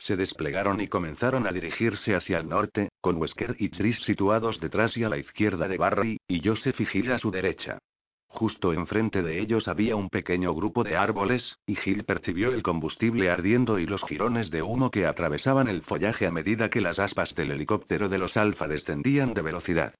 Se 0.00 0.16
desplegaron 0.16 0.80
y 0.80 0.88
comenzaron 0.88 1.46
a 1.46 1.52
dirigirse 1.52 2.14
hacia 2.14 2.38
el 2.38 2.48
norte, 2.48 2.88
con 3.02 3.18
Wesker 3.18 3.54
y 3.58 3.68
Tris 3.68 3.98
situados 4.00 4.58
detrás 4.58 4.96
y 4.96 5.04
a 5.04 5.10
la 5.10 5.18
izquierda 5.18 5.68
de 5.68 5.76
Barry, 5.76 6.16
y 6.26 6.40
Joseph 6.42 6.80
y 6.80 6.86
Gil 6.86 7.12
a 7.12 7.18
su 7.18 7.30
derecha. 7.30 7.78
Justo 8.26 8.72
enfrente 8.72 9.22
de 9.22 9.40
ellos 9.40 9.68
había 9.68 9.96
un 9.96 10.08
pequeño 10.08 10.54
grupo 10.54 10.84
de 10.84 10.96
árboles, 10.96 11.58
y 11.66 11.76
Gil 11.76 12.04
percibió 12.04 12.52
el 12.52 12.62
combustible 12.62 13.28
ardiendo 13.28 13.78
y 13.78 13.86
los 13.86 14.02
jirones 14.04 14.50
de 14.50 14.62
humo 14.62 14.90
que 14.90 15.04
atravesaban 15.04 15.68
el 15.68 15.82
follaje 15.82 16.26
a 16.26 16.30
medida 16.30 16.70
que 16.70 16.80
las 16.80 16.98
aspas 16.98 17.34
del 17.34 17.50
helicóptero 17.50 18.08
de 18.08 18.18
los 18.18 18.38
Alfa 18.38 18.68
descendían 18.68 19.34
de 19.34 19.42
velocidad. 19.42 19.94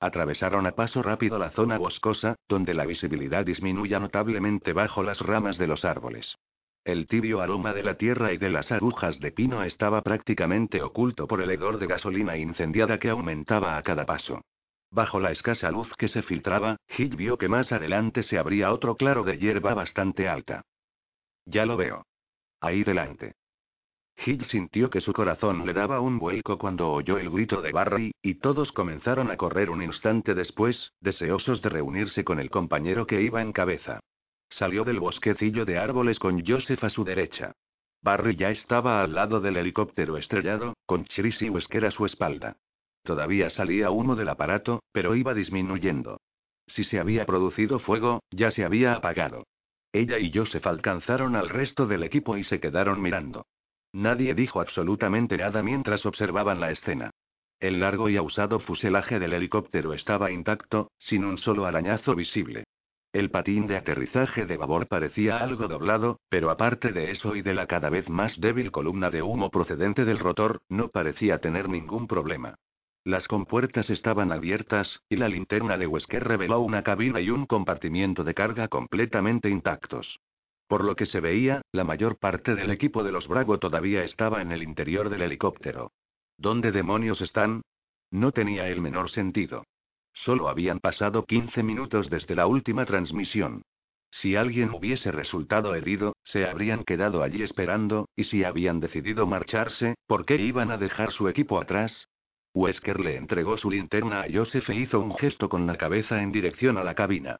Atravesaron 0.00 0.66
a 0.66 0.72
paso 0.72 1.02
rápido 1.02 1.38
la 1.38 1.50
zona 1.52 1.78
boscosa, 1.78 2.36
donde 2.46 2.74
la 2.74 2.84
visibilidad 2.84 3.46
disminuía 3.46 4.00
notablemente 4.00 4.74
bajo 4.74 5.02
las 5.02 5.20
ramas 5.20 5.56
de 5.56 5.66
los 5.66 5.86
árboles. 5.86 6.36
El 6.86 7.08
tibio 7.08 7.40
aroma 7.40 7.72
de 7.72 7.82
la 7.82 7.96
tierra 7.96 8.32
y 8.32 8.36
de 8.36 8.48
las 8.48 8.70
agujas 8.70 9.18
de 9.18 9.32
pino 9.32 9.64
estaba 9.64 10.02
prácticamente 10.02 10.82
oculto 10.82 11.26
por 11.26 11.40
el 11.40 11.50
hedor 11.50 11.78
de 11.78 11.88
gasolina 11.88 12.36
incendiada 12.36 13.00
que 13.00 13.10
aumentaba 13.10 13.76
a 13.76 13.82
cada 13.82 14.06
paso. 14.06 14.44
Bajo 14.92 15.18
la 15.18 15.32
escasa 15.32 15.68
luz 15.72 15.92
que 15.98 16.06
se 16.06 16.22
filtraba, 16.22 16.76
Hill 16.96 17.16
vio 17.16 17.38
que 17.38 17.48
más 17.48 17.72
adelante 17.72 18.22
se 18.22 18.38
abría 18.38 18.72
otro 18.72 18.94
claro 18.94 19.24
de 19.24 19.36
hierba 19.36 19.74
bastante 19.74 20.28
alta. 20.28 20.62
Ya 21.44 21.66
lo 21.66 21.76
veo. 21.76 22.06
Ahí 22.60 22.84
delante. 22.84 23.34
Hill 24.24 24.44
sintió 24.44 24.88
que 24.88 25.00
su 25.00 25.12
corazón 25.12 25.66
le 25.66 25.72
daba 25.72 25.98
un 25.98 26.20
vuelco 26.20 26.56
cuando 26.56 26.92
oyó 26.92 27.18
el 27.18 27.30
grito 27.30 27.62
de 27.62 27.72
Barry, 27.72 28.12
y 28.22 28.36
todos 28.36 28.70
comenzaron 28.70 29.32
a 29.32 29.36
correr 29.36 29.70
un 29.70 29.82
instante 29.82 30.36
después, 30.36 30.92
deseosos 31.00 31.60
de 31.62 31.68
reunirse 31.68 32.22
con 32.22 32.38
el 32.38 32.48
compañero 32.48 33.08
que 33.08 33.22
iba 33.22 33.42
en 33.42 33.52
cabeza. 33.52 33.98
Salió 34.48 34.84
del 34.84 35.00
bosquecillo 35.00 35.64
de 35.64 35.78
árboles 35.78 36.18
con 36.18 36.44
Joseph 36.46 36.82
a 36.84 36.90
su 36.90 37.04
derecha. 37.04 37.52
Barry 38.02 38.36
ya 38.36 38.50
estaba 38.50 39.02
al 39.02 39.14
lado 39.14 39.40
del 39.40 39.56
helicóptero 39.56 40.16
estrellado, 40.16 40.74
con 40.86 41.04
Chris 41.04 41.42
y 41.42 41.50
Wesker 41.50 41.86
a 41.86 41.90
su 41.90 42.06
espalda. 42.06 42.56
Todavía 43.02 43.50
salía 43.50 43.90
humo 43.90 44.16
del 44.16 44.28
aparato, 44.28 44.82
pero 44.92 45.14
iba 45.14 45.34
disminuyendo. 45.34 46.20
Si 46.68 46.84
se 46.84 46.98
había 46.98 47.26
producido 47.26 47.78
fuego, 47.78 48.22
ya 48.30 48.50
se 48.50 48.64
había 48.64 48.94
apagado. 48.94 49.44
Ella 49.92 50.18
y 50.18 50.32
Joseph 50.32 50.66
alcanzaron 50.66 51.36
al 51.36 51.48
resto 51.48 51.86
del 51.86 52.02
equipo 52.02 52.36
y 52.36 52.44
se 52.44 52.60
quedaron 52.60 53.00
mirando. 53.00 53.46
Nadie 53.92 54.34
dijo 54.34 54.60
absolutamente 54.60 55.36
nada 55.38 55.62
mientras 55.62 56.04
observaban 56.04 56.60
la 56.60 56.70
escena. 56.70 57.10
El 57.60 57.80
largo 57.80 58.10
y 58.10 58.16
ausado 58.16 58.60
fuselaje 58.60 59.18
del 59.18 59.32
helicóptero 59.32 59.94
estaba 59.94 60.30
intacto, 60.30 60.90
sin 60.98 61.24
un 61.24 61.38
solo 61.38 61.64
arañazo 61.64 62.14
visible. 62.14 62.64
El 63.16 63.30
patín 63.30 63.66
de 63.66 63.78
aterrizaje 63.78 64.44
de 64.44 64.58
babor 64.58 64.88
parecía 64.88 65.38
algo 65.38 65.68
doblado, 65.68 66.20
pero 66.28 66.50
aparte 66.50 66.92
de 66.92 67.12
eso 67.12 67.34
y 67.34 67.40
de 67.40 67.54
la 67.54 67.66
cada 67.66 67.88
vez 67.88 68.10
más 68.10 68.38
débil 68.38 68.70
columna 68.70 69.08
de 69.08 69.22
humo 69.22 69.50
procedente 69.50 70.04
del 70.04 70.18
rotor, 70.18 70.60
no 70.68 70.88
parecía 70.88 71.38
tener 71.38 71.70
ningún 71.70 72.08
problema. 72.08 72.56
Las 73.04 73.26
compuertas 73.26 73.88
estaban 73.88 74.32
abiertas, 74.32 75.00
y 75.08 75.16
la 75.16 75.30
linterna 75.30 75.78
de 75.78 75.86
Wesker 75.86 76.24
reveló 76.24 76.60
una 76.60 76.82
cabina 76.82 77.18
y 77.22 77.30
un 77.30 77.46
compartimiento 77.46 78.22
de 78.22 78.34
carga 78.34 78.68
completamente 78.68 79.48
intactos. 79.48 80.20
Por 80.68 80.84
lo 80.84 80.94
que 80.94 81.06
se 81.06 81.20
veía, 81.20 81.62
la 81.72 81.84
mayor 81.84 82.18
parte 82.18 82.54
del 82.54 82.70
equipo 82.70 83.02
de 83.02 83.12
los 83.12 83.28
Bravo 83.28 83.58
todavía 83.58 84.04
estaba 84.04 84.42
en 84.42 84.52
el 84.52 84.62
interior 84.62 85.08
del 85.08 85.22
helicóptero. 85.22 85.90
¿Dónde 86.36 86.70
demonios 86.70 87.22
están? 87.22 87.62
No 88.10 88.32
tenía 88.32 88.68
el 88.68 88.82
menor 88.82 89.10
sentido. 89.10 89.64
Solo 90.16 90.48
habían 90.48 90.80
pasado 90.80 91.24
15 91.26 91.62
minutos 91.62 92.08
desde 92.10 92.34
la 92.34 92.46
última 92.46 92.86
transmisión. 92.86 93.62
Si 94.10 94.34
alguien 94.34 94.70
hubiese 94.70 95.12
resultado 95.12 95.74
herido, 95.74 96.16
se 96.24 96.46
habrían 96.46 96.84
quedado 96.84 97.22
allí 97.22 97.42
esperando, 97.42 98.08
y 98.16 98.24
si 98.24 98.44
habían 98.44 98.80
decidido 98.80 99.26
marcharse, 99.26 99.96
¿por 100.06 100.24
qué 100.24 100.36
iban 100.36 100.70
a 100.70 100.78
dejar 100.78 101.12
su 101.12 101.28
equipo 101.28 101.60
atrás? 101.60 102.08
Wesker 102.54 102.98
le 102.98 103.16
entregó 103.16 103.58
su 103.58 103.70
linterna 103.70 104.22
a 104.22 104.26
Joseph 104.32 104.70
e 104.70 104.76
hizo 104.76 105.00
un 105.00 105.14
gesto 105.16 105.50
con 105.50 105.66
la 105.66 105.76
cabeza 105.76 106.22
en 106.22 106.32
dirección 106.32 106.78
a 106.78 106.84
la 106.84 106.94
cabina. 106.94 107.38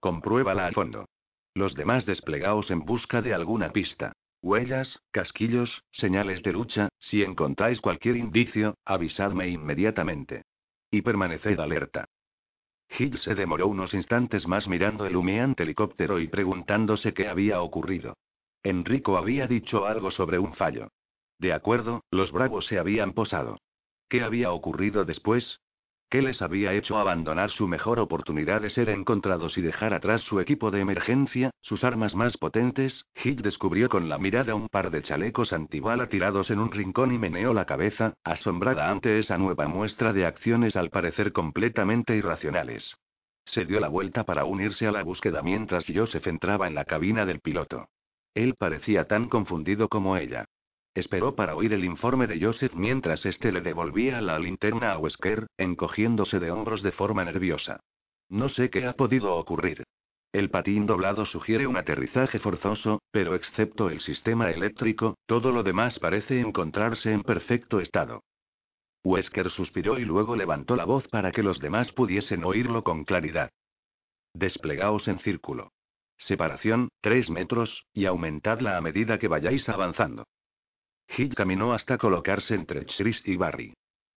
Compruébala 0.00 0.66
a 0.66 0.72
fondo. 0.72 1.06
Los 1.54 1.74
demás 1.74 2.04
desplegaos 2.04 2.72
en 2.72 2.80
busca 2.80 3.22
de 3.22 3.32
alguna 3.32 3.70
pista. 3.70 4.12
Huellas, 4.42 4.98
casquillos, 5.12 5.84
señales 5.92 6.42
de 6.42 6.52
lucha, 6.52 6.88
si 6.98 7.22
encontráis 7.22 7.80
cualquier 7.80 8.16
indicio, 8.16 8.74
avisadme 8.84 9.48
inmediatamente. 9.48 10.42
Y 10.94 11.02
permaneced 11.02 11.58
alerta. 11.58 12.08
Hill 12.96 13.18
se 13.18 13.34
demoró 13.34 13.66
unos 13.66 13.92
instantes 13.94 14.46
más 14.46 14.68
mirando 14.68 15.06
el 15.06 15.16
humeante 15.16 15.64
helicóptero 15.64 16.20
y 16.20 16.28
preguntándose 16.28 17.12
qué 17.12 17.26
había 17.26 17.60
ocurrido. 17.62 18.16
Enrico 18.62 19.16
había 19.16 19.48
dicho 19.48 19.86
algo 19.86 20.12
sobre 20.12 20.38
un 20.38 20.54
fallo. 20.54 20.92
De 21.40 21.52
acuerdo, 21.52 22.04
los 22.12 22.30
bravos 22.30 22.66
se 22.66 22.78
habían 22.78 23.12
posado. 23.12 23.58
¿Qué 24.08 24.22
había 24.22 24.52
ocurrido 24.52 25.04
después? 25.04 25.58
¿Qué 26.10 26.22
les 26.22 26.40
había 26.42 26.72
hecho 26.72 26.96
abandonar 26.96 27.50
su 27.50 27.66
mejor 27.66 27.98
oportunidad 27.98 28.60
de 28.60 28.70
ser 28.70 28.88
encontrados 28.88 29.58
y 29.58 29.62
dejar 29.62 29.94
atrás 29.94 30.22
su 30.22 30.38
equipo 30.38 30.70
de 30.70 30.80
emergencia, 30.80 31.50
sus 31.60 31.82
armas 31.82 32.14
más 32.14 32.36
potentes? 32.36 33.04
Hill 33.22 33.42
descubrió 33.42 33.88
con 33.88 34.08
la 34.08 34.18
mirada 34.18 34.54
un 34.54 34.68
par 34.68 34.90
de 34.90 35.02
chalecos 35.02 35.52
antibala 35.52 36.08
tirados 36.08 36.50
en 36.50 36.60
un 36.60 36.70
rincón 36.70 37.12
y 37.12 37.18
meneó 37.18 37.52
la 37.52 37.64
cabeza, 37.64 38.14
asombrada 38.22 38.90
ante 38.90 39.18
esa 39.18 39.38
nueva 39.38 39.66
muestra 39.66 40.12
de 40.12 40.26
acciones 40.26 40.76
al 40.76 40.90
parecer 40.90 41.32
completamente 41.32 42.14
irracionales. 42.16 42.94
Se 43.46 43.64
dio 43.64 43.80
la 43.80 43.88
vuelta 43.88 44.24
para 44.24 44.44
unirse 44.44 44.86
a 44.86 44.92
la 44.92 45.02
búsqueda 45.02 45.42
mientras 45.42 45.84
Joseph 45.92 46.26
entraba 46.26 46.66
en 46.66 46.74
la 46.74 46.84
cabina 46.84 47.26
del 47.26 47.40
piloto. 47.40 47.88
Él 48.34 48.54
parecía 48.56 49.06
tan 49.06 49.28
confundido 49.28 49.88
como 49.88 50.16
ella. 50.16 50.46
Esperó 50.94 51.34
para 51.34 51.56
oír 51.56 51.72
el 51.72 51.84
informe 51.84 52.28
de 52.28 52.40
Joseph 52.40 52.72
mientras 52.74 53.26
éste 53.26 53.50
le 53.50 53.60
devolvía 53.60 54.20
la 54.20 54.38
linterna 54.38 54.92
a 54.92 54.98
Wesker, 54.98 55.48
encogiéndose 55.58 56.38
de 56.38 56.52
hombros 56.52 56.82
de 56.82 56.92
forma 56.92 57.24
nerviosa. 57.24 57.80
No 58.28 58.48
sé 58.48 58.70
qué 58.70 58.86
ha 58.86 58.92
podido 58.92 59.34
ocurrir. 59.34 59.82
El 60.32 60.50
patín 60.50 60.86
doblado 60.86 61.26
sugiere 61.26 61.66
un 61.66 61.76
aterrizaje 61.76 62.38
forzoso, 62.38 63.00
pero 63.10 63.34
excepto 63.34 63.90
el 63.90 64.00
sistema 64.00 64.50
eléctrico, 64.50 65.16
todo 65.26 65.52
lo 65.52 65.62
demás 65.62 65.98
parece 65.98 66.40
encontrarse 66.40 67.12
en 67.12 67.22
perfecto 67.22 67.80
estado. 67.80 68.22
Wesker 69.04 69.50
suspiró 69.50 69.98
y 69.98 70.04
luego 70.04 70.34
levantó 70.34 70.76
la 70.76 70.84
voz 70.84 71.06
para 71.08 71.30
que 71.30 71.42
los 71.42 71.60
demás 71.60 71.92
pudiesen 71.92 72.44
oírlo 72.44 72.82
con 72.82 73.04
claridad. 73.04 73.50
Desplegaos 74.32 75.06
en 75.08 75.18
círculo. 75.20 75.72
Separación, 76.18 76.88
tres 77.00 77.30
metros, 77.30 77.84
y 77.92 78.06
aumentadla 78.06 78.76
a 78.76 78.80
medida 78.80 79.18
que 79.18 79.28
vayáis 79.28 79.68
avanzando. 79.68 80.24
Hill 81.16 81.34
caminó 81.34 81.72
hasta 81.72 81.98
colocarse 81.98 82.54
entre 82.54 82.86
Chris 82.86 83.22
y 83.24 83.36
Barry. 83.36 83.74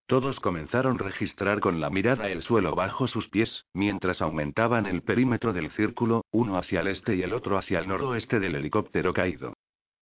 Todos 0.08 0.40
comenzaron 0.40 0.96
a 1.00 1.04
registrar 1.04 1.60
con 1.60 1.82
la 1.82 1.90
mirada 1.90 2.30
el 2.30 2.42
suelo 2.42 2.76
bajo 2.76 3.08
sus 3.08 3.28
pies, 3.28 3.66
mientras 3.74 4.22
aumentaban 4.22 4.86
el 4.86 5.02
perímetro 5.02 5.52
del 5.52 5.70
círculo, 5.72 6.24
uno 6.32 6.58
hacia 6.58 6.80
el 6.80 6.88
este 6.88 7.16
y 7.16 7.24
el 7.24 7.34
otro 7.34 7.58
hacia 7.58 7.80
el 7.80 7.88
noroeste 7.90 8.40
del 8.40 8.56
helicóptero 8.56 9.14
caído. 9.14 9.54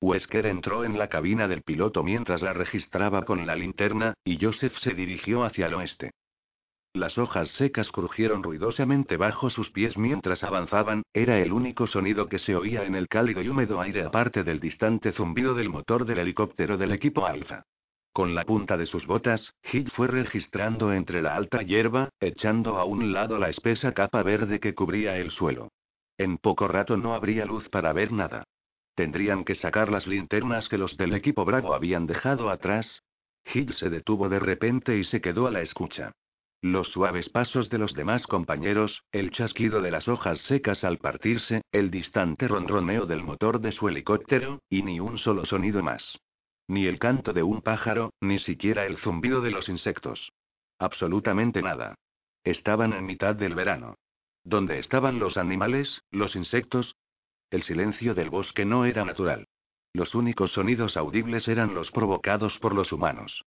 Wesker 0.01 0.45
entró 0.45 0.85
en 0.85 0.99
la 0.99 1.07
cabina 1.07 1.47
del 1.47 1.63
piloto 1.63 2.03
mientras 2.03 2.43
la 2.43 2.53
registraba 2.53 3.25
con 3.25 3.47
la 3.47 3.55
linterna, 3.55 4.13
y 4.23 4.37
Joseph 4.39 4.75
se 4.83 4.93
dirigió 4.93 5.43
hacia 5.43 5.65
el 5.65 5.73
oeste. 5.73 6.11
Las 6.95 7.17
hojas 7.17 7.49
secas 7.57 7.91
crujieron 7.91 8.41
ruidosamente 8.41 9.17
bajo 9.17 9.49
sus 9.49 9.69
pies 9.69 9.97
mientras 9.97 10.45
avanzaban, 10.45 11.03
era 11.13 11.39
el 11.39 11.51
único 11.51 11.87
sonido 11.87 12.29
que 12.29 12.39
se 12.39 12.55
oía 12.55 12.85
en 12.85 12.95
el 12.95 13.09
cálido 13.09 13.41
y 13.41 13.49
húmedo 13.49 13.81
aire 13.81 14.03
aparte 14.03 14.45
del 14.45 14.61
distante 14.61 15.11
zumbido 15.11 15.55
del 15.55 15.67
motor 15.67 16.05
del 16.05 16.19
helicóptero 16.19 16.77
del 16.77 16.93
equipo 16.93 17.25
Alfa. 17.25 17.63
Con 18.13 18.33
la 18.33 18.45
punta 18.45 18.77
de 18.77 18.85
sus 18.85 19.05
botas, 19.07 19.53
Hill 19.73 19.91
fue 19.91 20.07
registrando 20.07 20.93
entre 20.93 21.21
la 21.21 21.35
alta 21.35 21.63
hierba, 21.63 22.07
echando 22.21 22.77
a 22.77 22.85
un 22.85 23.11
lado 23.11 23.39
la 23.39 23.49
espesa 23.49 23.93
capa 23.93 24.23
verde 24.23 24.61
que 24.61 24.73
cubría 24.73 25.17
el 25.17 25.31
suelo. 25.31 25.67
En 26.17 26.37
poco 26.37 26.65
rato 26.69 26.95
no 26.95 27.13
habría 27.13 27.43
luz 27.45 27.67
para 27.67 27.91
ver 27.91 28.13
nada. 28.13 28.45
Tendrían 28.95 29.43
que 29.43 29.55
sacar 29.55 29.91
las 29.91 30.07
linternas 30.07 30.69
que 30.69 30.77
los 30.77 30.95
del 30.95 31.13
equipo 31.13 31.43
Bravo 31.43 31.73
habían 31.73 32.07
dejado 32.07 32.49
atrás. 32.49 33.03
Hill 33.53 33.73
se 33.73 33.89
detuvo 33.89 34.29
de 34.29 34.39
repente 34.39 34.97
y 34.97 35.03
se 35.03 35.19
quedó 35.19 35.47
a 35.47 35.51
la 35.51 35.59
escucha. 35.59 36.13
Los 36.61 36.87
suaves 36.89 37.29
pasos 37.29 37.69
de 37.69 37.77
los 37.77 37.93
demás 37.93 38.25
compañeros, 38.25 39.03
el 39.11 39.31
chasquido 39.31 39.81
de 39.81 39.91
las 39.91 40.07
hojas 40.07 40.39
secas 40.41 40.83
al 40.83 40.97
partirse, 40.97 41.61
el 41.71 41.91
distante 41.91 42.47
ronroneo 42.47 43.05
del 43.05 43.23
motor 43.23 43.59
de 43.59 43.71
su 43.71 43.87
helicóptero, 43.87 44.61
y 44.69 44.81
ni 44.81 44.99
un 44.99 45.17
solo 45.17 45.45
sonido 45.45 45.83
más. 45.83 46.17
Ni 46.67 46.87
el 46.87 46.97
canto 46.97 47.33
de 47.33 47.43
un 47.43 47.61
pájaro, 47.61 48.11
ni 48.21 48.39
siquiera 48.39 48.85
el 48.85 48.97
zumbido 48.97 49.41
de 49.41 49.51
los 49.51 49.69
insectos. 49.69 50.31
Absolutamente 50.79 51.61
nada. 51.61 51.95
Estaban 52.43 52.93
en 52.93 53.05
mitad 53.05 53.35
del 53.35 53.53
verano. 53.53 53.95
¿Dónde 54.43 54.79
estaban 54.79 55.19
los 55.19 55.37
animales, 55.37 56.01
los 56.11 56.35
insectos? 56.35 56.95
El 57.51 57.63
silencio 57.63 58.15
del 58.15 58.29
bosque 58.29 58.65
no 58.65 58.85
era 58.85 59.05
natural. 59.05 59.47
Los 59.93 60.13
únicos 60.13 60.51
sonidos 60.51 60.97
audibles 60.97 61.47
eran 61.47 61.73
los 61.73 61.91
provocados 61.91 62.57
por 62.59 62.75
los 62.75 62.91
humanos. 62.91 63.45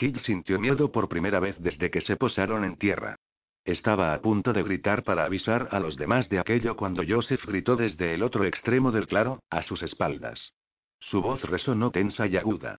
Hill 0.00 0.18
sintió 0.20 0.58
miedo 0.58 0.90
por 0.90 1.08
primera 1.08 1.40
vez 1.40 1.56
desde 1.58 1.90
que 1.90 2.00
se 2.00 2.16
posaron 2.16 2.64
en 2.64 2.76
tierra. 2.76 3.16
Estaba 3.64 4.12
a 4.12 4.20
punto 4.20 4.52
de 4.52 4.62
gritar 4.62 5.04
para 5.04 5.24
avisar 5.24 5.68
a 5.70 5.80
los 5.80 5.96
demás 5.96 6.28
de 6.28 6.38
aquello 6.38 6.76
cuando 6.76 7.02
Joseph 7.06 7.44
gritó 7.46 7.76
desde 7.76 8.14
el 8.14 8.22
otro 8.22 8.44
extremo 8.44 8.92
del 8.92 9.06
claro, 9.06 9.42
a 9.48 9.62
sus 9.62 9.82
espaldas. 9.82 10.52
Su 11.00 11.22
voz 11.22 11.42
resonó 11.42 11.90
tensa 11.90 12.26
y 12.26 12.36
aguda. 12.36 12.78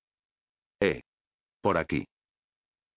Eh. 0.80 1.02
Por 1.62 1.78
aquí. 1.78 2.06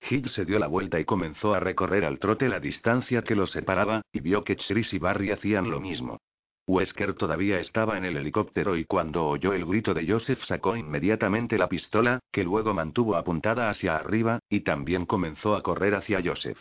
Hill 0.09 0.29
se 0.31 0.45
dio 0.45 0.59
la 0.59 0.67
vuelta 0.67 1.01
y 1.01 1.05
comenzó 1.05 1.55
a 1.55 1.61
recorrer 1.61 2.05
al 2.05 2.19
trote 2.19 2.49
la 2.49 2.61
distancia 2.61 3.23
que 3.23 3.35
los 3.35 3.51
separaba, 3.51 4.03
y 4.13 4.21
vio 4.21 4.45
que 4.45 4.57
Chris 4.57 4.93
y 4.93 4.99
Barry 4.99 5.31
hacían 5.31 5.71
lo 5.71 5.81
mismo. 5.81 6.19
Wesker 6.69 7.15
todavía 7.15 7.61
estaba 7.61 7.97
en 7.97 8.05
el 8.05 8.19
helicóptero 8.19 8.77
y 8.77 8.85
cuando 8.85 9.27
oyó 9.27 9.55
el 9.55 9.65
grito 9.65 9.95
de 9.95 10.07
Joseph 10.07 10.43
sacó 10.47 10.77
inmediatamente 10.77 11.57
la 11.57 11.67
pistola, 11.67 12.21
que 12.31 12.45
luego 12.45 12.75
mantuvo 12.75 13.17
apuntada 13.17 13.71
hacia 13.71 13.97
arriba, 13.97 14.41
y 14.51 14.61
también 14.61 15.07
comenzó 15.07 15.57
a 15.57 15.63
correr 15.63 15.95
hacia 15.95 16.21
Joseph. 16.23 16.59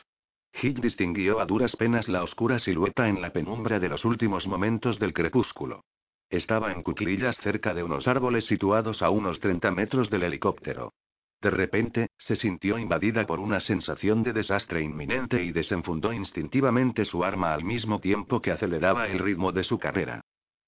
Hill 0.62 0.80
distinguió 0.80 1.42
a 1.42 1.46
duras 1.46 1.76
penas 1.76 2.08
la 2.08 2.24
oscura 2.24 2.58
silueta 2.60 3.10
en 3.10 3.22
la 3.22 3.34
penumbra 3.34 3.82
de 3.82 3.90
los 3.90 4.06
últimos 4.06 4.48
momentos 4.48 4.98
del 4.98 5.14
crepúsculo. 5.14 5.84
Estaba 6.30 6.72
en 6.72 6.84
cuclillas 6.84 7.36
cerca 7.44 7.74
de 7.74 7.84
unos 7.84 8.08
árboles 8.08 8.46
situados 8.46 9.02
a 9.02 9.10
unos 9.10 9.42
30 9.42 9.72
metros 9.72 10.10
del 10.10 10.24
helicóptero. 10.24 10.94
De 11.42 11.52
repente, 11.52 12.10
se 12.18 12.36
sintió 12.36 12.80
invadida 12.80 13.26
por 13.28 13.40
una 13.40 13.60
sensación 13.60 14.24
de 14.24 14.34
desastre 14.34 14.82
inminente 14.82 15.44
y 15.44 15.52
desenfundó 15.52 16.12
instintivamente 16.12 17.06
su 17.06 17.24
arma 17.24 17.54
al 17.54 17.64
mismo 17.64 18.00
tiempo 18.00 18.42
que 18.42 18.52
aceleraba 18.52 19.08
el 19.08 19.20
ritmo 19.20 19.52
de 19.52 19.64
su 19.64 19.78
carrera. 19.78 20.22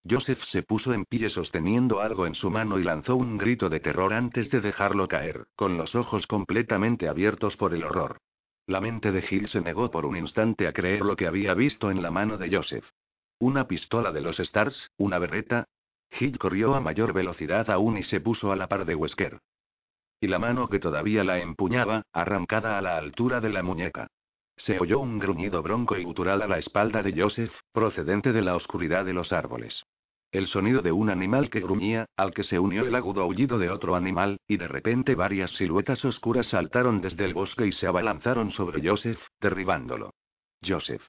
Joseph 0.07 0.41
se 0.51 0.63
puso 0.63 0.93
en 0.93 1.05
pie 1.05 1.29
sosteniendo 1.29 1.99
algo 1.99 2.25
en 2.25 2.35
su 2.35 2.49
mano 2.49 2.79
y 2.79 2.83
lanzó 2.83 3.15
un 3.15 3.37
grito 3.37 3.69
de 3.69 3.79
terror 3.79 4.13
antes 4.13 4.49
de 4.49 4.61
dejarlo 4.61 5.07
caer, 5.07 5.47
con 5.55 5.77
los 5.77 5.93
ojos 5.95 6.25
completamente 6.27 7.09
abiertos 7.09 7.57
por 7.57 7.73
el 7.73 7.83
horror. 7.83 8.17
La 8.65 8.79
mente 8.79 9.11
de 9.11 9.25
Hill 9.27 9.49
se 9.49 9.61
negó 9.61 9.89
por 9.89 10.05
un 10.05 10.15
instante 10.15 10.67
a 10.67 10.73
creer 10.73 11.01
lo 11.01 11.15
que 11.15 11.27
había 11.27 11.53
visto 11.55 11.89
en 11.89 12.01
la 12.01 12.11
mano 12.11 12.37
de 12.37 12.55
Joseph. 12.55 12.85
Una 13.39 13.67
pistola 13.67 14.11
de 14.11 14.21
los 14.21 14.39
Stars, 14.39 14.91
una 14.97 15.17
berreta. 15.17 15.65
Hill 16.19 16.37
corrió 16.37 16.75
a 16.75 16.79
mayor 16.79 17.13
velocidad 17.13 17.69
aún 17.69 17.97
y 17.97 18.03
se 18.03 18.21
puso 18.21 18.51
a 18.51 18.55
la 18.55 18.67
par 18.67 18.85
de 18.85 18.95
Wesker. 18.95 19.39
Y 20.21 20.27
la 20.27 20.39
mano 20.39 20.67
que 20.67 20.79
todavía 20.79 21.23
la 21.23 21.39
empuñaba, 21.39 22.03
arrancada 22.13 22.77
a 22.77 22.81
la 22.81 22.97
altura 22.97 23.39
de 23.39 23.49
la 23.49 23.63
muñeca. 23.63 24.07
Se 24.57 24.77
oyó 24.79 24.99
un 24.99 25.19
gruñido 25.19 25.61
bronco 25.61 25.97
y 25.97 26.03
gutural 26.03 26.41
a 26.41 26.47
la 26.47 26.59
espalda 26.59 27.01
de 27.01 27.19
Joseph, 27.19 27.53
procedente 27.71 28.33
de 28.33 28.41
la 28.41 28.55
oscuridad 28.55 29.05
de 29.05 29.13
los 29.13 29.31
árboles. 29.31 29.83
El 30.31 30.47
sonido 30.47 30.81
de 30.81 30.91
un 30.91 31.09
animal 31.09 31.49
que 31.49 31.61
gruñía, 31.61 32.05
al 32.15 32.33
que 32.33 32.43
se 32.43 32.59
unió 32.59 32.85
el 32.85 32.93
agudo 32.93 33.21
aullido 33.21 33.57
de 33.57 33.69
otro 33.69 33.95
animal, 33.95 34.37
y 34.47 34.57
de 34.57 34.67
repente 34.67 35.15
varias 35.15 35.49
siluetas 35.51 36.03
oscuras 36.05 36.47
saltaron 36.47 37.01
desde 37.01 37.25
el 37.25 37.33
bosque 37.33 37.65
y 37.65 37.71
se 37.71 37.87
abalanzaron 37.87 38.51
sobre 38.51 38.87
Joseph, 38.87 39.19
derribándolo. 39.39 40.11
Joseph. 40.63 41.01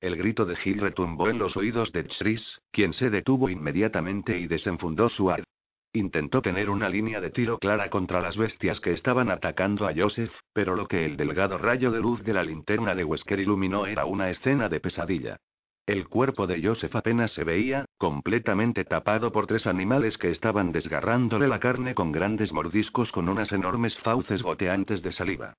El 0.00 0.16
grito 0.16 0.46
de 0.46 0.56
Gil 0.56 0.80
retumbó 0.80 1.28
en 1.28 1.38
los 1.38 1.56
oídos 1.56 1.90
de 1.92 2.06
Chris, 2.06 2.60
quien 2.70 2.92
se 2.92 3.10
detuvo 3.10 3.48
inmediatamente 3.48 4.38
y 4.38 4.46
desenfundó 4.46 5.08
su 5.08 5.30
ar. 5.30 5.42
Intentó 5.92 6.40
tener 6.40 6.70
una 6.70 6.88
línea 6.88 7.20
de 7.20 7.30
tiro 7.30 7.58
clara 7.58 7.90
contra 7.90 8.20
las 8.20 8.36
bestias 8.36 8.78
que 8.78 8.92
estaban 8.92 9.28
atacando 9.28 9.88
a 9.88 9.92
Joseph, 9.92 10.30
pero 10.52 10.76
lo 10.76 10.86
que 10.86 11.04
el 11.04 11.16
delgado 11.16 11.58
rayo 11.58 11.90
de 11.90 11.98
luz 11.98 12.22
de 12.22 12.32
la 12.32 12.44
linterna 12.44 12.94
de 12.94 13.02
Wesker 13.02 13.40
iluminó 13.40 13.86
era 13.86 14.04
una 14.04 14.30
escena 14.30 14.68
de 14.68 14.78
pesadilla. 14.78 15.38
El 15.86 16.06
cuerpo 16.06 16.46
de 16.46 16.62
Joseph 16.62 16.94
apenas 16.94 17.32
se 17.32 17.42
veía, 17.42 17.86
completamente 17.98 18.84
tapado 18.84 19.32
por 19.32 19.48
tres 19.48 19.66
animales 19.66 20.16
que 20.16 20.30
estaban 20.30 20.70
desgarrándole 20.70 21.48
la 21.48 21.58
carne 21.58 21.96
con 21.96 22.12
grandes 22.12 22.52
mordiscos 22.52 23.10
con 23.10 23.28
unas 23.28 23.50
enormes 23.50 23.98
fauces 23.98 24.42
goteantes 24.42 25.02
de 25.02 25.10
saliva. 25.10 25.54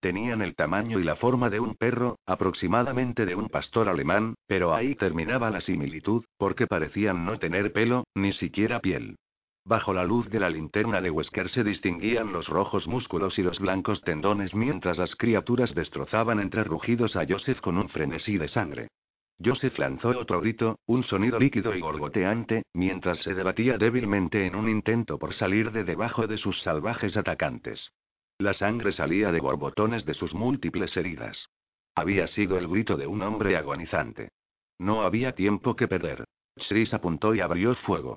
Tenían 0.00 0.42
el 0.42 0.56
tamaño 0.56 0.98
y 0.98 1.04
la 1.04 1.14
forma 1.14 1.48
de 1.48 1.60
un 1.60 1.76
perro, 1.76 2.18
aproximadamente 2.26 3.24
de 3.24 3.36
un 3.36 3.48
pastor 3.48 3.88
alemán, 3.88 4.34
pero 4.48 4.74
ahí 4.74 4.96
terminaba 4.96 5.48
la 5.50 5.60
similitud, 5.60 6.24
porque 6.36 6.66
parecían 6.66 7.24
no 7.24 7.38
tener 7.38 7.72
pelo, 7.72 8.08
ni 8.16 8.32
siquiera 8.32 8.80
piel. 8.80 9.16
Bajo 9.66 9.92
la 9.92 10.04
luz 10.04 10.30
de 10.30 10.38
la 10.38 10.48
linterna 10.48 11.00
de 11.00 11.10
Wesker 11.10 11.48
se 11.48 11.64
distinguían 11.64 12.32
los 12.32 12.46
rojos 12.46 12.86
músculos 12.86 13.36
y 13.36 13.42
los 13.42 13.58
blancos 13.58 14.00
tendones 14.02 14.54
mientras 14.54 14.96
las 14.96 15.16
criaturas 15.16 15.74
destrozaban 15.74 16.38
entre 16.38 16.62
rugidos 16.62 17.16
a 17.16 17.26
Joseph 17.28 17.60
con 17.60 17.76
un 17.76 17.88
frenesí 17.88 18.38
de 18.38 18.46
sangre. 18.46 18.86
Joseph 19.44 19.76
lanzó 19.76 20.10
otro 20.10 20.40
grito, 20.40 20.78
un 20.86 21.02
sonido 21.02 21.40
líquido 21.40 21.74
y 21.74 21.80
gorgoteante, 21.80 22.62
mientras 22.74 23.18
se 23.22 23.34
debatía 23.34 23.76
débilmente 23.76 24.46
en 24.46 24.54
un 24.54 24.68
intento 24.68 25.18
por 25.18 25.34
salir 25.34 25.72
de 25.72 25.82
debajo 25.82 26.28
de 26.28 26.38
sus 26.38 26.62
salvajes 26.62 27.16
atacantes. 27.16 27.90
La 28.38 28.54
sangre 28.54 28.92
salía 28.92 29.32
de 29.32 29.40
borbotones 29.40 30.06
de 30.06 30.14
sus 30.14 30.32
múltiples 30.32 30.96
heridas. 30.96 31.48
Había 31.96 32.28
sido 32.28 32.56
el 32.56 32.68
grito 32.68 32.96
de 32.96 33.08
un 33.08 33.20
hombre 33.20 33.56
agonizante. 33.56 34.28
No 34.78 35.02
había 35.02 35.32
tiempo 35.32 35.74
que 35.74 35.88
perder. 35.88 36.24
Chris 36.68 36.94
apuntó 36.94 37.34
y 37.34 37.40
abrió 37.40 37.74
fuego. 37.74 38.16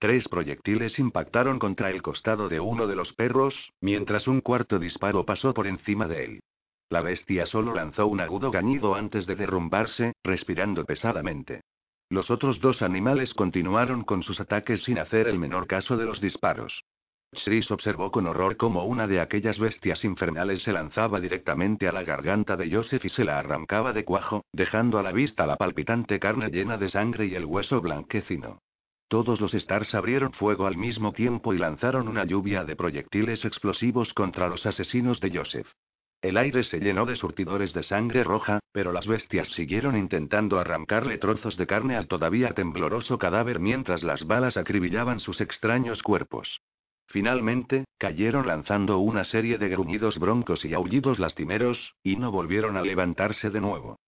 Tres 0.00 0.28
proyectiles 0.28 0.98
impactaron 0.98 1.58
contra 1.58 1.90
el 1.90 2.02
costado 2.02 2.48
de 2.48 2.60
uno 2.60 2.86
de 2.86 2.94
los 2.94 3.12
perros, 3.14 3.72
mientras 3.80 4.28
un 4.28 4.40
cuarto 4.40 4.78
disparo 4.78 5.24
pasó 5.24 5.52
por 5.52 5.66
encima 5.66 6.06
de 6.06 6.24
él. 6.24 6.40
La 6.88 7.02
bestia 7.02 7.46
solo 7.46 7.74
lanzó 7.74 8.06
un 8.06 8.20
agudo 8.20 8.50
gañido 8.50 8.94
antes 8.94 9.26
de 9.26 9.34
derrumbarse, 9.34 10.12
respirando 10.22 10.84
pesadamente. 10.84 11.62
Los 12.10 12.30
otros 12.30 12.60
dos 12.60 12.80
animales 12.80 13.34
continuaron 13.34 14.04
con 14.04 14.22
sus 14.22 14.40
ataques 14.40 14.82
sin 14.84 14.98
hacer 14.98 15.26
el 15.26 15.38
menor 15.38 15.66
caso 15.66 15.96
de 15.96 16.06
los 16.06 16.20
disparos. 16.20 16.84
Chris 17.44 17.70
observó 17.70 18.10
con 18.10 18.26
horror 18.26 18.56
cómo 18.56 18.84
una 18.84 19.06
de 19.06 19.20
aquellas 19.20 19.58
bestias 19.58 20.02
infernales 20.04 20.62
se 20.62 20.72
lanzaba 20.72 21.20
directamente 21.20 21.86
a 21.86 21.92
la 21.92 22.04
garganta 22.04 22.56
de 22.56 22.70
Joseph 22.74 23.04
y 23.04 23.10
se 23.10 23.24
la 23.24 23.38
arrancaba 23.38 23.92
de 23.92 24.04
cuajo, 24.04 24.44
dejando 24.52 24.98
a 24.98 25.02
la 25.02 25.12
vista 25.12 25.44
la 25.44 25.56
palpitante 25.56 26.18
carne 26.18 26.48
llena 26.48 26.78
de 26.78 26.88
sangre 26.88 27.26
y 27.26 27.34
el 27.34 27.44
hueso 27.44 27.82
blanquecino. 27.82 28.60
Todos 29.08 29.40
los 29.40 29.54
Stars 29.54 29.94
abrieron 29.94 30.32
fuego 30.32 30.66
al 30.66 30.76
mismo 30.76 31.12
tiempo 31.12 31.54
y 31.54 31.58
lanzaron 31.58 32.08
una 32.08 32.24
lluvia 32.24 32.64
de 32.64 32.76
proyectiles 32.76 33.42
explosivos 33.46 34.12
contra 34.12 34.48
los 34.48 34.66
asesinos 34.66 35.18
de 35.20 35.36
Joseph. 35.36 35.66
El 36.20 36.36
aire 36.36 36.62
se 36.64 36.78
llenó 36.78 37.06
de 37.06 37.16
surtidores 37.16 37.72
de 37.72 37.84
sangre 37.84 38.22
roja, 38.22 38.60
pero 38.72 38.92
las 38.92 39.06
bestias 39.06 39.48
siguieron 39.48 39.96
intentando 39.96 40.58
arrancarle 40.58 41.16
trozos 41.16 41.56
de 41.56 41.66
carne 41.66 41.96
al 41.96 42.06
todavía 42.06 42.50
tembloroso 42.50 43.18
cadáver 43.18 43.60
mientras 43.60 44.02
las 44.02 44.26
balas 44.26 44.56
acribillaban 44.58 45.20
sus 45.20 45.40
extraños 45.40 46.02
cuerpos. 46.02 46.60
Finalmente, 47.06 47.84
cayeron 47.96 48.46
lanzando 48.46 48.98
una 48.98 49.24
serie 49.24 49.56
de 49.56 49.70
gruñidos 49.70 50.18
broncos 50.18 50.64
y 50.66 50.74
aullidos 50.74 51.18
lastimeros, 51.18 51.94
y 52.02 52.16
no 52.16 52.30
volvieron 52.30 52.76
a 52.76 52.82
levantarse 52.82 53.48
de 53.48 53.60
nuevo. 53.60 53.98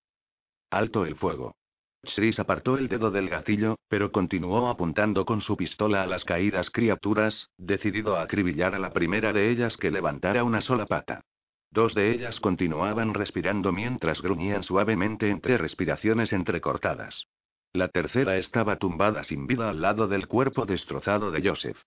Alto 0.70 1.06
el 1.06 1.16
fuego. 1.16 1.54
Chris 2.02 2.38
apartó 2.38 2.76
el 2.76 2.88
dedo 2.88 3.10
del 3.10 3.28
gatillo, 3.28 3.78
pero 3.88 4.12
continuó 4.12 4.68
apuntando 4.68 5.24
con 5.24 5.40
su 5.40 5.56
pistola 5.56 6.02
a 6.02 6.06
las 6.06 6.24
caídas 6.24 6.70
criaturas, 6.70 7.48
decidido 7.56 8.16
a 8.16 8.22
acribillar 8.22 8.74
a 8.74 8.78
la 8.78 8.92
primera 8.92 9.32
de 9.32 9.50
ellas 9.50 9.76
que 9.76 9.90
levantara 9.90 10.44
una 10.44 10.60
sola 10.60 10.86
pata. 10.86 11.22
Dos 11.70 11.94
de 11.94 12.10
ellas 12.10 12.38
continuaban 12.40 13.14
respirando 13.14 13.72
mientras 13.72 14.20
gruñían 14.20 14.64
suavemente 14.64 15.30
entre 15.30 15.56
respiraciones 15.56 16.32
entrecortadas. 16.32 17.26
La 17.72 17.88
tercera 17.88 18.36
estaba 18.36 18.76
tumbada 18.76 19.22
sin 19.24 19.46
vida 19.46 19.70
al 19.70 19.80
lado 19.80 20.08
del 20.08 20.26
cuerpo 20.26 20.66
destrozado 20.66 21.30
de 21.30 21.48
Joseph. 21.48 21.78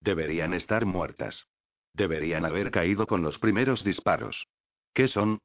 Deberían 0.00 0.54
estar 0.54 0.84
muertas. 0.84 1.46
Deberían 1.94 2.44
haber 2.44 2.70
caído 2.70 3.06
con 3.06 3.22
los 3.22 3.38
primeros 3.38 3.84
disparos. 3.84 4.46
¿Qué 4.92 5.08
son? 5.08 5.38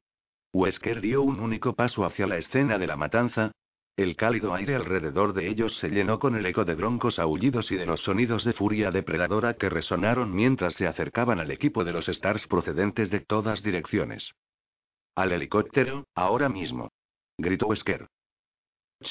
Wesker 0.52 1.00
dio 1.00 1.22
un 1.22 1.40
único 1.40 1.74
paso 1.74 2.04
hacia 2.04 2.26
la 2.26 2.38
escena 2.38 2.78
de 2.78 2.86
la 2.86 2.96
matanza, 2.96 3.52
el 3.96 4.16
cálido 4.16 4.52
aire 4.54 4.74
alrededor 4.74 5.34
de 5.34 5.48
ellos 5.48 5.76
se 5.78 5.88
llenó 5.88 6.18
con 6.18 6.34
el 6.34 6.44
eco 6.46 6.64
de 6.64 6.74
broncos 6.74 7.20
aullidos 7.20 7.70
y 7.70 7.76
de 7.76 7.86
los 7.86 8.00
sonidos 8.00 8.44
de 8.44 8.52
furia 8.52 8.90
depredadora 8.90 9.54
que 9.54 9.68
resonaron 9.68 10.34
mientras 10.34 10.74
se 10.74 10.88
acercaban 10.88 11.38
al 11.38 11.52
equipo 11.52 11.84
de 11.84 11.92
los 11.92 12.08
Stars 12.08 12.46
procedentes 12.48 13.10
de 13.10 13.20
todas 13.20 13.62
direcciones. 13.62 14.32
Al 15.14 15.30
helicóptero, 15.30 16.06
ahora 16.16 16.48
mismo. 16.48 16.90
Gritó 17.38 17.68
Wesker. 17.68 18.08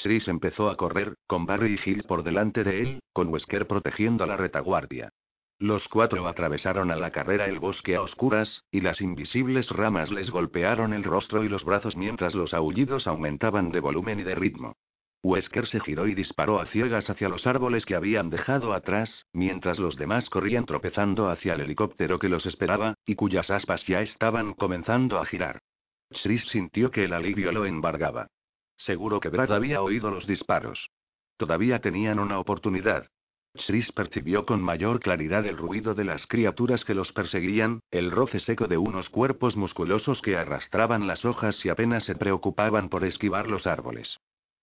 Chris 0.02 0.28
empezó 0.28 0.68
a 0.68 0.76
correr, 0.76 1.14
con 1.26 1.46
Barry 1.46 1.80
y 1.82 1.90
Hill 1.90 2.04
por 2.04 2.22
delante 2.22 2.62
de 2.62 2.82
él, 2.82 3.00
con 3.14 3.28
Wesker 3.28 3.66
protegiendo 3.66 4.26
la 4.26 4.36
retaguardia. 4.36 5.10
Los 5.58 5.86
cuatro 5.88 6.26
atravesaron 6.26 6.90
a 6.90 6.96
la 6.96 7.12
carrera 7.12 7.46
el 7.46 7.60
bosque 7.60 7.94
a 7.94 8.02
oscuras, 8.02 8.64
y 8.70 8.80
las 8.80 9.00
invisibles 9.00 9.70
ramas 9.70 10.10
les 10.10 10.30
golpearon 10.30 10.92
el 10.92 11.04
rostro 11.04 11.44
y 11.44 11.48
los 11.48 11.64
brazos 11.64 11.96
mientras 11.96 12.34
los 12.34 12.52
aullidos 12.52 13.06
aumentaban 13.06 13.70
de 13.70 13.80
volumen 13.80 14.20
y 14.20 14.24
de 14.24 14.34
ritmo. 14.34 14.76
Wesker 15.22 15.66
se 15.66 15.80
giró 15.80 16.06
y 16.06 16.14
disparó 16.14 16.60
a 16.60 16.66
ciegas 16.66 17.08
hacia 17.08 17.30
los 17.30 17.46
árboles 17.46 17.86
que 17.86 17.94
habían 17.94 18.28
dejado 18.28 18.74
atrás, 18.74 19.24
mientras 19.32 19.78
los 19.78 19.96
demás 19.96 20.28
corrían 20.28 20.66
tropezando 20.66 21.30
hacia 21.30 21.54
el 21.54 21.62
helicóptero 21.62 22.18
que 22.18 22.28
los 22.28 22.44
esperaba, 22.44 22.94
y 23.06 23.14
cuyas 23.14 23.50
aspas 23.50 23.86
ya 23.86 24.02
estaban 24.02 24.52
comenzando 24.52 25.18
a 25.18 25.24
girar. 25.24 25.60
Chris 26.22 26.44
sintió 26.50 26.90
que 26.90 27.04
el 27.04 27.14
alivio 27.14 27.52
lo 27.52 27.64
embargaba. 27.64 28.26
Seguro 28.76 29.18
que 29.20 29.30
Brad 29.30 29.52
había 29.52 29.80
oído 29.80 30.10
los 30.10 30.26
disparos. 30.26 30.90
Todavía 31.38 31.78
tenían 31.78 32.18
una 32.18 32.38
oportunidad. 32.38 33.08
Chris 33.54 33.90
percibió 33.92 34.44
con 34.44 34.60
mayor 34.60 35.00
claridad 35.00 35.46
el 35.46 35.56
ruido 35.56 35.94
de 35.94 36.04
las 36.04 36.26
criaturas 36.26 36.84
que 36.84 36.94
los 36.94 37.12
perseguían, 37.12 37.80
el 37.90 38.10
roce 38.10 38.40
seco 38.40 38.66
de 38.66 38.76
unos 38.76 39.08
cuerpos 39.08 39.56
musculosos 39.56 40.20
que 40.22 40.36
arrastraban 40.36 41.06
las 41.06 41.24
hojas 41.24 41.64
y 41.64 41.68
apenas 41.68 42.04
se 42.04 42.16
preocupaban 42.16 42.88
por 42.88 43.04
esquivar 43.04 43.48
los 43.48 43.66
árboles. 43.66 44.18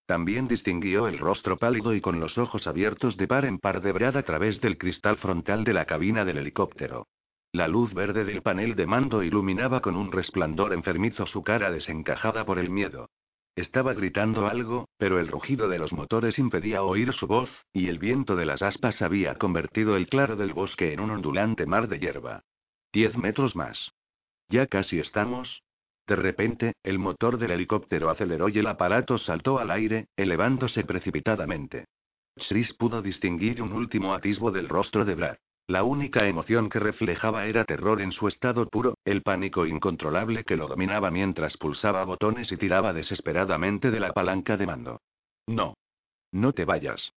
También 0.06 0.46
distinguió 0.46 1.08
el 1.08 1.18
rostro 1.18 1.56
pálido 1.56 1.94
y 1.94 2.00
con 2.00 2.20
los 2.20 2.36
ojos 2.36 2.66
abiertos 2.66 3.16
de 3.16 3.26
par 3.26 3.44
en 3.44 3.58
par 3.58 3.80
de 3.80 3.92
Brad 3.92 4.16
a 4.16 4.22
través 4.22 4.60
del 4.60 4.76
cristal 4.78 5.16
frontal 5.16 5.64
de 5.64 5.72
la 5.72 5.86
cabina 5.86 6.24
del 6.24 6.38
helicóptero. 6.38 7.06
La 7.52 7.68
luz 7.68 7.92
verde 7.94 8.24
del 8.24 8.42
panel 8.42 8.74
de 8.76 8.86
mando 8.86 9.22
iluminaba 9.22 9.80
con 9.80 9.96
un 9.96 10.12
resplandor 10.12 10.72
enfermizo 10.72 11.26
su 11.26 11.42
cara 11.42 11.70
desencajada 11.70 12.44
por 12.44 12.58
el 12.58 12.70
miedo. 12.70 13.08
Estaba 13.54 13.92
gritando 13.92 14.46
algo, 14.46 14.88
pero 14.96 15.20
el 15.20 15.28
rugido 15.28 15.68
de 15.68 15.78
los 15.78 15.92
motores 15.92 16.38
impedía 16.38 16.82
oír 16.82 17.12
su 17.12 17.26
voz, 17.26 17.50
y 17.72 17.88
el 17.88 17.98
viento 17.98 18.34
de 18.36 18.46
las 18.46 18.62
aspas 18.62 19.02
había 19.02 19.34
convertido 19.34 19.96
el 19.96 20.08
claro 20.08 20.36
del 20.36 20.54
bosque 20.54 20.92
en 20.92 21.00
un 21.00 21.10
ondulante 21.10 21.66
mar 21.66 21.88
de 21.88 21.98
hierba. 21.98 22.42
Diez 22.92 23.16
metros 23.16 23.54
más. 23.54 23.92
Ya 24.48 24.66
casi 24.66 24.98
estamos, 24.98 25.62
de 26.06 26.16
repente, 26.16 26.72
el 26.82 26.98
motor 26.98 27.38
del 27.38 27.52
helicóptero 27.52 28.10
aceleró 28.10 28.48
y 28.48 28.58
el 28.58 28.66
aparato 28.66 29.18
saltó 29.18 29.58
al 29.58 29.70
aire, 29.70 30.08
elevándose 30.16 30.84
precipitadamente. 30.84 31.86
Chris 32.48 32.72
pudo 32.74 33.02
distinguir 33.02 33.62
un 33.62 33.72
último 33.72 34.14
atisbo 34.14 34.50
del 34.50 34.68
rostro 34.68 35.04
de 35.04 35.14
Brad. 35.14 35.36
La 35.68 35.84
única 35.84 36.26
emoción 36.26 36.68
que 36.68 36.80
reflejaba 36.80 37.46
era 37.46 37.64
terror 37.64 38.00
en 38.00 38.12
su 38.12 38.28
estado 38.28 38.66
puro, 38.66 38.98
el 39.04 39.22
pánico 39.22 39.64
incontrolable 39.64 40.44
que 40.44 40.56
lo 40.56 40.66
dominaba 40.66 41.10
mientras 41.10 41.56
pulsaba 41.56 42.04
botones 42.04 42.50
y 42.50 42.56
tiraba 42.56 42.92
desesperadamente 42.92 43.90
de 43.90 44.00
la 44.00 44.12
palanca 44.12 44.56
de 44.56 44.66
mando. 44.66 45.00
No. 45.46 45.74
No 46.32 46.52
te 46.52 46.64
vayas. 46.64 47.12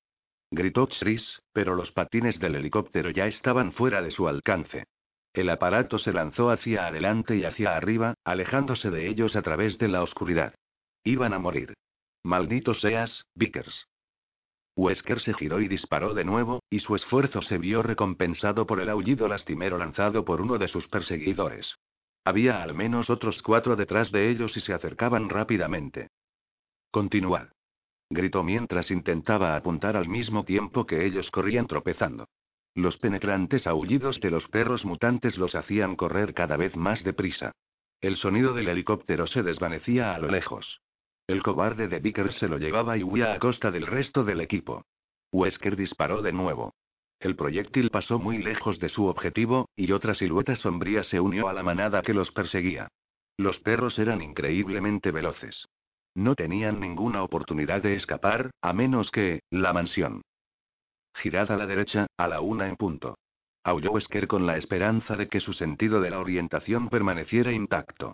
Gritó 0.51 0.87
Chris, 0.87 1.41
pero 1.53 1.75
los 1.75 1.91
patines 1.91 2.39
del 2.39 2.55
helicóptero 2.55 3.09
ya 3.09 3.27
estaban 3.27 3.71
fuera 3.73 4.01
de 4.01 4.11
su 4.11 4.27
alcance. 4.27 4.85
El 5.33 5.49
aparato 5.49 5.97
se 5.97 6.13
lanzó 6.13 6.49
hacia 6.49 6.87
adelante 6.87 7.35
y 7.35 7.43
hacia 7.43 7.75
arriba, 7.75 8.13
alejándose 8.23 8.89
de 8.89 9.09
ellos 9.09 9.35
a 9.35 9.41
través 9.41 9.77
de 9.79 9.89
la 9.89 10.01
oscuridad. 10.01 10.53
Iban 11.03 11.33
a 11.33 11.39
morir. 11.39 11.73
Maldito 12.23 12.73
seas, 12.73 13.25
Vickers. 13.35 13.87
Wesker 14.75 15.21
se 15.21 15.33
giró 15.33 15.61
y 15.61 15.67
disparó 15.67 16.13
de 16.13 16.25
nuevo, 16.25 16.61
y 16.69 16.79
su 16.79 16.95
esfuerzo 16.95 17.41
se 17.41 17.57
vio 17.57 17.81
recompensado 17.81 18.65
por 18.65 18.81
el 18.81 18.89
aullido 18.89 19.27
lastimero 19.27 19.77
lanzado 19.77 20.25
por 20.25 20.41
uno 20.41 20.57
de 20.57 20.67
sus 20.67 20.87
perseguidores. 20.87 21.75
Había 22.25 22.61
al 22.61 22.73
menos 22.73 23.09
otros 23.09 23.41
cuatro 23.41 23.75
detrás 23.75 24.11
de 24.11 24.29
ellos 24.29 24.57
y 24.57 24.61
se 24.61 24.73
acercaban 24.73 25.29
rápidamente. 25.29 26.09
Continuad. 26.91 27.49
Gritó 28.09 28.43
mientras 28.43 28.91
intentaba 28.91 29.55
apuntar 29.55 29.95
al 29.95 30.07
mismo 30.07 30.43
tiempo 30.43 30.85
que 30.85 31.05
ellos 31.05 31.29
corrían 31.31 31.67
tropezando. 31.67 32.27
Los 32.75 32.97
penetrantes 32.97 33.67
aullidos 33.67 34.19
de 34.19 34.31
los 34.31 34.47
perros 34.49 34.83
mutantes 34.83 35.37
los 35.37 35.55
hacían 35.55 35.95
correr 35.95 36.33
cada 36.33 36.57
vez 36.57 36.75
más 36.75 37.03
deprisa. 37.03 37.53
El 38.01 38.17
sonido 38.17 38.53
del 38.53 38.67
helicóptero 38.67 39.27
se 39.27 39.41
desvanecía 39.41 40.13
a 40.13 40.19
lo 40.19 40.27
lejos. 40.27 40.81
El 41.27 41.41
cobarde 41.41 41.87
de 41.87 41.99
Vickers 41.99 42.35
se 42.37 42.47
lo 42.47 42.57
llevaba 42.57 42.97
y 42.97 43.03
huía 43.03 43.33
a 43.33 43.39
costa 43.39 43.71
del 43.71 43.87
resto 43.87 44.23
del 44.23 44.41
equipo. 44.41 44.85
Wesker 45.31 45.75
disparó 45.75 46.21
de 46.21 46.31
nuevo. 46.31 46.73
El 47.19 47.35
proyectil 47.35 47.89
pasó 47.89 48.19
muy 48.19 48.37
lejos 48.37 48.79
de 48.79 48.89
su 48.89 49.07
objetivo, 49.07 49.69
y 49.75 49.91
otra 49.91 50.13
silueta 50.13 50.55
sombría 50.55 51.03
se 51.03 51.19
unió 51.19 51.47
a 51.47 51.53
la 51.53 51.63
manada 51.63 52.03
que 52.03 52.13
los 52.13 52.31
perseguía. 52.31 52.89
Los 53.37 53.59
perros 53.59 53.97
eran 53.97 54.21
increíblemente 54.21 55.11
veloces. 55.11 55.67
No 56.13 56.35
tenían 56.35 56.79
ninguna 56.79 57.23
oportunidad 57.23 57.81
de 57.81 57.95
escapar, 57.95 58.51
a 58.61 58.73
menos 58.73 59.09
que, 59.11 59.41
la 59.49 59.73
mansión. 59.73 60.21
Girad 61.15 61.51
a 61.51 61.57
la 61.57 61.65
derecha, 61.65 62.07
a 62.17 62.27
la 62.27 62.41
una 62.41 62.67
en 62.69 62.75
punto. 62.75 63.17
Aulló 63.63 63.91
Wesker 63.91 64.27
con 64.27 64.45
la 64.45 64.57
esperanza 64.57 65.15
de 65.15 65.27
que 65.27 65.39
su 65.39 65.53
sentido 65.53 65.99
de 66.01 66.11
la 66.11 66.19
orientación 66.19 66.89
permaneciera 66.89 67.51
intacto. 67.51 68.13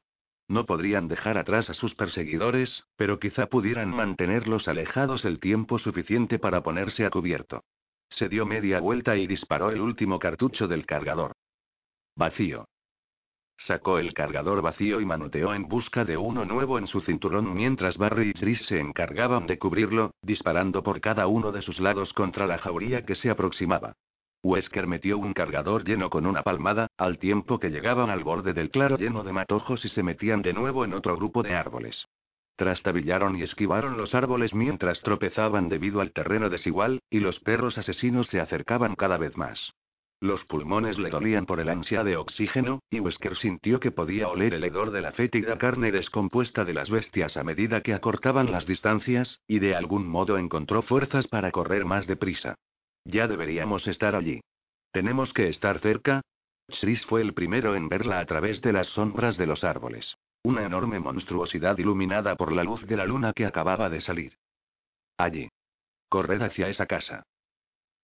No 0.51 0.65
podrían 0.65 1.07
dejar 1.07 1.37
atrás 1.37 1.69
a 1.69 1.73
sus 1.73 1.95
perseguidores, 1.95 2.83
pero 2.97 3.19
quizá 3.19 3.45
pudieran 3.45 3.89
mantenerlos 3.89 4.67
alejados 4.67 5.23
el 5.23 5.39
tiempo 5.39 5.79
suficiente 5.79 6.39
para 6.39 6.61
ponerse 6.61 7.05
a 7.05 7.09
cubierto. 7.09 7.63
Se 8.09 8.27
dio 8.27 8.45
media 8.45 8.81
vuelta 8.81 9.15
y 9.15 9.27
disparó 9.27 9.71
el 9.71 9.79
último 9.79 10.19
cartucho 10.19 10.67
del 10.67 10.85
cargador. 10.85 11.31
Vacío. 12.17 12.65
Sacó 13.59 13.97
el 13.97 14.13
cargador 14.13 14.61
vacío 14.61 14.99
y 14.99 15.05
manoteó 15.05 15.53
en 15.53 15.69
busca 15.69 16.03
de 16.03 16.17
uno 16.17 16.43
nuevo 16.43 16.77
en 16.77 16.87
su 16.87 16.99
cinturón 16.99 17.53
mientras 17.53 17.97
Barry 17.97 18.31
y 18.31 18.33
Chris 18.33 18.61
se 18.65 18.77
encargaban 18.77 19.47
de 19.47 19.57
cubrirlo, 19.57 20.11
disparando 20.21 20.83
por 20.83 20.99
cada 20.99 21.27
uno 21.27 21.53
de 21.53 21.61
sus 21.61 21.79
lados 21.79 22.11
contra 22.11 22.45
la 22.45 22.57
jauría 22.57 23.05
que 23.05 23.15
se 23.15 23.29
aproximaba. 23.29 23.93
Wesker 24.43 24.87
metió 24.87 25.19
un 25.19 25.33
cargador 25.33 25.83
lleno 25.83 26.09
con 26.09 26.25
una 26.25 26.41
palmada, 26.41 26.87
al 26.97 27.19
tiempo 27.19 27.59
que 27.59 27.69
llegaban 27.69 28.09
al 28.09 28.23
borde 28.23 28.53
del 28.53 28.71
claro 28.71 28.97
lleno 28.97 29.23
de 29.23 29.33
matojos 29.33 29.85
y 29.85 29.89
se 29.89 30.01
metían 30.01 30.41
de 30.41 30.53
nuevo 30.53 30.83
en 30.83 30.93
otro 30.93 31.15
grupo 31.15 31.43
de 31.43 31.53
árboles. 31.53 32.07
Trastabillaron 32.55 33.37
y 33.37 33.43
esquivaron 33.43 33.97
los 33.97 34.15
árboles 34.15 34.53
mientras 34.53 35.01
tropezaban 35.01 35.69
debido 35.69 36.01
al 36.01 36.11
terreno 36.11 36.49
desigual, 36.49 37.01
y 37.09 37.19
los 37.19 37.39
perros 37.39 37.77
asesinos 37.77 38.27
se 38.27 38.39
acercaban 38.39 38.95
cada 38.95 39.17
vez 39.17 39.37
más. 39.37 39.73
Los 40.19 40.45
pulmones 40.45 40.99
le 40.99 41.09
dolían 41.09 41.47
por 41.47 41.59
el 41.59 41.69
ansia 41.69 42.03
de 42.03 42.17
oxígeno, 42.17 42.81
y 42.91 42.99
Wesker 42.99 43.35
sintió 43.35 43.79
que 43.79 43.89
podía 43.89 44.27
oler 44.27 44.53
el 44.53 44.63
hedor 44.63 44.91
de 44.91 45.01
la 45.01 45.11
fétida 45.11 45.57
carne 45.57 45.91
descompuesta 45.91 46.63
de 46.63 46.75
las 46.75 46.91
bestias 46.91 47.37
a 47.37 47.43
medida 47.43 47.81
que 47.81 47.95
acortaban 47.95 48.51
las 48.51 48.67
distancias, 48.67 49.39
y 49.47 49.57
de 49.57 49.75
algún 49.75 50.07
modo 50.07 50.37
encontró 50.37 50.83
fuerzas 50.83 51.27
para 51.27 51.51
correr 51.51 51.85
más 51.85 52.05
deprisa. 52.05 52.55
Ya 53.05 53.27
deberíamos 53.27 53.87
estar 53.87 54.15
allí. 54.15 54.41
¿Tenemos 54.91 55.33
que 55.33 55.49
estar 55.49 55.79
cerca? 55.79 56.21
Chris 56.79 57.05
fue 57.05 57.21
el 57.21 57.33
primero 57.33 57.75
en 57.75 57.89
verla 57.89 58.19
a 58.19 58.25
través 58.25 58.61
de 58.61 58.73
las 58.73 58.87
sombras 58.87 59.37
de 59.37 59.47
los 59.47 59.63
árboles. 59.63 60.15
Una 60.43 60.65
enorme 60.65 60.99
monstruosidad 60.99 61.77
iluminada 61.77 62.35
por 62.35 62.51
la 62.51 62.63
luz 62.63 62.85
de 62.87 62.97
la 62.97 63.05
luna 63.05 63.33
que 63.33 63.45
acababa 63.45 63.89
de 63.89 64.01
salir. 64.01 64.37
Allí. 65.17 65.49
Correr 66.09 66.43
hacia 66.43 66.67
esa 66.69 66.85
casa. 66.85 67.23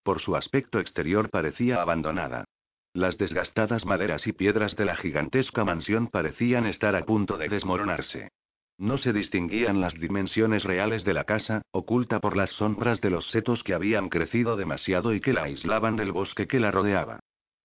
Por 0.04 0.22
su 0.22 0.36
aspecto 0.36 0.80
exterior 0.80 1.30
parecía 1.30 1.82
abandonada. 1.82 2.46
Las 2.94 3.18
desgastadas 3.18 3.86
maderas 3.86 4.25
y 4.27 4.34
piedras 4.34 4.75
de 4.75 4.86
la 4.86 4.96
gigantesca 4.96 5.63
mansión 5.63 6.08
parecían 6.08 6.66
estar 6.66 6.96
a 6.96 7.06
punto 7.06 7.38
de 7.38 7.50
desmoronarse. 7.50 8.30
No 8.79 9.00
se 9.00 9.12
distinguían 9.12 9.81
las 9.81 9.96
dimensiones 9.96 10.63
reales 10.63 11.03
de 11.03 11.15
la 11.15 11.24
casa, 11.24 11.63
oculta 11.72 12.19
por 12.19 12.38
las 12.38 12.51
sombras 12.51 13.01
de 13.01 13.10
los 13.10 13.27
setos 13.31 13.63
que 13.63 13.74
habían 13.74 14.10
crecido 14.10 14.55
demasiado 14.55 15.15
y 15.15 15.22
que 15.22 15.34
la 15.34 15.43
aislaban 15.43 15.96
del 15.96 16.12
bosque 16.12 16.48
que 16.48 16.60
la 16.60 16.69
rodeaba. 16.69 17.19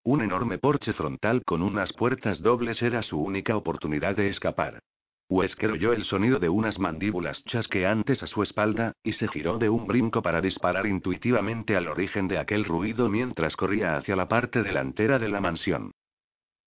Un 0.05 0.23
enorme 0.23 0.57
porche 0.57 0.95
frontal 0.95 1.43
con 1.45 1.63
unas 1.63 1.93
puertas 1.93 2.41
dobles 2.41 2.81
era 2.81 3.03
su 3.03 3.21
única 3.21 3.57
oportunidad 3.57 4.17
de 4.17 4.29
escapar. 4.29 4.81
Wesker 5.29 5.71
oyó 5.71 5.93
el 5.93 6.05
sonido 6.05 6.39
de 6.39 6.49
unas 6.49 6.79
mandíbulas 6.79 7.45
chasqueantes 7.45 8.23
a 8.23 8.27
su 8.27 8.43
espalda, 8.43 8.93
y 9.03 9.13
se 9.13 9.29
giró 9.29 9.59
de 9.59 9.69
un 9.69 9.87
brinco 9.87 10.23
para 10.23 10.41
disparar 10.41 10.87
intuitivamente 10.87 11.77
al 11.77 11.89
origen 11.89 12.27
de 12.27 12.39
aquel 12.39 12.65
ruido 12.65 13.09
mientras 13.09 13.55
corría 13.55 13.97
hacia 13.97 14.17
la 14.17 14.29
parte 14.29 14.63
delantera 14.63 15.19
de 15.19 15.29
la 15.29 15.41
mansión. 15.41 15.93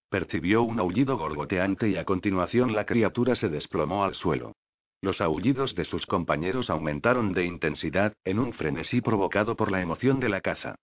Percibió 0.08 0.62
un 0.62 0.78
aullido 0.78 1.18
gorgoteante 1.18 1.88
y 1.88 1.96
a 1.96 2.04
continuación 2.04 2.74
la 2.74 2.86
criatura 2.86 3.34
se 3.34 3.48
desplomó 3.48 4.04
al 4.04 4.14
suelo. 4.14 4.52
Los 5.02 5.20
aullidos 5.20 5.74
de 5.74 5.84
sus 5.84 6.06
compañeros 6.06 6.70
aumentaron 6.70 7.32
de 7.32 7.44
intensidad, 7.44 8.14
en 8.24 8.38
un 8.38 8.52
frenesí 8.52 9.00
provocado 9.00 9.56
por 9.56 9.70
la 9.70 9.82
emoción 9.82 10.20
de 10.20 10.28
la 10.28 10.40
caza. 10.40 10.76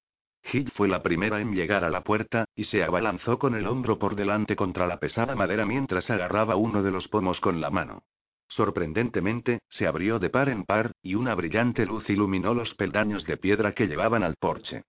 Hill 0.51 0.71
fue 0.71 0.87
la 0.87 1.01
primera 1.01 1.39
en 1.39 1.53
llegar 1.53 1.83
a 1.83 1.89
la 1.89 2.03
puerta, 2.03 2.45
y 2.53 2.65
se 2.65 2.83
abalanzó 2.83 3.39
con 3.39 3.55
el 3.55 3.65
hombro 3.65 3.97
por 3.97 4.15
delante 4.15 4.55
contra 4.55 4.87
la 4.87 4.99
pesada 4.99 5.35
madera 5.35 5.65
mientras 5.65 6.09
agarraba 6.09 6.57
uno 6.57 6.83
de 6.83 6.91
los 6.91 7.07
pomos 7.07 7.39
con 7.39 7.61
la 7.61 7.69
mano. 7.69 8.03
Sorprendentemente, 8.49 9.59
se 9.69 9.87
abrió 9.87 10.19
de 10.19 10.29
par 10.29 10.49
en 10.49 10.63
par, 10.65 10.91
y 11.01 11.15
una 11.15 11.33
brillante 11.33 11.85
luz 11.85 12.09
iluminó 12.09 12.53
los 12.53 12.73
peldaños 12.75 13.25
de 13.25 13.37
piedra 13.37 13.73
que 13.73 13.87
llevaban 13.87 14.21
al 14.21 14.35
porche. 14.35 14.83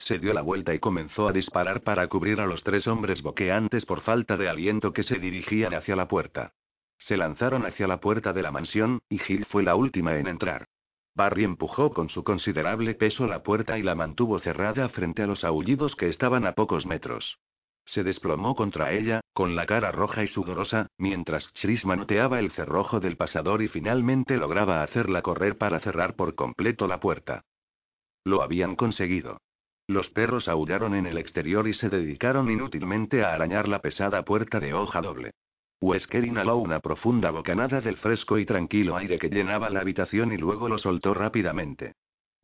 Se 0.00 0.18
dio 0.18 0.32
la 0.32 0.42
vuelta 0.42 0.74
y 0.74 0.78
comenzó 0.78 1.28
a 1.28 1.32
disparar 1.32 1.82
para 1.82 2.08
cubrir 2.08 2.40
a 2.40 2.46
los 2.46 2.62
tres 2.64 2.86
hombres 2.86 3.22
boqueantes 3.22 3.84
por 3.84 4.00
falta 4.00 4.36
de 4.36 4.48
aliento 4.48 4.92
que 4.92 5.02
se 5.02 5.18
dirigían 5.18 5.74
hacia 5.74 5.94
la 5.94 6.08
puerta. 6.08 6.54
Se 6.98 7.16
lanzaron 7.16 7.66
hacia 7.66 7.86
la 7.86 8.00
puerta 8.00 8.32
de 8.32 8.42
la 8.42 8.50
mansión, 8.50 9.00
y 9.08 9.20
Hill 9.26 9.44
fue 9.46 9.62
la 9.62 9.74
última 9.74 10.16
en 10.16 10.26
entrar. 10.26 10.66
Barry 11.14 11.44
empujó 11.44 11.92
con 11.92 12.08
su 12.08 12.24
considerable 12.24 12.94
peso 12.94 13.26
la 13.26 13.42
puerta 13.42 13.78
y 13.78 13.82
la 13.82 13.94
mantuvo 13.94 14.38
cerrada 14.40 14.88
frente 14.88 15.22
a 15.22 15.26
los 15.26 15.44
aullidos 15.44 15.94
que 15.96 16.08
estaban 16.08 16.46
a 16.46 16.52
pocos 16.52 16.86
metros. 16.86 17.38
Se 17.84 18.02
desplomó 18.02 18.54
contra 18.54 18.92
ella, 18.92 19.20
con 19.34 19.54
la 19.56 19.66
cara 19.66 19.92
roja 19.92 20.22
y 20.22 20.28
sudorosa, 20.28 20.86
mientras 20.96 21.46
Chris 21.60 21.84
manoteaba 21.84 22.38
el 22.38 22.52
cerrojo 22.52 23.00
del 23.00 23.16
pasador 23.16 23.62
y 23.62 23.68
finalmente 23.68 24.36
lograba 24.36 24.82
hacerla 24.82 25.22
correr 25.22 25.58
para 25.58 25.80
cerrar 25.80 26.14
por 26.14 26.34
completo 26.34 26.86
la 26.86 27.00
puerta. 27.00 27.42
Lo 28.24 28.42
habían 28.42 28.76
conseguido. 28.76 29.38
Los 29.90 30.08
perros 30.10 30.46
aullaron 30.46 30.94
en 30.94 31.06
el 31.06 31.18
exterior 31.18 31.66
y 31.66 31.74
se 31.74 31.88
dedicaron 31.88 32.48
inútilmente 32.48 33.24
a 33.24 33.34
arañar 33.34 33.66
la 33.66 33.80
pesada 33.80 34.22
puerta 34.22 34.60
de 34.60 34.72
hoja 34.72 35.00
doble. 35.00 35.32
Wesker 35.80 36.24
inhaló 36.24 36.58
una 36.58 36.78
profunda 36.78 37.32
bocanada 37.32 37.80
del 37.80 37.96
fresco 37.96 38.38
y 38.38 38.46
tranquilo 38.46 38.96
aire 38.96 39.18
que 39.18 39.28
llenaba 39.28 39.68
la 39.68 39.80
habitación 39.80 40.30
y 40.30 40.36
luego 40.36 40.68
lo 40.68 40.78
soltó 40.78 41.12
rápidamente. 41.12 41.94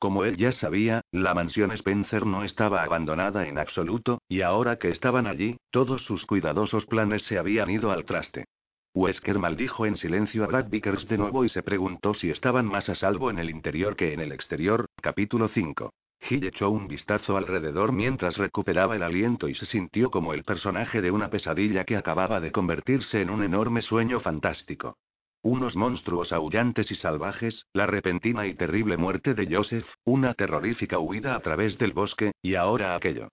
Como 0.00 0.24
él 0.24 0.36
ya 0.36 0.50
sabía, 0.50 1.02
la 1.12 1.34
mansión 1.34 1.70
Spencer 1.70 2.26
no 2.26 2.42
estaba 2.42 2.82
abandonada 2.82 3.46
en 3.46 3.58
absoluto, 3.58 4.22
y 4.26 4.40
ahora 4.40 4.80
que 4.80 4.88
estaban 4.88 5.28
allí, 5.28 5.56
todos 5.70 6.02
sus 6.02 6.26
cuidadosos 6.26 6.84
planes 6.86 7.22
se 7.26 7.38
habían 7.38 7.70
ido 7.70 7.92
al 7.92 8.06
traste. 8.06 8.46
Wesker 8.92 9.38
maldijo 9.38 9.86
en 9.86 9.96
silencio 9.96 10.42
a 10.42 10.48
Brad 10.48 10.68
Vickers 10.68 11.06
de 11.06 11.18
nuevo 11.18 11.44
y 11.44 11.48
se 11.50 11.62
preguntó 11.62 12.12
si 12.12 12.28
estaban 12.28 12.66
más 12.66 12.88
a 12.88 12.96
salvo 12.96 13.30
en 13.30 13.38
el 13.38 13.50
interior 13.50 13.94
que 13.94 14.12
en 14.14 14.18
el 14.18 14.32
exterior. 14.32 14.86
Capítulo 15.00 15.46
5. 15.46 15.92
Hill 16.28 16.44
echó 16.44 16.70
un 16.70 16.88
vistazo 16.88 17.36
alrededor 17.36 17.92
mientras 17.92 18.36
recuperaba 18.36 18.96
el 18.96 19.02
aliento 19.02 19.48
y 19.48 19.54
se 19.54 19.66
sintió 19.66 20.10
como 20.10 20.34
el 20.34 20.44
personaje 20.44 21.00
de 21.00 21.10
una 21.10 21.30
pesadilla 21.30 21.84
que 21.84 21.96
acababa 21.96 22.40
de 22.40 22.52
convertirse 22.52 23.20
en 23.20 23.30
un 23.30 23.42
enorme 23.42 23.82
sueño 23.82 24.20
fantástico. 24.20 24.96
Unos 25.42 25.76
monstruos 25.76 26.32
aullantes 26.32 26.90
y 26.90 26.96
salvajes, 26.96 27.66
la 27.72 27.86
repentina 27.86 28.46
y 28.46 28.54
terrible 28.54 28.96
muerte 28.96 29.34
de 29.34 29.46
Joseph, 29.54 29.86
una 30.04 30.34
terrorífica 30.34 30.98
huida 30.98 31.36
a 31.36 31.40
través 31.40 31.78
del 31.78 31.92
bosque, 31.92 32.32
y 32.42 32.56
ahora 32.56 32.96
aquello. 32.96 33.28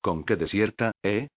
¿Con 0.00 0.24
qué 0.24 0.36
desierta, 0.36 0.92
eh? 1.02 1.28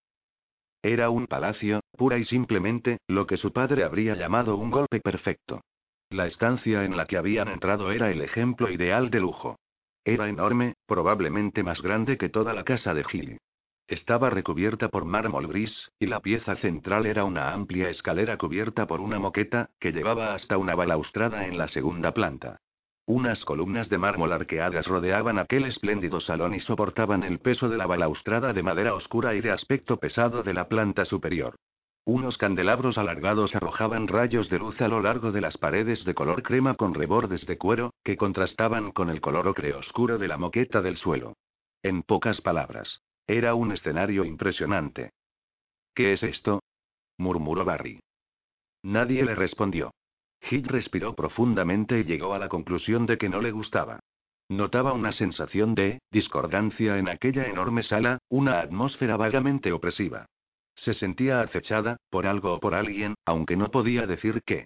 Era 0.84 1.10
un 1.10 1.27
palacio, 1.27 1.81
pura 1.98 2.17
y 2.17 2.24
simplemente, 2.24 3.00
lo 3.08 3.27
que 3.27 3.38
su 3.38 3.51
padre 3.51 3.84
habría 3.84 4.15
llamado 4.15 4.55
un 4.55 4.72
golpe 4.72 5.00
perfecto. 5.01 5.62
La 6.10 6.27
estancia 6.27 6.86
en 6.86 6.98
la 6.98 7.05
que 7.05 7.17
habían 7.17 7.48
entrado 7.48 7.91
era 7.91 8.10
el 8.10 8.22
ejemplo 8.22 8.70
ideal 8.70 9.10
de 9.10 9.20
lujo. 9.20 9.58
Era 10.03 10.27
enorme, 10.27 10.74
probablemente 10.88 11.63
más 11.63 11.81
grande 11.81 12.17
que 12.17 12.29
toda 12.29 12.53
la 12.53 12.63
casa 12.63 12.93
de 12.93 13.03
Gilly. 13.03 13.38
Estaba 13.88 14.29
recubierta 14.29 14.89
por 14.89 15.05
mármol 15.05 15.48
gris, 15.48 15.91
y 16.00 16.08
la 16.08 16.22
pieza 16.22 16.55
central 16.55 17.05
era 17.05 17.25
una 17.25 17.51
amplia 17.51 17.89
escalera 17.89 18.38
cubierta 18.38 18.88
por 18.88 19.01
una 19.01 19.20
moqueta, 19.20 19.70
que 19.79 19.91
llevaba 19.91 20.34
hasta 20.34 20.58
una 20.58 20.75
balaustrada 20.75 21.46
en 21.46 21.58
la 21.58 21.67
segunda 21.67 22.13
planta. 22.13 22.58
Unas 23.05 23.43
columnas 23.43 23.89
de 23.89 23.98
mármol 23.98 24.31
arqueadas 24.31 24.88
rodeaban 24.88 25.38
aquel 25.38 25.65
espléndido 25.65 26.22
salón 26.22 26.55
y 26.55 26.62
soportaban 26.62 27.24
el 27.24 27.39
peso 27.39 27.67
de 27.67 27.77
la 27.77 27.86
balaustrada 27.86 28.53
de 28.53 28.63
madera 28.63 28.96
oscura 28.96 29.36
y 29.36 29.41
de 29.41 29.51
aspecto 29.51 29.98
pesado 29.98 30.41
de 30.41 30.53
la 30.53 30.67
planta 30.67 31.05
superior. 31.05 31.55
Unos 32.05 32.38
candelabros 32.38 32.98
alargados 32.98 33.55
arrojaban 33.55 34.08
rayos 34.08 34.50
de 34.50 34.58
luz 34.58 34.81
a 34.81 34.88
lo 34.88 35.01
largo 35.01 35.31
de 35.31 35.41
las 35.41 35.58
paredes 35.58 36.03
de 36.03 36.15
color 36.15 36.41
crema 36.41 36.74
con 36.74 36.96
rebordes 36.96 37.46
de 37.46 37.58
cuero, 37.58 37.93
que 38.03 38.17
contrastaban 38.17 38.91
con 38.91 39.10
el 39.10 39.22
color 39.22 39.48
ocre 39.48 39.74
oscuro 39.74 40.17
de 40.17 40.27
la 40.27 40.38
moqueta 40.38 40.81
del 40.81 40.98
suelo. 40.98 41.34
En 41.84 42.01
pocas 42.01 42.41
palabras, 42.41 43.01
era 43.27 43.53
un 43.53 43.72
escenario 43.72 44.25
impresionante. 44.25 45.12
¿Qué 45.93 46.13
es 46.13 46.24
esto? 46.24 46.63
murmuró 47.17 47.65
Barry. 47.65 48.00
Nadie 48.81 49.24
le 49.24 49.36
respondió. 49.36 49.91
Hill 50.50 50.67
respiró 50.67 51.13
profundamente 51.15 52.00
y 52.00 52.03
llegó 52.03 52.34
a 52.34 52.39
la 52.39 52.50
conclusión 52.50 53.05
de 53.05 53.20
que 53.20 53.29
no 53.29 53.41
le 53.41 53.51
gustaba. 53.51 54.00
Notaba 54.50 54.93
una 54.93 55.12
sensación 55.12 55.75
de 55.75 56.00
discordancia 56.12 56.98
en 56.98 57.10
aquella 57.10 57.46
enorme 57.46 57.84
sala, 57.84 58.17
una 58.27 58.60
atmósfera 58.60 59.17
vagamente 59.17 59.72
opresiva. 59.72 60.25
Se 60.81 60.95
sentía 60.95 61.41
acechada, 61.41 61.97
por 62.09 62.25
algo 62.25 62.55
o 62.55 62.59
por 62.59 62.73
alguien, 62.73 63.13
aunque 63.25 63.55
no 63.55 63.69
podía 63.69 64.07
decir 64.07 64.41
qué. 64.43 64.65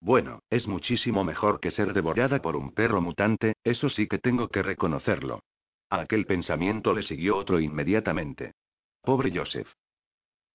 Bueno, 0.00 0.38
es 0.48 0.68
muchísimo 0.68 1.24
mejor 1.24 1.58
que 1.58 1.72
ser 1.72 1.92
devorada 1.92 2.40
por 2.40 2.54
un 2.54 2.72
perro 2.72 3.00
mutante, 3.00 3.54
eso 3.64 3.88
sí 3.88 4.06
que 4.06 4.18
tengo 4.18 4.46
que 4.46 4.62
reconocerlo. 4.62 5.40
A 5.90 6.02
aquel 6.02 6.24
pensamiento 6.24 6.94
le 6.94 7.02
siguió 7.02 7.36
otro 7.36 7.58
inmediatamente. 7.58 8.52
Pobre 9.02 9.36
Joseph. 9.36 9.68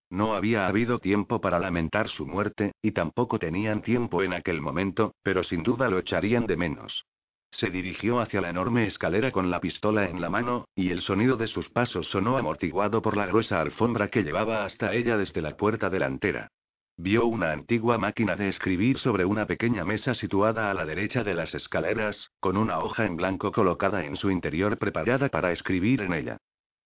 No 0.10 0.34
había 0.34 0.68
habido 0.68 1.00
tiempo 1.00 1.42
para 1.42 1.60
lamentar 1.60 2.08
su 2.08 2.26
muerte, 2.26 2.72
y 2.82 2.94
tampoco 2.94 3.38
tenían 3.38 3.82
tiempo 3.82 4.24
en 4.24 4.32
aquel 4.32 4.62
momento, 4.62 5.14
pero 5.24 5.44
sin 5.44 5.62
duda 5.62 5.90
lo 5.90 6.00
echarían 6.00 6.46
de 6.46 6.56
menos. 6.56 7.06
Se 7.52 7.70
dirigió 7.70 8.20
hacia 8.20 8.42
la 8.42 8.50
enorme 8.50 8.88
escalera 8.88 9.32
con 9.32 9.52
la 9.52 9.60
pistola 9.60 10.06
en 10.06 10.22
la 10.22 10.30
mano, 10.30 10.66
y 10.74 10.92
el 10.92 11.02
sonido 11.02 11.36
de 11.36 11.48
sus 11.48 11.70
pasos 11.70 12.08
sonó 12.08 12.38
amortiguado 12.38 13.02
por 13.02 13.18
la 13.18 13.26
gruesa 13.26 13.60
alfombra 13.60 14.08
que 14.10 14.24
llevaba 14.24 14.64
hasta 14.66 14.94
ella 14.94 15.18
desde 15.18 15.42
la 15.42 15.58
puerta 15.58 15.90
delantera. 15.90 16.50
Vio 16.98 17.26
una 17.26 17.52
antigua 17.52 17.98
máquina 17.98 18.36
de 18.36 18.50
escribir 18.50 19.00
sobre 19.00 19.26
una 19.26 19.48
pequeña 19.48 19.84
mesa 19.84 20.14
situada 20.14 20.70
a 20.70 20.74
la 20.74 20.86
derecha 20.86 21.24
de 21.24 21.34
las 21.34 21.54
escaleras, 21.54 22.30
con 22.40 22.58
una 22.58 22.80
hoja 22.80 23.06
en 23.06 23.18
blanco 23.18 23.52
colocada 23.52 24.06
en 24.06 24.16
su 24.16 24.30
interior 24.32 24.78
preparada 24.78 25.30
para 25.30 25.52
escribir 25.52 26.02
en 26.02 26.14
ella. 26.14 26.38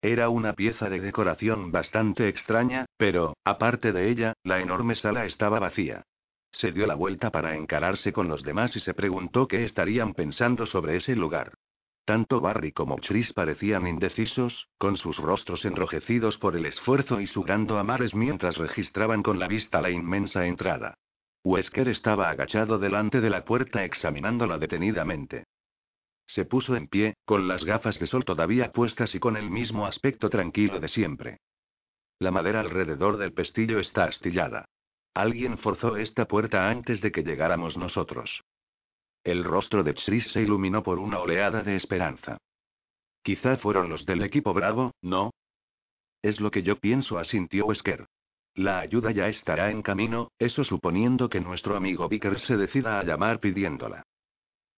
Era 0.02 0.28
una 0.28 0.54
pieza 0.54 0.88
de 0.88 1.00
decoración 1.00 1.70
bastante 1.70 2.28
extraña, 2.28 2.86
pero, 2.96 3.36
aparte 3.44 3.92
de 3.92 4.08
ella, 4.08 4.34
la 4.42 4.60
enorme 4.60 4.94
sala 4.96 5.26
estaba 5.26 5.58
vacía. 5.58 6.04
Se 6.52 6.72
dio 6.72 6.86
la 6.86 6.94
vuelta 6.94 7.30
para 7.30 7.56
encararse 7.56 8.12
con 8.12 8.28
los 8.28 8.42
demás 8.42 8.74
y 8.76 8.80
se 8.80 8.94
preguntó 8.94 9.46
qué 9.46 9.64
estarían 9.64 10.14
pensando 10.14 10.66
sobre 10.66 10.96
ese 10.96 11.14
lugar. 11.14 11.54
Tanto 12.06 12.40
Barry 12.40 12.70
como 12.70 12.98
Chris 12.98 13.32
parecían 13.32 13.86
indecisos, 13.86 14.68
con 14.78 14.96
sus 14.96 15.16
rostros 15.16 15.64
enrojecidos 15.64 16.38
por 16.38 16.56
el 16.56 16.66
esfuerzo 16.66 17.20
y 17.20 17.26
sudando 17.26 17.78
a 17.78 17.82
mares 17.82 18.14
mientras 18.14 18.56
registraban 18.56 19.24
con 19.24 19.40
la 19.40 19.48
vista 19.48 19.82
la 19.82 19.90
inmensa 19.90 20.46
entrada. 20.46 20.94
Wesker 21.42 21.88
estaba 21.88 22.30
agachado 22.30 22.78
delante 22.78 23.20
de 23.20 23.30
la 23.30 23.44
puerta 23.44 23.84
examinándola 23.84 24.58
detenidamente. 24.58 25.46
Se 26.26 26.44
puso 26.44 26.76
en 26.76 26.88
pie, 26.88 27.14
con 27.24 27.48
las 27.48 27.64
gafas 27.64 27.98
de 27.98 28.06
sol 28.06 28.24
todavía 28.24 28.72
puestas 28.72 29.14
y 29.14 29.18
con 29.18 29.36
el 29.36 29.50
mismo 29.50 29.86
aspecto 29.86 30.30
tranquilo 30.30 30.80
de 30.80 30.88
siempre. 30.88 31.38
La 32.18 32.30
madera 32.30 32.60
alrededor 32.60 33.16
del 33.16 33.32
pestillo 33.32 33.78
está 33.78 34.04
astillada. 34.04 34.64
Alguien 35.16 35.56
forzó 35.56 35.96
esta 35.96 36.26
puerta 36.26 36.68
antes 36.68 37.00
de 37.00 37.10
que 37.10 37.22
llegáramos 37.22 37.78
nosotros. 37.78 38.42
El 39.24 39.44
rostro 39.44 39.82
de 39.82 39.94
Chris 39.94 40.30
se 40.32 40.42
iluminó 40.42 40.82
por 40.82 40.98
una 40.98 41.20
oleada 41.20 41.62
de 41.62 41.76
esperanza. 41.76 42.36
Quizá 43.22 43.56
fueron 43.56 43.88
los 43.88 44.04
del 44.04 44.22
equipo 44.22 44.52
Bravo, 44.52 44.92
¿no? 45.00 45.30
Es 46.20 46.38
lo 46.38 46.50
que 46.50 46.62
yo 46.62 46.76
pienso, 46.76 47.16
asintió 47.18 47.64
Wesker. 47.64 48.04
La 48.56 48.80
ayuda 48.80 49.10
ya 49.10 49.28
estará 49.28 49.70
en 49.70 49.80
camino, 49.80 50.32
eso 50.38 50.64
suponiendo 50.64 51.30
que 51.30 51.40
nuestro 51.40 51.76
amigo 51.76 52.10
Vickers 52.10 52.42
se 52.42 52.58
decida 52.58 53.00
a 53.00 53.02
llamar 53.02 53.40
pidiéndola. 53.40 54.02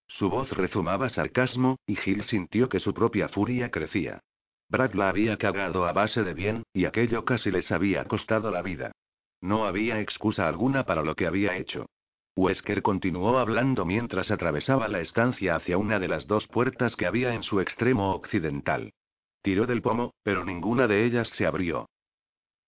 Su 0.06 0.30
voz 0.30 0.48
rezumaba 0.52 1.08
sarcasmo, 1.08 1.80
y 1.84 1.96
Gil 1.96 2.22
sintió 2.22 2.68
que 2.68 2.78
su 2.78 2.94
propia 2.94 3.28
furia 3.28 3.72
crecía. 3.72 4.20
Brad 4.68 4.94
la 4.94 5.08
había 5.08 5.36
cagado 5.36 5.84
a 5.84 5.92
base 5.92 6.22
de 6.22 6.34
bien, 6.34 6.62
y 6.72 6.84
aquello 6.84 7.24
casi 7.24 7.50
les 7.50 7.72
había 7.72 8.04
costado 8.04 8.52
la 8.52 8.62
vida. 8.62 8.92
No 9.40 9.66
había 9.66 10.00
excusa 10.00 10.48
alguna 10.48 10.84
para 10.84 11.02
lo 11.02 11.14
que 11.14 11.26
había 11.26 11.56
hecho. 11.56 11.86
Wesker 12.36 12.82
continuó 12.82 13.38
hablando 13.38 13.84
mientras 13.84 14.30
atravesaba 14.30 14.88
la 14.88 15.00
estancia 15.00 15.56
hacia 15.56 15.76
una 15.76 15.98
de 15.98 16.08
las 16.08 16.26
dos 16.26 16.46
puertas 16.46 16.94
que 16.94 17.06
había 17.06 17.34
en 17.34 17.42
su 17.42 17.60
extremo 17.60 18.12
occidental. 18.14 18.92
Tiró 19.42 19.66
del 19.66 19.82
pomo, 19.82 20.14
pero 20.22 20.44
ninguna 20.44 20.86
de 20.86 21.04
ellas 21.04 21.28
se 21.36 21.46
abrió. 21.46 21.88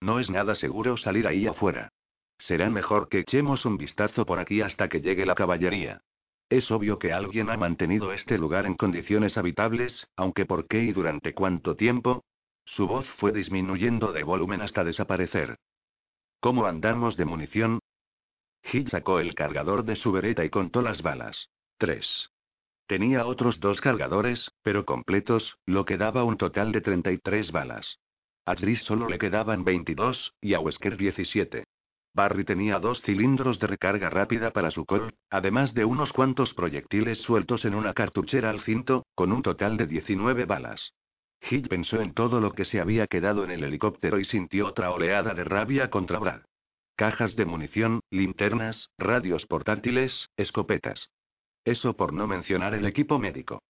No 0.00 0.18
es 0.18 0.30
nada 0.30 0.54
seguro 0.54 0.96
salir 0.96 1.26
ahí 1.26 1.46
afuera. 1.46 1.90
Será 2.38 2.70
mejor 2.70 3.08
que 3.08 3.20
echemos 3.20 3.64
un 3.64 3.76
vistazo 3.76 4.24
por 4.24 4.38
aquí 4.38 4.60
hasta 4.60 4.88
que 4.88 5.00
llegue 5.00 5.26
la 5.26 5.34
caballería. 5.34 6.00
Es 6.48 6.70
obvio 6.70 6.98
que 6.98 7.12
alguien 7.12 7.50
ha 7.50 7.56
mantenido 7.56 8.12
este 8.12 8.38
lugar 8.38 8.66
en 8.66 8.74
condiciones 8.74 9.36
habitables, 9.36 10.08
aunque 10.16 10.46
por 10.46 10.66
qué 10.66 10.82
y 10.82 10.92
durante 10.92 11.32
cuánto 11.32 11.76
tiempo. 11.76 12.24
Su 12.64 12.88
voz 12.88 13.06
fue 13.18 13.30
disminuyendo 13.32 14.12
de 14.12 14.24
volumen 14.24 14.62
hasta 14.62 14.82
desaparecer. 14.82 15.58
¿Cómo 16.40 16.64
andamos 16.64 17.18
de 17.18 17.26
munición? 17.26 17.80
Hill 18.72 18.88
sacó 18.90 19.20
el 19.20 19.34
cargador 19.34 19.84
de 19.84 19.96
su 19.96 20.10
bereta 20.10 20.42
y 20.42 20.48
contó 20.48 20.80
las 20.80 21.02
balas. 21.02 21.50
Tres. 21.76 22.30
Tenía 22.86 23.26
otros 23.26 23.60
dos 23.60 23.78
cargadores, 23.82 24.50
pero 24.62 24.86
completos, 24.86 25.58
lo 25.66 25.84
que 25.84 25.98
daba 25.98 26.24
un 26.24 26.38
total 26.38 26.72
de 26.72 26.80
33 26.80 27.52
balas. 27.52 27.98
A 28.46 28.56
Tris 28.56 28.82
solo 28.84 29.06
le 29.06 29.18
quedaban 29.18 29.64
22, 29.64 30.32
y 30.40 30.54
a 30.54 30.60
Wesker 30.60 30.96
17. 30.96 31.64
Barry 32.14 32.44
tenía 32.44 32.78
dos 32.78 33.02
cilindros 33.02 33.58
de 33.60 33.66
recarga 33.66 34.08
rápida 34.08 34.50
para 34.50 34.70
su 34.70 34.86
Colt, 34.86 35.14
además 35.28 35.74
de 35.74 35.84
unos 35.84 36.10
cuantos 36.12 36.54
proyectiles 36.54 37.18
sueltos 37.18 37.66
en 37.66 37.74
una 37.74 37.92
cartuchera 37.92 38.48
al 38.48 38.62
cinto, 38.62 39.04
con 39.14 39.30
un 39.30 39.42
total 39.42 39.76
de 39.76 39.86
19 39.86 40.46
balas. 40.46 40.94
Hill 41.48 41.68
pensó 41.68 42.00
en 42.00 42.12
todo 42.12 42.40
lo 42.40 42.52
que 42.52 42.64
se 42.64 42.80
había 42.80 43.06
quedado 43.06 43.44
en 43.44 43.50
el 43.50 43.64
helicóptero 43.64 44.18
y 44.18 44.24
sintió 44.24 44.66
otra 44.66 44.90
oleada 44.90 45.34
de 45.34 45.44
rabia 45.44 45.90
contra 45.90 46.18
Brad. 46.18 46.42
Cajas 46.96 47.34
de 47.36 47.46
munición, 47.46 48.00
linternas, 48.10 48.90
radios 48.98 49.46
portátiles, 49.46 50.28
escopetas. 50.36 51.08
Eso 51.64 51.94
por 51.94 52.12
no 52.12 52.26
mencionar 52.26 52.74
el 52.74 52.86
equipo 52.86 53.18
médico. 53.18 53.62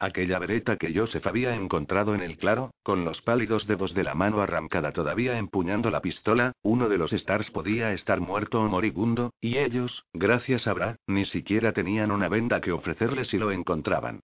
Aquella 0.00 0.38
vereta 0.38 0.76
que 0.76 0.94
Joseph 0.94 1.26
había 1.26 1.56
encontrado 1.56 2.14
en 2.14 2.22
el 2.22 2.38
claro, 2.38 2.70
con 2.84 3.04
los 3.04 3.20
pálidos 3.22 3.66
dedos 3.66 3.94
de 3.94 4.04
la 4.04 4.14
mano 4.14 4.40
arrancada 4.40 4.92
todavía 4.92 5.38
empuñando 5.38 5.90
la 5.90 6.00
pistola, 6.00 6.52
uno 6.62 6.88
de 6.88 6.98
los 6.98 7.12
Stars 7.12 7.50
podía 7.50 7.92
estar 7.92 8.20
muerto 8.20 8.60
o 8.60 8.68
moribundo, 8.68 9.32
y 9.40 9.58
ellos, 9.58 10.04
gracias 10.12 10.68
a 10.68 10.72
Brad, 10.72 10.96
ni 11.08 11.24
siquiera 11.24 11.72
tenían 11.72 12.12
una 12.12 12.28
venda 12.28 12.60
que 12.60 12.70
ofrecerle 12.70 13.24
si 13.24 13.38
lo 13.38 13.50
encontraban. 13.50 14.20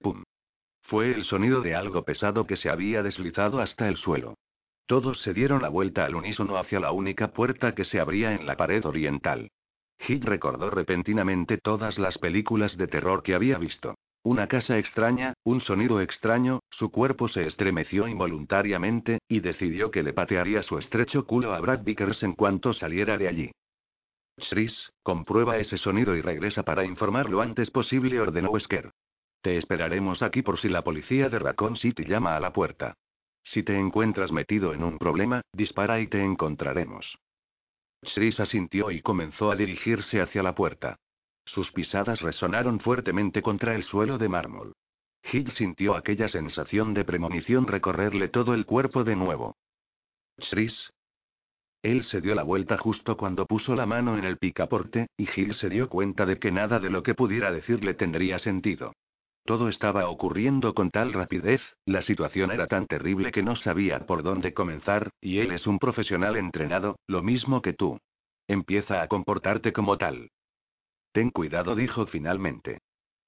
¡Pum! 0.00 0.22
Fue 0.86 1.10
el 1.12 1.24
sonido 1.24 1.62
de 1.62 1.74
algo 1.74 2.04
pesado 2.04 2.46
que 2.46 2.56
se 2.56 2.70
había 2.70 3.02
deslizado 3.02 3.60
hasta 3.60 3.88
el 3.88 3.96
suelo. 3.96 4.34
Todos 4.86 5.20
se 5.22 5.34
dieron 5.34 5.60
la 5.60 5.68
vuelta 5.68 6.04
al 6.04 6.14
unísono 6.14 6.58
hacia 6.58 6.78
la 6.78 6.92
única 6.92 7.32
puerta 7.32 7.74
que 7.74 7.84
se 7.84 7.98
abría 7.98 8.34
en 8.34 8.46
la 8.46 8.56
pared 8.56 8.84
oriental. 8.84 9.50
Hill 10.06 10.22
recordó 10.22 10.70
repentinamente 10.70 11.58
todas 11.58 11.98
las 11.98 12.18
películas 12.18 12.76
de 12.76 12.86
terror 12.86 13.24
que 13.24 13.34
había 13.34 13.58
visto. 13.58 13.96
Una 14.22 14.46
casa 14.46 14.78
extraña, 14.78 15.34
un 15.42 15.60
sonido 15.60 16.00
extraño, 16.00 16.60
su 16.70 16.92
cuerpo 16.92 17.26
se 17.26 17.46
estremeció 17.46 18.06
involuntariamente, 18.06 19.18
y 19.28 19.40
decidió 19.40 19.90
que 19.90 20.04
le 20.04 20.12
patearía 20.12 20.62
su 20.62 20.78
estrecho 20.78 21.26
culo 21.26 21.52
a 21.52 21.60
Brad 21.60 21.82
Vickers 21.82 22.22
en 22.22 22.34
cuanto 22.34 22.72
saliera 22.72 23.18
de 23.18 23.26
allí. 23.26 23.50
Shris, 24.38 24.92
comprueba 25.02 25.58
ese 25.58 25.78
sonido 25.78 26.14
y 26.14 26.20
regresa 26.20 26.62
para 26.62 26.84
informar 26.84 27.28
lo 27.28 27.40
antes 27.40 27.70
posible, 27.70 28.20
ordenó 28.20 28.50
Wesker. 28.50 28.92
Te 29.46 29.58
esperaremos 29.58 30.22
aquí 30.22 30.42
por 30.42 30.58
si 30.58 30.68
la 30.68 30.82
policía 30.82 31.28
de 31.28 31.38
Raccoon 31.38 31.76
City 31.76 32.04
llama 32.04 32.34
a 32.34 32.40
la 32.40 32.52
puerta. 32.52 32.96
Si 33.44 33.62
te 33.62 33.78
encuentras 33.78 34.32
metido 34.32 34.74
en 34.74 34.82
un 34.82 34.98
problema, 34.98 35.40
dispara 35.52 36.00
y 36.00 36.08
te 36.08 36.20
encontraremos. 36.20 37.16
Shris 38.02 38.40
asintió 38.40 38.90
y 38.90 39.02
comenzó 39.02 39.52
a 39.52 39.54
dirigirse 39.54 40.20
hacia 40.20 40.42
la 40.42 40.56
puerta. 40.56 40.96
Sus 41.44 41.70
pisadas 41.70 42.22
resonaron 42.22 42.80
fuertemente 42.80 43.40
contra 43.40 43.76
el 43.76 43.84
suelo 43.84 44.18
de 44.18 44.28
mármol. 44.28 44.72
Hill 45.32 45.52
sintió 45.52 45.94
aquella 45.94 46.28
sensación 46.28 46.92
de 46.92 47.04
premonición 47.04 47.68
recorrerle 47.68 48.26
todo 48.26 48.52
el 48.52 48.66
cuerpo 48.66 49.04
de 49.04 49.14
nuevo. 49.14 49.54
Shris. 50.38 50.90
Él 51.82 52.02
se 52.02 52.20
dio 52.20 52.34
la 52.34 52.42
vuelta 52.42 52.78
justo 52.78 53.16
cuando 53.16 53.46
puso 53.46 53.76
la 53.76 53.86
mano 53.86 54.18
en 54.18 54.24
el 54.24 54.38
picaporte, 54.38 55.06
y 55.16 55.28
Hill 55.36 55.54
se 55.54 55.68
dio 55.68 55.88
cuenta 55.88 56.26
de 56.26 56.40
que 56.40 56.50
nada 56.50 56.80
de 56.80 56.90
lo 56.90 57.04
que 57.04 57.14
pudiera 57.14 57.52
decirle 57.52 57.94
tendría 57.94 58.40
sentido. 58.40 58.92
Todo 59.46 59.68
estaba 59.68 60.08
ocurriendo 60.08 60.74
con 60.74 60.90
tal 60.90 61.12
rapidez, 61.12 61.62
la 61.84 62.02
situación 62.02 62.50
era 62.50 62.66
tan 62.66 62.86
terrible 62.86 63.30
que 63.30 63.44
no 63.44 63.54
sabía 63.54 64.00
por 64.00 64.24
dónde 64.24 64.52
comenzar, 64.52 65.10
y 65.20 65.38
él 65.38 65.52
es 65.52 65.68
un 65.68 65.78
profesional 65.78 66.36
entrenado, 66.36 66.98
lo 67.06 67.22
mismo 67.22 67.62
que 67.62 67.72
tú. 67.72 68.00
Empieza 68.48 69.02
a 69.02 69.06
comportarte 69.06 69.72
como 69.72 69.98
tal. 69.98 70.30
Ten 71.12 71.30
cuidado, 71.30 71.76
dijo 71.76 72.06
finalmente. 72.06 72.78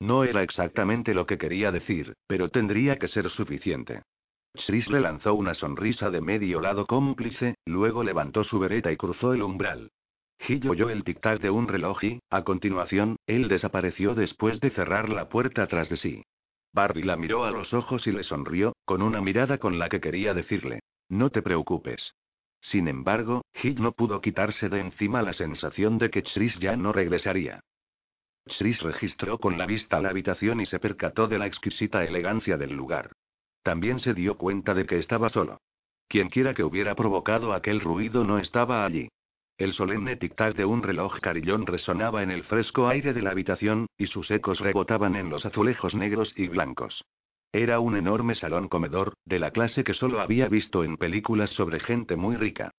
No 0.01 0.25
era 0.25 0.43
exactamente 0.43 1.15
lo 1.15 1.25
que 1.25 1.39
quería 1.39 1.71
decir, 1.71 2.15
pero 2.27 2.49
tendría 2.49 2.99
que 2.99 3.07
ser 3.07 3.31
suficiente. 3.31 4.03
Shris 4.55 4.89
le 4.89 5.01
lanzó 5.01 5.35
una 5.35 5.55
sonrisa 5.55 6.11
de 6.11 6.21
medio 6.21 6.61
lado 6.61 6.87
cómplice, 6.87 7.55
luego 7.65 8.03
levantó 8.03 8.43
su 8.43 8.59
vereta 8.59 8.91
y 8.91 8.97
cruzó 8.97 9.35
el 9.35 9.43
umbral. 9.43 9.93
Hill 10.46 10.68
oyó 10.68 10.88
el 10.90 11.05
tic-tac 11.05 11.40
de 11.40 11.51
un 11.51 11.68
reloj 11.68 12.05
y, 12.05 12.20
a 12.31 12.44
continuación, 12.44 13.16
él 13.27 13.48
desapareció 13.48 14.14
después 14.14 14.61
de 14.61 14.70
cerrar 14.70 15.09
la 15.09 15.29
puerta 15.29 15.66
tras 15.66 15.88
de 15.88 15.96
sí. 15.96 16.24
Barry 16.72 17.03
la 17.03 17.16
miró 17.16 17.44
a 17.44 17.51
los 17.51 17.74
ojos 17.74 18.07
y 18.07 18.12
le 18.12 18.24
sonrió, 18.24 18.74
con 18.85 19.03
una 19.03 19.20
mirada 19.20 19.59
con 19.59 19.79
la 19.79 19.88
que 19.88 20.01
quería 20.01 20.35
decirle: 20.35 20.81
No 21.09 21.31
te 21.31 21.42
preocupes. 21.42 22.14
Sin 22.61 22.88
embargo, 22.88 23.42
Hill 23.62 23.81
no 23.81 23.92
pudo 23.92 24.20
quitarse 24.20 24.68
de 24.68 24.81
encima 24.81 25.22
la 25.22 25.33
sensación 25.33 25.98
de 25.98 26.11
que 26.11 26.22
Shris 26.22 26.59
ya 26.59 26.77
no 26.77 26.92
regresaría. 26.92 27.61
Shris 28.46 28.81
registró 28.83 29.38
con 29.38 29.59
la 29.59 29.66
vista 29.66 30.01
la 30.01 30.11
habitación 30.11 30.61
y 30.61 30.66
se 30.66 30.79
percató 30.79 31.29
de 31.29 31.38
la 31.38 31.46
exquisita 31.46 32.05
elegancia 32.05 32.57
del 32.57 32.72
lugar. 32.72 33.12
También 33.62 33.98
se 34.01 34.14
dio 34.14 34.37
cuenta 34.37 34.74
de 34.74 34.87
que 34.87 34.98
estaba 34.98 35.29
solo. 35.29 35.61
Quienquiera 36.09 36.55
que 36.55 36.64
hubiera 36.64 36.94
provocado 36.94 37.53
aquel 37.53 37.81
ruido 37.81 38.24
no 38.24 38.38
estaba 38.38 38.85
allí. 38.85 39.09
El 39.59 39.73
solemne 39.73 40.16
tic-tac 40.16 40.55
de 40.55 40.64
un 40.64 40.85
reloj 40.85 41.18
carillón 41.18 41.66
resonaba 41.66 42.23
en 42.23 42.31
el 42.31 42.44
fresco 42.44 42.87
aire 42.87 43.12
de 43.12 43.23
la 43.23 43.31
habitación, 43.31 43.88
y 43.99 44.07
sus 44.07 44.31
ecos 44.31 44.61
rebotaban 44.61 45.16
en 45.16 45.31
los 45.31 45.44
azulejos 45.44 45.97
negros 45.97 46.33
y 46.37 46.47
blancos. 46.47 47.05
Era 47.53 47.81
un 47.81 47.97
enorme 47.97 48.37
salón 48.37 48.68
comedor, 48.68 49.14
de 49.25 49.40
la 49.40 49.51
clase 49.51 49.83
que 49.83 49.94
solo 49.94 50.21
había 50.21 50.49
visto 50.49 50.85
en 50.85 50.97
películas 50.97 51.51
sobre 51.51 51.81
gente 51.81 52.14
muy 52.14 52.37
rica. 52.37 52.71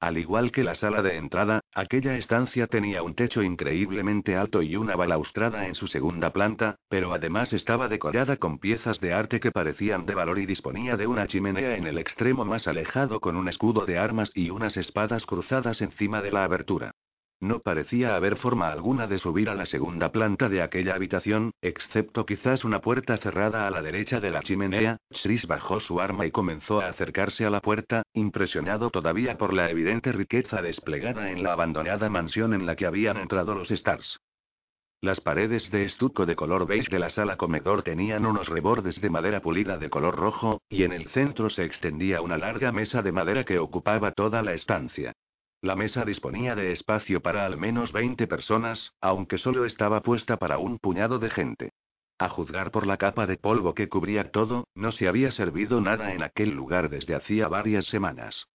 Al 0.00 0.16
igual 0.16 0.52
que 0.52 0.62
la 0.62 0.76
sala 0.76 1.02
de 1.02 1.16
entrada, 1.16 1.60
aquella 1.74 2.16
estancia 2.16 2.68
tenía 2.68 3.02
un 3.02 3.16
techo 3.16 3.42
increíblemente 3.42 4.36
alto 4.36 4.62
y 4.62 4.76
una 4.76 4.94
balaustrada 4.94 5.66
en 5.66 5.74
su 5.74 5.88
segunda 5.88 6.30
planta, 6.30 6.76
pero 6.88 7.12
además 7.12 7.52
estaba 7.52 7.88
decorada 7.88 8.36
con 8.36 8.58
piezas 8.58 9.00
de 9.00 9.12
arte 9.12 9.40
que 9.40 9.50
parecían 9.50 10.06
de 10.06 10.14
valor 10.14 10.38
y 10.38 10.46
disponía 10.46 10.96
de 10.96 11.08
una 11.08 11.26
chimenea 11.26 11.76
en 11.76 11.88
el 11.88 11.98
extremo 11.98 12.44
más 12.44 12.68
alejado 12.68 13.18
con 13.18 13.36
un 13.36 13.48
escudo 13.48 13.86
de 13.86 13.98
armas 13.98 14.30
y 14.34 14.50
unas 14.50 14.76
espadas 14.76 15.26
cruzadas 15.26 15.80
encima 15.80 16.22
de 16.22 16.30
la 16.30 16.44
abertura. 16.44 16.92
No 17.40 17.60
parecía 17.60 18.16
haber 18.16 18.36
forma 18.36 18.72
alguna 18.72 19.06
de 19.06 19.20
subir 19.20 19.48
a 19.48 19.54
la 19.54 19.64
segunda 19.66 20.10
planta 20.10 20.48
de 20.48 20.60
aquella 20.60 20.96
habitación, 20.96 21.52
excepto 21.62 22.26
quizás 22.26 22.64
una 22.64 22.80
puerta 22.80 23.16
cerrada 23.18 23.68
a 23.68 23.70
la 23.70 23.80
derecha 23.80 24.18
de 24.18 24.30
la 24.30 24.42
chimenea. 24.42 24.96
Shris 25.10 25.46
bajó 25.46 25.78
su 25.78 26.00
arma 26.00 26.26
y 26.26 26.32
comenzó 26.32 26.80
a 26.80 26.88
acercarse 26.88 27.44
a 27.44 27.50
la 27.50 27.60
puerta, 27.60 28.02
impresionado 28.12 28.90
todavía 28.90 29.38
por 29.38 29.54
la 29.54 29.70
evidente 29.70 30.10
riqueza 30.10 30.62
desplegada 30.62 31.30
en 31.30 31.44
la 31.44 31.52
abandonada 31.52 32.08
mansión 32.08 32.54
en 32.54 32.66
la 32.66 32.74
que 32.74 32.86
habían 32.86 33.18
entrado 33.18 33.54
los 33.54 33.70
Stars. 33.70 34.18
Las 35.00 35.20
paredes 35.20 35.70
de 35.70 35.84
estuco 35.84 36.26
de 36.26 36.34
color 36.34 36.66
beige 36.66 36.90
de 36.90 36.98
la 36.98 37.10
sala 37.10 37.36
comedor 37.36 37.84
tenían 37.84 38.26
unos 38.26 38.48
rebordes 38.48 39.00
de 39.00 39.10
madera 39.10 39.40
pulida 39.40 39.78
de 39.78 39.90
color 39.90 40.16
rojo, 40.16 40.60
y 40.68 40.82
en 40.82 40.92
el 40.92 41.06
centro 41.10 41.50
se 41.50 41.64
extendía 41.64 42.20
una 42.20 42.36
larga 42.36 42.72
mesa 42.72 43.00
de 43.00 43.12
madera 43.12 43.44
que 43.44 43.60
ocupaba 43.60 44.10
toda 44.10 44.42
la 44.42 44.54
estancia. 44.54 45.12
La 45.60 45.74
mesa 45.74 46.04
disponía 46.04 46.54
de 46.54 46.70
espacio 46.70 47.20
para 47.20 47.44
al 47.44 47.56
menos 47.56 47.90
20 47.92 48.28
personas, 48.28 48.92
aunque 49.00 49.38
solo 49.38 49.64
estaba 49.64 50.02
puesta 50.02 50.36
para 50.36 50.58
un 50.58 50.78
puñado 50.78 51.18
de 51.18 51.30
gente. 51.30 51.72
A 52.16 52.28
juzgar 52.28 52.70
por 52.70 52.86
la 52.86 52.96
capa 52.96 53.26
de 53.26 53.36
polvo 53.36 53.74
que 53.74 53.88
cubría 53.88 54.30
todo, 54.30 54.68
no 54.74 54.92
se 54.92 55.08
había 55.08 55.32
servido 55.32 55.80
nada 55.80 56.14
en 56.14 56.22
aquel 56.22 56.50
lugar 56.50 56.90
desde 56.90 57.16
hacía 57.16 57.48
varias 57.48 57.86
semanas. 57.86 58.46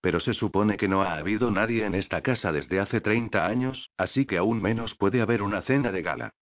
Pero 0.00 0.20
se 0.20 0.34
supone 0.34 0.76
que 0.76 0.88
no 0.88 1.02
ha 1.02 1.14
habido 1.14 1.50
nadie 1.50 1.84
en 1.84 1.94
esta 1.94 2.20
casa 2.22 2.52
desde 2.52 2.78
hace 2.78 3.00
30 3.00 3.44
años, 3.44 3.90
así 3.96 4.24
que 4.24 4.38
aún 4.38 4.62
menos 4.62 4.94
puede 4.94 5.20
haber 5.20 5.42
una 5.42 5.62
cena 5.62 5.90
de 5.90 6.02
gala. 6.02 6.34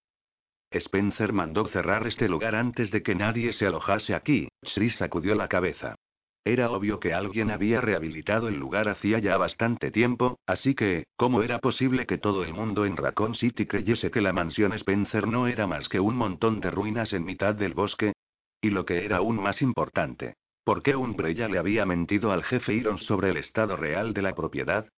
Spencer 0.71 1.33
mandó 1.33 1.67
cerrar 1.67 2.07
este 2.07 2.29
lugar 2.29 2.55
antes 2.55 2.91
de 2.91 3.03
que 3.03 3.15
nadie 3.15 3.53
se 3.55 3.67
alojase 3.67 4.15
aquí, 4.15 4.49
Shri 4.63 4.91
sacudió 4.91 5.35
la 5.35 5.49
cabeza. 5.49 5.97
Era 6.45 6.71
obvio 6.71 7.01
que 7.01 7.13
alguien 7.13 7.51
había 7.51 7.83
rehabilitado 7.83 8.49
el 8.49 8.57
lugar 8.57 8.89
hacía 8.89 9.19
ya 9.19 9.37
bastante 9.37 9.91
tiempo, 9.91 10.39
así 10.47 10.75
que, 10.75 11.05
¿cómo 11.17 11.43
era 11.43 11.59
posible 11.59 12.07
que 12.07 12.17
todo 12.17 12.45
el 12.45 12.55
mundo 12.55 12.87
en 12.87 12.97
Raccoon 12.97 13.35
City 13.35 13.67
creyese 13.67 14.11
que 14.11 14.23
la 14.23 14.33
mansión 14.33 14.73
Spencer 14.73 15.27
no 15.27 15.47
era 15.47 15.67
más 15.67 15.89
que 15.89 16.01
un 16.01 16.17
montón 16.17 16.61
de 16.61 16.71
ruinas 16.71 17.13
en 17.13 17.25
mitad 17.25 17.55
del 17.55 17.75
bosque? 17.75 18.15
Y 18.63 18.71
lo 18.71 18.87
que 18.87 19.05
era 19.05 19.19
aún 19.19 19.37
más 19.43 19.61
importante, 19.61 20.35
¿por 20.65 20.83
qué 20.83 20.97
Umbrella 20.97 21.49
le 21.49 21.59
había 21.59 21.85
mentido 21.85 22.33
al 22.33 22.43
jefe 22.43 22.73
Irons 22.73 23.03
sobre 23.05 23.31
el 23.31 23.37
estado 23.37 23.77
real 23.77 24.15
de 24.15 24.23
la 24.23 24.35
propiedad? 24.35 24.89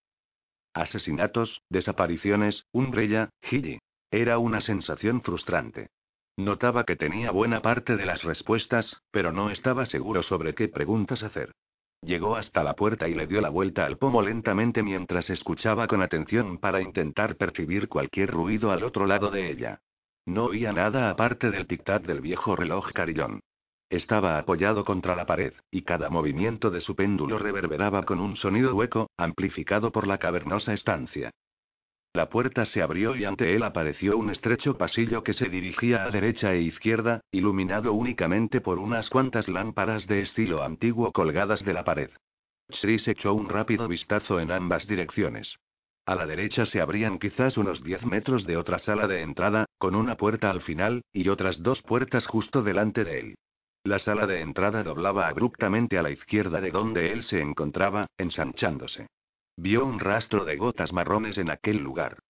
Asesinatos, 0.74 1.60
desapariciones, 1.68 2.64
Umbrella, 2.72 3.30
Gilly. 3.42 3.78
Era 4.10 4.38
una 4.38 4.60
sensación 4.60 5.22
frustrante. 5.22 5.88
Notaba 6.36 6.84
que 6.84 6.96
tenía 6.96 7.30
buena 7.30 7.60
parte 7.60 7.96
de 7.96 8.06
las 8.06 8.22
respuestas, 8.22 9.02
pero 9.10 9.32
no 9.32 9.50
estaba 9.50 9.86
seguro 9.86 10.22
sobre 10.22 10.54
qué 10.54 10.68
preguntas 10.68 11.22
hacer. 11.22 11.52
Llegó 12.00 12.36
hasta 12.36 12.64
la 12.64 12.74
puerta 12.74 13.08
y 13.08 13.14
le 13.14 13.26
dio 13.26 13.40
la 13.40 13.50
vuelta 13.50 13.86
al 13.86 13.96
pomo 13.98 14.22
lentamente 14.22 14.82
mientras 14.82 15.30
escuchaba 15.30 15.86
con 15.86 16.02
atención 16.02 16.58
para 16.58 16.80
intentar 16.80 17.36
percibir 17.36 17.88
cualquier 17.88 18.30
ruido 18.30 18.72
al 18.72 18.82
otro 18.82 19.06
lado 19.06 19.30
de 19.30 19.50
ella. 19.50 19.80
No 20.26 20.46
oía 20.46 20.72
nada 20.72 21.10
aparte 21.10 21.50
del 21.50 21.66
tic-tac 21.66 22.02
del 22.02 22.20
viejo 22.20 22.56
reloj 22.56 22.92
carillón. 22.92 23.40
Estaba 23.90 24.38
apoyado 24.38 24.84
contra 24.84 25.14
la 25.14 25.26
pared, 25.26 25.52
y 25.70 25.82
cada 25.82 26.08
movimiento 26.08 26.70
de 26.70 26.80
su 26.80 26.96
péndulo 26.96 27.38
reverberaba 27.38 28.04
con 28.04 28.20
un 28.20 28.36
sonido 28.36 28.74
hueco, 28.74 29.10
amplificado 29.18 29.92
por 29.92 30.06
la 30.06 30.18
cavernosa 30.18 30.72
estancia. 30.72 31.30
La 32.14 32.28
puerta 32.28 32.66
se 32.66 32.82
abrió 32.82 33.16
y 33.16 33.24
ante 33.24 33.54
él 33.54 33.62
apareció 33.62 34.18
un 34.18 34.28
estrecho 34.28 34.76
pasillo 34.76 35.22
que 35.22 35.32
se 35.32 35.48
dirigía 35.48 36.04
a 36.04 36.10
derecha 36.10 36.52
e 36.52 36.60
izquierda, 36.60 37.22
iluminado 37.30 37.94
únicamente 37.94 38.60
por 38.60 38.78
unas 38.78 39.08
cuantas 39.08 39.48
lámparas 39.48 40.06
de 40.06 40.20
estilo 40.20 40.62
antiguo 40.62 41.10
colgadas 41.12 41.64
de 41.64 41.72
la 41.72 41.84
pared. 41.84 42.10
Shris 42.68 43.08
echó 43.08 43.32
un 43.32 43.48
rápido 43.48 43.88
vistazo 43.88 44.40
en 44.40 44.52
ambas 44.52 44.86
direcciones. 44.86 45.56
A 46.04 46.14
la 46.14 46.26
derecha 46.26 46.66
se 46.66 46.82
abrían 46.82 47.18
quizás 47.18 47.56
unos 47.56 47.82
10 47.82 48.04
metros 48.04 48.44
de 48.44 48.58
otra 48.58 48.78
sala 48.78 49.06
de 49.06 49.22
entrada, 49.22 49.64
con 49.78 49.94
una 49.94 50.16
puerta 50.16 50.50
al 50.50 50.60
final, 50.60 51.02
y 51.14 51.28
otras 51.30 51.62
dos 51.62 51.80
puertas 51.80 52.26
justo 52.26 52.62
delante 52.62 53.04
de 53.04 53.20
él. 53.20 53.34
La 53.84 53.98
sala 53.98 54.26
de 54.26 54.40
entrada 54.42 54.82
doblaba 54.82 55.28
abruptamente 55.28 55.96
a 55.96 56.02
la 56.02 56.10
izquierda 56.10 56.60
de 56.60 56.72
donde 56.72 57.10
él 57.10 57.22
se 57.24 57.40
encontraba, 57.40 58.06
ensanchándose. 58.18 59.06
Vio 59.56 59.84
un 59.84 60.00
rastro 60.00 60.46
de 60.46 60.56
gotas 60.56 60.92
marrones 60.92 61.36
en 61.36 61.50
aquel 61.50 61.76
lugar. 61.76 62.20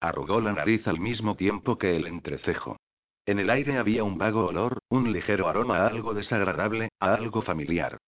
Arrugó 0.00 0.40
la 0.40 0.52
nariz 0.52 0.86
al 0.88 0.98
mismo 0.98 1.36
tiempo 1.36 1.78
que 1.78 1.94
el 1.94 2.06
entrecejo. 2.06 2.76
En 3.24 3.38
el 3.38 3.50
aire 3.50 3.78
había 3.78 4.02
un 4.02 4.18
vago 4.18 4.46
olor, 4.46 4.80
un 4.88 5.12
ligero 5.12 5.48
aroma 5.48 5.78
a 5.78 5.86
algo 5.86 6.12
desagradable, 6.12 6.88
a 6.98 7.14
algo 7.14 7.42
familiar. 7.42 7.98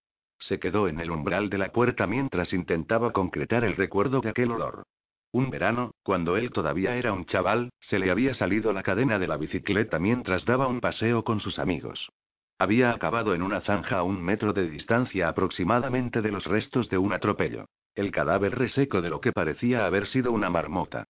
Se 0.40 0.58
quedó 0.58 0.88
en 0.88 0.98
el 0.98 1.12
umbral 1.12 1.50
de 1.50 1.58
la 1.58 1.70
puerta 1.70 2.08
mientras 2.08 2.52
intentaba 2.52 3.12
concretar 3.12 3.62
el 3.62 3.76
recuerdo 3.76 4.20
de 4.20 4.30
aquel 4.30 4.50
olor. 4.50 4.82
Un 5.30 5.48
verano, 5.50 5.92
cuando 6.02 6.36
él 6.36 6.50
todavía 6.50 6.96
era 6.96 7.12
un 7.12 7.26
chaval, 7.26 7.70
se 7.78 8.00
le 8.00 8.10
había 8.10 8.34
salido 8.34 8.72
la 8.72 8.82
cadena 8.82 9.20
de 9.20 9.28
la 9.28 9.36
bicicleta 9.36 10.00
mientras 10.00 10.44
daba 10.44 10.66
un 10.66 10.80
paseo 10.80 11.22
con 11.22 11.38
sus 11.38 11.60
amigos. 11.60 12.10
Había 12.58 12.90
acabado 12.90 13.34
en 13.34 13.42
una 13.42 13.60
zanja 13.60 13.98
a 13.98 14.02
un 14.02 14.20
metro 14.20 14.52
de 14.52 14.68
distancia 14.68 15.28
aproximadamente 15.28 16.22
de 16.22 16.32
los 16.32 16.44
restos 16.44 16.88
de 16.90 16.98
un 16.98 17.12
atropello. 17.12 17.66
El 17.94 18.10
cadáver 18.10 18.58
reseco 18.58 19.02
de 19.02 19.10
lo 19.10 19.20
que 19.20 19.32
parecía 19.32 19.84
haber 19.84 20.06
sido 20.06 20.32
una 20.32 20.48
marmota. 20.48 21.04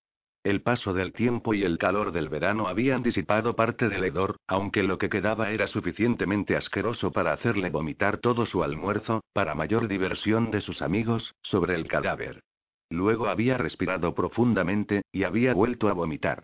El 0.45 0.63
paso 0.63 0.93
del 0.93 1.13
tiempo 1.13 1.55
y 1.55 1.63
el 1.63 1.79
calor 1.79 2.11
del 2.11 2.29
verano 2.29 2.67
habían 2.67 3.05
disipado 3.05 3.55
parte 3.55 3.89
del 3.89 4.03
hedor, 4.03 4.37
aunque 4.49 4.83
lo 4.83 4.99
que 4.99 5.09
quedaba 5.09 5.51
era 5.51 5.69
suficientemente 5.69 6.57
asqueroso 6.57 7.13
para 7.13 7.33
hacerle 7.33 7.71
vomitar 7.71 8.19
todo 8.19 8.45
su 8.45 8.65
almuerzo, 8.65 9.23
para 9.33 9.55
mayor 9.55 9.87
diversión 9.87 10.51
de 10.51 10.61
sus 10.61 10.83
amigos, 10.83 11.33
sobre 11.43 11.77
el 11.77 11.87
cadáver. 11.87 12.43
Luego 12.91 13.29
había 13.29 13.57
respirado 13.57 14.15
profundamente, 14.17 15.03
y 15.13 15.23
había 15.23 15.55
vuelto 15.55 15.89
a 15.89 15.93
vomitar. 15.93 16.43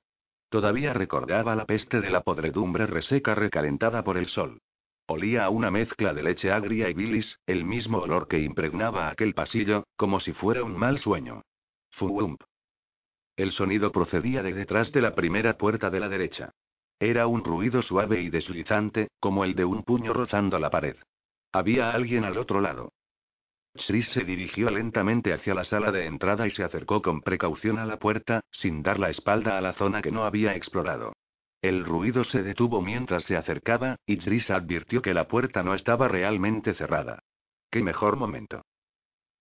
Todavía 0.49 0.93
recordaba 0.93 1.57
la 1.57 1.67
peste 1.67 2.01
de 2.01 2.11
la 2.11 2.21
podredumbre 2.21 2.87
reseca 2.87 3.35
recalentada 3.35 4.05
por 4.05 4.17
el 4.17 4.29
sol. 4.29 4.61
Olía 5.11 5.47
a 5.47 5.49
una 5.49 5.71
mezcla 5.71 6.13
de 6.13 6.23
leche 6.23 6.53
agria 6.53 6.91
y 6.91 6.93
bilis, 6.93 7.39
el 7.47 7.65
mismo 7.65 8.01
olor 8.01 8.29
que 8.29 8.41
impregnaba 8.41 9.09
aquel 9.09 9.33
pasillo, 9.33 9.85
como 9.97 10.21
si 10.21 10.35
fuera 10.35 10.63
un 10.63 10.77
mal 10.77 10.99
sueño. 10.99 11.41
Fuump. 11.93 12.43
El 13.35 13.53
sonido 13.53 13.91
procedía 13.91 14.43
de 14.43 14.53
detrás 14.53 14.93
de 14.93 15.01
la 15.01 15.15
primera 15.15 15.57
puerta 15.57 15.89
de 15.89 16.01
la 16.01 16.11
derecha. 16.11 16.53
Era 17.01 17.27
un 17.27 17.43
ruido 17.43 17.81
suave 17.81 18.21
y 18.21 18.29
deslizante, 18.29 19.09
como 19.19 19.45
el 19.45 19.55
de 19.55 19.65
un 19.65 19.83
puño 19.83 20.13
rozando 20.13 20.59
la 20.59 20.69
pared. 20.69 20.97
Había 21.53 21.91
alguien 21.93 22.25
al 22.25 22.37
otro 22.37 22.61
lado. 22.61 22.93
Shris 23.77 24.11
se 24.11 24.25
dirigió 24.25 24.69
lentamente 24.71 25.33
hacia 25.33 25.55
la 25.55 25.65
sala 25.65 25.91
de 25.91 26.05
entrada 26.05 26.47
y 26.47 26.51
se 26.51 26.65
acercó 26.65 27.01
con 27.01 27.23
precaución 27.23 27.79
a 27.79 27.87
la 27.87 27.99
puerta, 27.99 28.43
sin 28.51 28.83
dar 28.83 28.99
la 28.99 29.09
espalda 29.09 29.57
a 29.57 29.63
la 29.63 29.73
zona 29.73 30.03
que 30.03 30.13
no 30.13 30.25
había 30.25 30.55
explorado. 30.55 31.15
El 31.61 31.85
ruido 31.85 32.23
se 32.25 32.43
detuvo 32.43 32.81
mientras 32.81 33.25
se 33.25 33.37
acercaba, 33.37 33.97
y 34.07 34.17
Shris 34.17 34.49
advirtió 34.51 35.03
que 35.03 35.15
la 35.15 35.27
puerta 35.27 35.63
no 35.63 35.75
estaba 35.75 36.07
realmente 36.07 36.75
cerrada. 36.75 37.25
¡Qué 37.71 37.83
mejor 37.83 38.17
momento! 38.17 38.63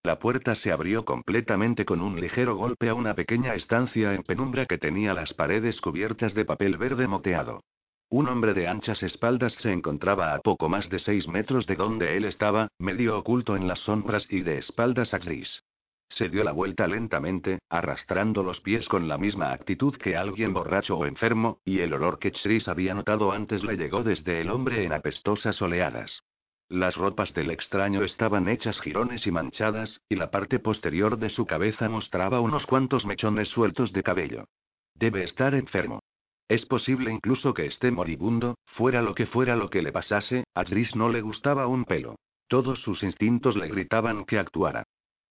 La 0.03 0.19
puerta 0.19 0.55
se 0.55 0.71
abrió 0.71 1.05
completamente 1.05 1.85
con 1.85 2.01
un 2.01 2.19
ligero 2.19 2.55
golpe 2.55 2.89
a 2.89 2.95
una 2.95 3.13
pequeña 3.13 3.53
estancia 3.55 4.13
en 4.13 4.23
penumbra 4.23 4.65
que 4.65 4.77
tenía 4.77 5.13
las 5.13 5.33
paredes 5.33 5.79
cubiertas 5.81 6.33
de 6.33 6.45
papel 6.45 6.77
verde 6.77 7.07
moteado. 7.07 7.61
Un 8.09 8.29
hombre 8.29 8.53
de 8.53 8.67
anchas 8.67 9.03
espaldas 9.03 9.53
se 9.55 9.71
encontraba 9.71 10.33
a 10.33 10.39
poco 10.39 10.69
más 10.69 10.89
de 10.89 10.99
seis 10.99 11.27
metros 11.27 11.67
de 11.67 11.75
donde 11.75 12.15
él 12.15 12.23
estaba, 12.23 12.69
medio 12.79 13.17
oculto 13.17 13.57
en 13.57 13.67
las 13.67 13.79
sombras 13.79 14.25
y 14.29 14.41
de 14.41 14.59
espaldas 14.59 15.13
a 15.13 15.17
Gris. 15.17 15.61
Se 16.09 16.29
dio 16.29 16.43
la 16.43 16.51
vuelta 16.51 16.87
lentamente, 16.87 17.59
arrastrando 17.69 18.41
los 18.41 18.61
pies 18.61 18.87
con 18.87 19.07
la 19.07 19.17
misma 19.17 19.51
actitud 19.51 19.95
que 19.97 20.15
alguien 20.15 20.53
borracho 20.53 20.97
o 20.97 21.05
enfermo, 21.05 21.59
y 21.65 21.79
el 21.79 21.93
olor 21.93 22.17
que 22.19 22.31
Chris 22.31 22.67
había 22.67 22.93
notado 22.93 23.31
antes 23.31 23.63
le 23.63 23.75
llegó 23.75 24.03
desde 24.03 24.41
el 24.41 24.49
hombre 24.49 24.83
en 24.83 24.93
apestosas 24.93 25.61
oleadas. 25.61 26.23
Las 26.69 26.95
ropas 26.95 27.33
del 27.33 27.49
extraño 27.49 28.03
estaban 28.03 28.49
hechas 28.49 28.79
jirones 28.81 29.25
y 29.25 29.31
manchadas, 29.31 30.01
y 30.09 30.15
la 30.15 30.31
parte 30.31 30.59
posterior 30.59 31.17
de 31.17 31.29
su 31.29 31.45
cabeza 31.45 31.87
mostraba 31.87 32.41
unos 32.41 32.65
cuantos 32.65 33.05
mechones 33.05 33.47
sueltos 33.49 33.93
de 33.93 34.03
cabello. 34.03 34.45
Debe 34.93 35.23
estar 35.23 35.55
enfermo. 35.55 36.01
Es 36.49 36.65
posible 36.65 37.11
incluso 37.11 37.53
que 37.53 37.65
esté 37.65 37.91
moribundo, 37.91 38.55
fuera 38.65 39.01
lo 39.01 39.13
que 39.13 39.27
fuera 39.27 39.55
lo 39.55 39.69
que 39.69 39.81
le 39.81 39.91
pasase, 39.91 40.45
a 40.55 40.63
Tris 40.63 40.95
no 40.95 41.09
le 41.09 41.21
gustaba 41.21 41.67
un 41.67 41.85
pelo. 41.85 42.15
Todos 42.47 42.81
sus 42.81 43.03
instintos 43.03 43.55
le 43.57 43.67
gritaban 43.67 44.25
que 44.25 44.39
actuara. 44.39 44.83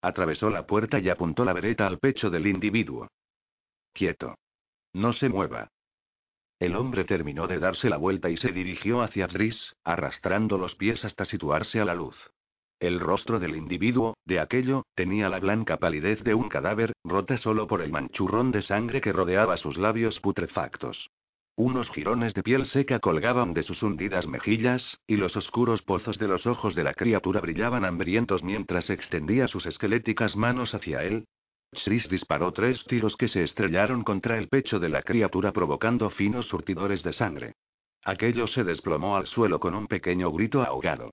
Atravesó 0.07 0.51
la 0.51 0.69
puerta 0.69 1.01
y 1.01 1.09
apuntó 1.09 1.45
la 1.45 1.53
vereta 1.53 1.85
al 1.85 1.99
pecho 1.99 2.31
del 2.31 2.47
individuo. 2.47 3.09
Quieto. 3.93 4.37
No 4.93 5.13
se 5.13 5.29
mueva. 5.29 5.73
El 6.61 6.77
hombre 6.77 7.03
terminó 7.03 7.49
de 7.49 7.59
darse 7.59 7.91
la 7.91 7.97
vuelta 7.97 8.31
y 8.31 8.37
se 8.37 8.53
dirigió 8.53 9.03
hacia 9.03 9.27
Dris, 9.27 9.75
arrastrando 9.83 10.59
los 10.59 10.77
pies 10.77 11.05
hasta 11.05 11.25
situarse 11.25 11.81
a 11.81 11.85
la 11.85 11.97
luz. 11.97 12.17
El 12.79 13.01
rostro 13.01 13.41
del 13.41 13.57
individuo, 13.57 14.15
de 14.25 14.39
aquello, 14.39 14.85
tenía 14.95 15.29
la 15.29 15.41
blanca 15.41 15.79
palidez 15.79 16.23
de 16.23 16.35
un 16.35 16.49
cadáver, 16.49 16.93
rota 17.03 17.37
solo 17.39 17.67
por 17.67 17.83
el 17.83 17.91
manchurrón 17.91 18.53
de 18.53 18.63
sangre 18.63 19.01
que 19.01 19.13
rodeaba 19.13 19.57
sus 19.57 19.77
labios 19.77 20.21
putrefactos. 20.21 21.11
Unos 21.57 21.89
jirones 21.91 22.35
de 22.35 22.43
piel 22.43 22.67
seca 22.67 23.01
colgaban 23.01 23.55
de 23.55 23.63
sus 23.63 23.83
hundidas 23.83 24.27
mejillas, 24.27 24.99
y 25.07 25.17
los 25.17 25.37
oscuros 25.37 25.83
pozos 25.83 26.19
de 26.19 26.29
los 26.29 26.47
ojos 26.47 26.75
de 26.75 26.85
la 26.85 26.93
criatura 26.93 27.41
brillaban 27.41 27.85
hambrientos 27.85 28.43
mientras 28.43 28.91
extendía 28.91 29.49
sus 29.49 29.65
esqueléticas 29.67 30.37
manos 30.37 30.75
hacia 30.75 31.03
él, 31.03 31.25
Shris 31.73 32.09
disparó 32.09 32.53
tres 32.53 32.83
tiros 32.85 33.17
que 33.17 33.29
se 33.29 33.43
estrellaron 33.43 34.03
contra 34.05 34.39
el 34.39 34.49
pecho 34.49 34.79
de 34.79 34.89
la 34.89 35.03
criatura 35.03 35.53
provocando 35.53 36.11
finos 36.11 36.47
surtidores 36.47 37.03
de 37.03 37.13
sangre. 37.13 37.55
Aquello 38.05 38.47
se 38.47 38.63
desplomó 38.63 39.17
al 39.17 39.27
suelo 39.27 39.59
con 39.59 39.75
un 39.75 39.87
pequeño 39.87 40.31
grito 40.31 40.63
ahogado. 40.63 41.11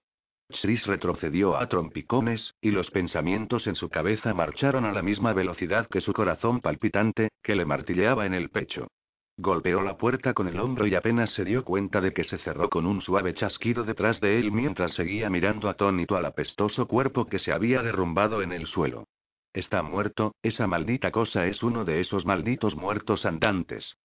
Shris 0.49 0.85
retrocedió 0.85 1.57
a 1.57 1.67
trompicones, 1.67 2.53
y 2.61 2.71
los 2.71 2.91
pensamientos 2.91 3.65
en 3.65 3.75
su 3.75 3.89
cabeza 3.89 4.33
marcharon 4.33 4.85
a 4.85 4.91
la 4.91 5.01
misma 5.01 5.33
velocidad 5.33 5.87
que 5.87 6.01
su 6.01 6.13
corazón 6.13 6.61
palpitante, 6.61 7.29
que 7.41 7.55
le 7.55 7.65
martilleaba 7.65 8.25
en 8.25 8.33
el 8.33 8.49
pecho. 8.49 8.87
Golpeó 9.37 9.81
la 9.81 9.97
puerta 9.97 10.35
con 10.35 10.47
el 10.47 10.59
hombro 10.59 10.85
y 10.85 10.93
apenas 10.93 11.31
se 11.31 11.43
dio 11.43 11.63
cuenta 11.63 12.01
de 12.01 12.13
que 12.13 12.23
se 12.23 12.37
cerró 12.37 12.69
con 12.69 12.85
un 12.85 13.01
suave 13.01 13.33
chasquido 13.33 13.83
detrás 13.83 14.19
de 14.19 14.37
él 14.39 14.51
mientras 14.51 14.93
seguía 14.93 15.29
mirando 15.29 15.69
atónito 15.69 16.15
al 16.15 16.25
apestoso 16.25 16.87
cuerpo 16.87 17.25
que 17.25 17.39
se 17.39 17.51
había 17.51 17.81
derrumbado 17.81 18.43
en 18.43 18.51
el 18.51 18.67
suelo. 18.67 19.07
Está 19.51 19.81
muerto, 19.81 20.35
esa 20.43 20.67
maldita 20.67 21.11
cosa 21.11 21.47
es 21.47 21.63
uno 21.63 21.83
de 21.83 21.99
esos 22.01 22.25
malditos 22.25 22.75
muertos 22.75 23.25
andantes. 23.25 23.95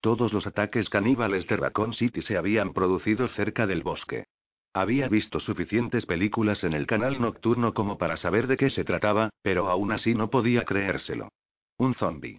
Todos 0.00 0.32
los 0.32 0.46
ataques 0.46 0.88
caníbales 0.88 1.46
de 1.46 1.56
Raccoon 1.56 1.92
City 1.92 2.22
se 2.22 2.38
habían 2.38 2.72
producido 2.72 3.28
cerca 3.28 3.66
del 3.66 3.82
bosque. 3.82 4.24
Había 4.72 5.08
visto 5.08 5.40
suficientes 5.40 6.06
películas 6.06 6.62
en 6.64 6.74
el 6.74 6.86
canal 6.86 7.20
nocturno 7.20 7.74
como 7.74 7.98
para 7.98 8.16
saber 8.16 8.46
de 8.46 8.56
qué 8.56 8.70
se 8.70 8.84
trataba, 8.84 9.30
pero 9.42 9.68
aún 9.68 9.92
así 9.92 10.14
no 10.14 10.30
podía 10.30 10.64
creérselo. 10.64 11.30
Un 11.78 11.94
zombie. 11.94 12.38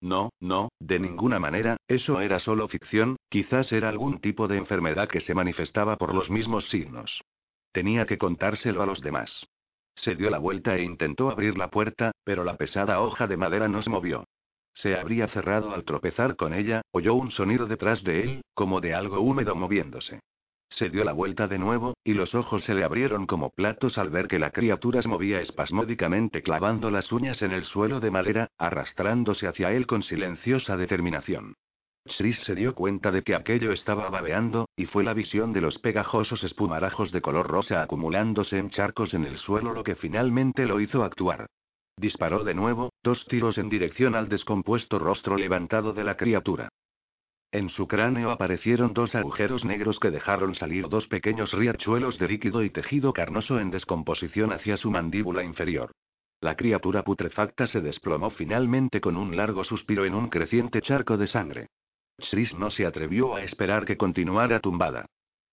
No, 0.00 0.30
no, 0.40 0.70
de 0.80 0.98
ninguna 0.98 1.38
manera, 1.38 1.76
eso 1.86 2.20
era 2.20 2.40
solo 2.40 2.68
ficción, 2.68 3.16
quizás 3.28 3.70
era 3.72 3.88
algún 3.88 4.20
tipo 4.20 4.48
de 4.48 4.56
enfermedad 4.56 5.08
que 5.08 5.20
se 5.20 5.34
manifestaba 5.34 5.96
por 5.96 6.14
los 6.14 6.30
mismos 6.30 6.68
signos. 6.70 7.22
Tenía 7.72 8.06
que 8.06 8.18
contárselo 8.18 8.82
a 8.82 8.86
los 8.86 9.02
demás. 9.02 9.46
Se 9.96 10.14
dio 10.14 10.30
la 10.30 10.38
vuelta 10.38 10.76
e 10.76 10.82
intentó 10.82 11.30
abrir 11.30 11.58
la 11.58 11.68
puerta, 11.68 12.12
pero 12.24 12.44
la 12.44 12.56
pesada 12.56 13.00
hoja 13.00 13.26
de 13.26 13.36
madera 13.36 13.68
no 13.68 13.82
se 13.82 13.90
movió. 13.90 14.24
Se 14.72 14.96
habría 14.96 15.28
cerrado 15.28 15.74
al 15.74 15.84
tropezar 15.84 16.36
con 16.36 16.54
ella, 16.54 16.80
oyó 16.92 17.14
un 17.14 17.30
sonido 17.30 17.66
detrás 17.66 18.02
de 18.02 18.22
él, 18.22 18.42
como 18.54 18.80
de 18.80 18.94
algo 18.94 19.20
húmedo 19.20 19.54
moviéndose. 19.54 20.20
Se 20.70 20.88
dio 20.88 21.04
la 21.04 21.12
vuelta 21.12 21.48
de 21.48 21.58
nuevo, 21.58 21.94
y 22.04 22.14
los 22.14 22.34
ojos 22.34 22.64
se 22.64 22.74
le 22.74 22.84
abrieron 22.84 23.26
como 23.26 23.50
platos 23.50 23.98
al 23.98 24.08
ver 24.08 24.28
que 24.28 24.38
la 24.38 24.50
criatura 24.50 25.02
se 25.02 25.08
movía 25.08 25.40
espasmódicamente 25.40 26.42
clavando 26.42 26.90
las 26.90 27.10
uñas 27.10 27.42
en 27.42 27.50
el 27.50 27.64
suelo 27.64 27.98
de 27.98 28.10
madera, 28.10 28.48
arrastrándose 28.56 29.48
hacia 29.48 29.72
él 29.72 29.86
con 29.86 30.04
silenciosa 30.04 30.76
determinación. 30.76 31.54
Shris 32.06 32.38
se 32.44 32.54
dio 32.54 32.74
cuenta 32.74 33.10
de 33.10 33.22
que 33.22 33.34
aquello 33.34 33.72
estaba 33.72 34.08
babeando, 34.08 34.68
y 34.76 34.86
fue 34.86 35.04
la 35.04 35.12
visión 35.12 35.52
de 35.52 35.60
los 35.60 35.78
pegajosos 35.78 36.42
espumarajos 36.44 37.12
de 37.12 37.20
color 37.20 37.48
rosa 37.48 37.82
acumulándose 37.82 38.56
en 38.56 38.70
charcos 38.70 39.12
en 39.12 39.24
el 39.24 39.38
suelo 39.38 39.74
lo 39.74 39.84
que 39.84 39.96
finalmente 39.96 40.66
lo 40.66 40.80
hizo 40.80 41.04
actuar. 41.04 41.46
Disparó 41.96 42.44
de 42.44 42.54
nuevo, 42.54 42.90
dos 43.02 43.26
tiros 43.26 43.58
en 43.58 43.68
dirección 43.68 44.14
al 44.14 44.28
descompuesto 44.28 44.98
rostro 44.98 45.36
levantado 45.36 45.92
de 45.92 46.04
la 46.04 46.16
criatura. 46.16 46.70
En 47.52 47.68
su 47.68 47.88
cráneo 47.88 48.30
aparecieron 48.30 48.94
dos 48.94 49.14
agujeros 49.16 49.64
negros 49.64 49.98
que 49.98 50.12
dejaron 50.12 50.54
salir 50.54 50.88
dos 50.88 51.08
pequeños 51.08 51.52
riachuelos 51.52 52.16
de 52.18 52.28
líquido 52.28 52.62
y 52.62 52.70
tejido 52.70 53.12
carnoso 53.12 53.58
en 53.58 53.70
descomposición 53.70 54.52
hacia 54.52 54.76
su 54.76 54.90
mandíbula 54.90 55.42
inferior. 55.42 55.90
La 56.40 56.54
criatura 56.54 57.02
putrefacta 57.02 57.66
se 57.66 57.80
desplomó 57.80 58.30
finalmente 58.30 59.00
con 59.00 59.16
un 59.16 59.36
largo 59.36 59.64
suspiro 59.64 60.04
en 60.04 60.14
un 60.14 60.28
creciente 60.28 60.80
charco 60.80 61.16
de 61.16 61.26
sangre. 61.26 61.66
Shris 62.18 62.54
no 62.54 62.70
se 62.70 62.86
atrevió 62.86 63.34
a 63.34 63.42
esperar 63.42 63.84
que 63.84 63.96
continuara 63.96 64.60
tumbada. 64.60 65.06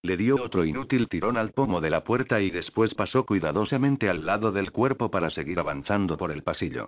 Le 0.04 0.18
dio 0.18 0.36
otro 0.36 0.66
inútil 0.66 1.10
tirón 1.10 1.36
al 1.36 1.52
pomo 1.52 1.82
de 1.82 1.90
la 1.90 2.04
puerta 2.04 2.40
y 2.42 2.52
después 2.52 2.94
pasó 2.94 3.26
cuidadosamente 3.26 4.08
al 4.08 4.26
lado 4.26 4.52
del 4.52 4.72
cuerpo 4.72 5.10
para 5.10 5.32
seguir 5.32 5.60
avanzando 5.60 6.16
por 6.16 6.32
el 6.32 6.44
pasillo. 6.44 6.88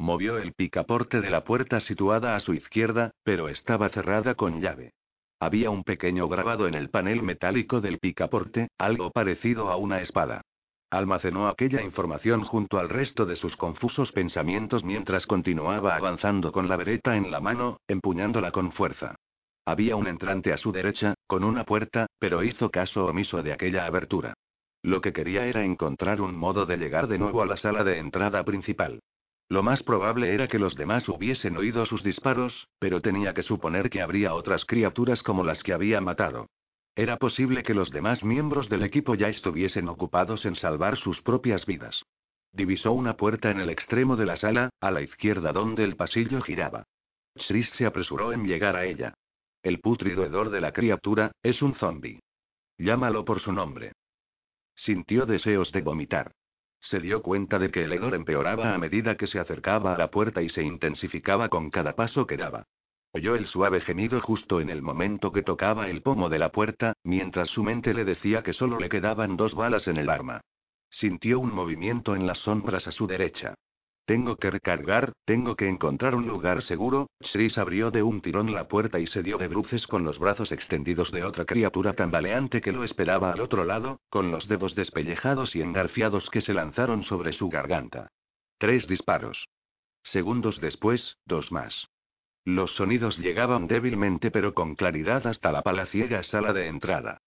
Movió 0.00 0.38
el 0.38 0.52
picaporte 0.52 1.20
de 1.20 1.28
la 1.28 1.42
puerta 1.42 1.80
situada 1.80 2.36
a 2.36 2.40
su 2.40 2.54
izquierda, 2.54 3.10
pero 3.24 3.48
estaba 3.48 3.88
cerrada 3.88 4.36
con 4.36 4.60
llave. 4.60 4.92
Había 5.40 5.70
un 5.70 5.82
pequeño 5.82 6.28
grabado 6.28 6.68
en 6.68 6.74
el 6.74 6.88
panel 6.88 7.22
metálico 7.22 7.80
del 7.80 7.98
picaporte, 7.98 8.68
algo 8.78 9.10
parecido 9.10 9.70
a 9.70 9.76
una 9.76 10.00
espada. 10.00 10.42
Almacenó 10.90 11.48
aquella 11.48 11.82
información 11.82 12.44
junto 12.44 12.78
al 12.78 12.88
resto 12.88 13.26
de 13.26 13.36
sus 13.36 13.56
confusos 13.56 14.10
pensamientos 14.12 14.84
mientras 14.84 15.26
continuaba 15.26 15.96
avanzando 15.96 16.52
con 16.52 16.68
la 16.68 16.76
vereta 16.76 17.16
en 17.16 17.30
la 17.30 17.40
mano, 17.40 17.80
empuñándola 17.88 18.52
con 18.52 18.72
fuerza. 18.72 19.16
Había 19.66 19.96
un 19.96 20.06
entrante 20.06 20.52
a 20.52 20.58
su 20.58 20.72
derecha, 20.72 21.14
con 21.26 21.44
una 21.44 21.64
puerta, 21.64 22.06
pero 22.18 22.42
hizo 22.42 22.70
caso 22.70 23.04
omiso 23.04 23.42
de 23.42 23.52
aquella 23.52 23.84
abertura. 23.84 24.34
Lo 24.82 25.00
que 25.00 25.12
quería 25.12 25.44
era 25.46 25.64
encontrar 25.64 26.20
un 26.20 26.36
modo 26.36 26.66
de 26.66 26.78
llegar 26.78 27.08
de 27.08 27.18
nuevo 27.18 27.42
a 27.42 27.46
la 27.46 27.56
sala 27.58 27.84
de 27.84 27.98
entrada 27.98 28.42
principal. 28.44 29.00
Lo 29.48 29.62
más 29.62 29.82
probable 29.82 30.34
era 30.34 30.46
que 30.46 30.58
los 30.58 30.74
demás 30.74 31.08
hubiesen 31.08 31.56
oído 31.56 31.86
sus 31.86 32.02
disparos, 32.02 32.68
pero 32.78 33.00
tenía 33.00 33.32
que 33.32 33.42
suponer 33.42 33.88
que 33.88 34.02
habría 34.02 34.34
otras 34.34 34.64
criaturas 34.66 35.22
como 35.22 35.42
las 35.42 35.62
que 35.62 35.72
había 35.72 36.00
matado. 36.02 36.48
Era 36.94 37.16
posible 37.16 37.62
que 37.62 37.74
los 37.74 37.90
demás 37.90 38.22
miembros 38.22 38.68
del 38.68 38.82
equipo 38.82 39.14
ya 39.14 39.28
estuviesen 39.28 39.88
ocupados 39.88 40.44
en 40.44 40.56
salvar 40.56 40.98
sus 40.98 41.22
propias 41.22 41.64
vidas. 41.64 42.02
Divisó 42.52 42.92
una 42.92 43.16
puerta 43.16 43.50
en 43.50 43.60
el 43.60 43.70
extremo 43.70 44.16
de 44.16 44.26
la 44.26 44.36
sala, 44.36 44.70
a 44.80 44.90
la 44.90 45.00
izquierda 45.00 45.52
donde 45.52 45.84
el 45.84 45.96
pasillo 45.96 46.42
giraba. 46.42 46.84
Shris 47.36 47.70
se 47.76 47.86
apresuró 47.86 48.32
en 48.32 48.46
llegar 48.46 48.76
a 48.76 48.84
ella. 48.84 49.14
El 49.62 49.80
putrido 49.80 50.24
hedor 50.24 50.50
de 50.50 50.60
la 50.60 50.72
criatura, 50.72 51.32
es 51.42 51.62
un 51.62 51.74
zombi. 51.74 52.20
Llámalo 52.78 53.24
por 53.24 53.40
su 53.40 53.52
nombre. 53.52 53.92
Sintió 54.74 55.24
deseos 55.24 55.72
de 55.72 55.82
vomitar. 55.82 56.32
Se 56.80 57.00
dio 57.00 57.22
cuenta 57.22 57.58
de 57.58 57.70
que 57.70 57.84
el 57.84 57.92
hedor 57.92 58.14
empeoraba 58.14 58.74
a 58.74 58.78
medida 58.78 59.16
que 59.16 59.26
se 59.26 59.38
acercaba 59.38 59.94
a 59.94 59.98
la 59.98 60.10
puerta 60.10 60.42
y 60.42 60.48
se 60.48 60.62
intensificaba 60.62 61.48
con 61.48 61.70
cada 61.70 61.94
paso 61.94 62.26
que 62.26 62.36
daba. 62.36 62.66
Oyó 63.12 63.34
el 63.34 63.46
suave 63.46 63.80
gemido 63.80 64.20
justo 64.20 64.60
en 64.60 64.68
el 64.68 64.82
momento 64.82 65.32
que 65.32 65.42
tocaba 65.42 65.88
el 65.88 66.02
pomo 66.02 66.28
de 66.28 66.38
la 66.38 66.50
puerta, 66.52 66.92
mientras 67.02 67.48
su 67.48 67.62
mente 67.62 67.94
le 67.94 68.04
decía 68.04 68.42
que 68.42 68.52
solo 68.52 68.78
le 68.78 68.88
quedaban 68.88 69.36
dos 69.36 69.54
balas 69.54 69.88
en 69.88 69.96
el 69.96 70.10
arma. 70.10 70.40
Sintió 70.90 71.40
un 71.40 71.54
movimiento 71.54 72.14
en 72.14 72.26
las 72.26 72.38
sombras 72.38 72.86
a 72.86 72.92
su 72.92 73.06
derecha. 73.06 73.54
Tengo 74.08 74.36
que 74.36 74.50
recargar, 74.50 75.12
tengo 75.26 75.54
que 75.54 75.68
encontrar 75.68 76.14
un 76.14 76.26
lugar 76.26 76.62
seguro. 76.62 77.10
Shris 77.20 77.58
abrió 77.58 77.90
de 77.90 78.02
un 78.02 78.22
tirón 78.22 78.54
la 78.54 78.66
puerta 78.66 78.98
y 78.98 79.06
se 79.06 79.22
dio 79.22 79.36
de 79.36 79.48
bruces 79.48 79.86
con 79.86 80.02
los 80.02 80.18
brazos 80.18 80.50
extendidos 80.50 81.12
de 81.12 81.24
otra 81.24 81.44
criatura 81.44 81.92
tambaleante 81.92 82.62
que 82.62 82.72
lo 82.72 82.84
esperaba 82.84 83.32
al 83.32 83.42
otro 83.42 83.66
lado, 83.66 84.00
con 84.08 84.30
los 84.30 84.48
dedos 84.48 84.74
despellejados 84.74 85.54
y 85.54 85.60
engarfiados 85.60 86.30
que 86.30 86.40
se 86.40 86.54
lanzaron 86.54 87.02
sobre 87.02 87.34
su 87.34 87.50
garganta. 87.50 88.08
Tres 88.56 88.88
disparos. 88.88 89.46
Segundos 90.04 90.58
después, 90.58 91.18
dos 91.26 91.52
más. 91.52 91.88
Los 92.46 92.74
sonidos 92.76 93.18
llegaban 93.18 93.66
débilmente 93.66 94.30
pero 94.30 94.54
con 94.54 94.74
claridad 94.74 95.26
hasta 95.26 95.52
la 95.52 95.60
palaciega 95.60 96.22
sala 96.22 96.54
de 96.54 96.68
entrada. 96.68 97.20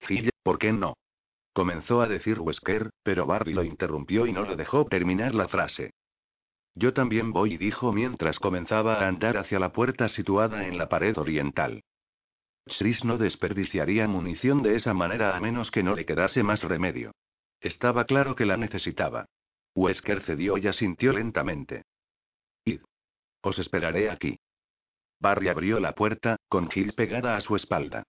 Gille, 0.00 0.30
¿por 0.42 0.58
qué 0.58 0.72
no? 0.72 0.94
Comenzó 1.54 2.02
a 2.02 2.08
decir 2.08 2.40
Wesker, 2.40 2.90
pero 3.04 3.26
Barbie 3.26 3.54
lo 3.54 3.62
interrumpió 3.62 4.26
y 4.26 4.32
no 4.32 4.42
lo 4.42 4.56
dejó 4.56 4.86
terminar 4.86 5.36
la 5.36 5.46
frase. 5.46 5.92
Yo 6.74 6.92
también 6.92 7.32
voy, 7.32 7.56
dijo 7.56 7.92
mientras 7.92 8.40
comenzaba 8.40 8.96
a 8.96 9.06
andar 9.06 9.36
hacia 9.36 9.60
la 9.60 9.72
puerta 9.72 10.08
situada 10.08 10.66
en 10.66 10.76
la 10.76 10.88
pared 10.88 11.16
oriental. 11.16 11.84
Shris 12.66 13.04
no 13.04 13.18
desperdiciaría 13.18 14.08
munición 14.08 14.62
de 14.64 14.74
esa 14.74 14.94
manera 14.94 15.36
a 15.36 15.40
menos 15.40 15.70
que 15.70 15.84
no 15.84 15.94
le 15.94 16.04
quedase 16.04 16.42
más 16.42 16.60
remedio. 16.64 17.12
Estaba 17.60 18.04
claro 18.04 18.34
que 18.34 18.46
la 18.46 18.56
necesitaba. 18.56 19.26
Wesker 19.76 20.22
cedió 20.22 20.58
y 20.58 20.66
asintió 20.66 21.12
lentamente. 21.12 21.84
Id. 22.64 22.80
Os 23.42 23.60
esperaré 23.60 24.10
aquí. 24.10 24.38
Barry 25.20 25.48
abrió 25.48 25.78
la 25.78 25.92
puerta, 25.92 26.36
con 26.48 26.68
Gil 26.68 26.94
pegada 26.94 27.36
a 27.36 27.40
su 27.42 27.54
espalda. 27.54 28.02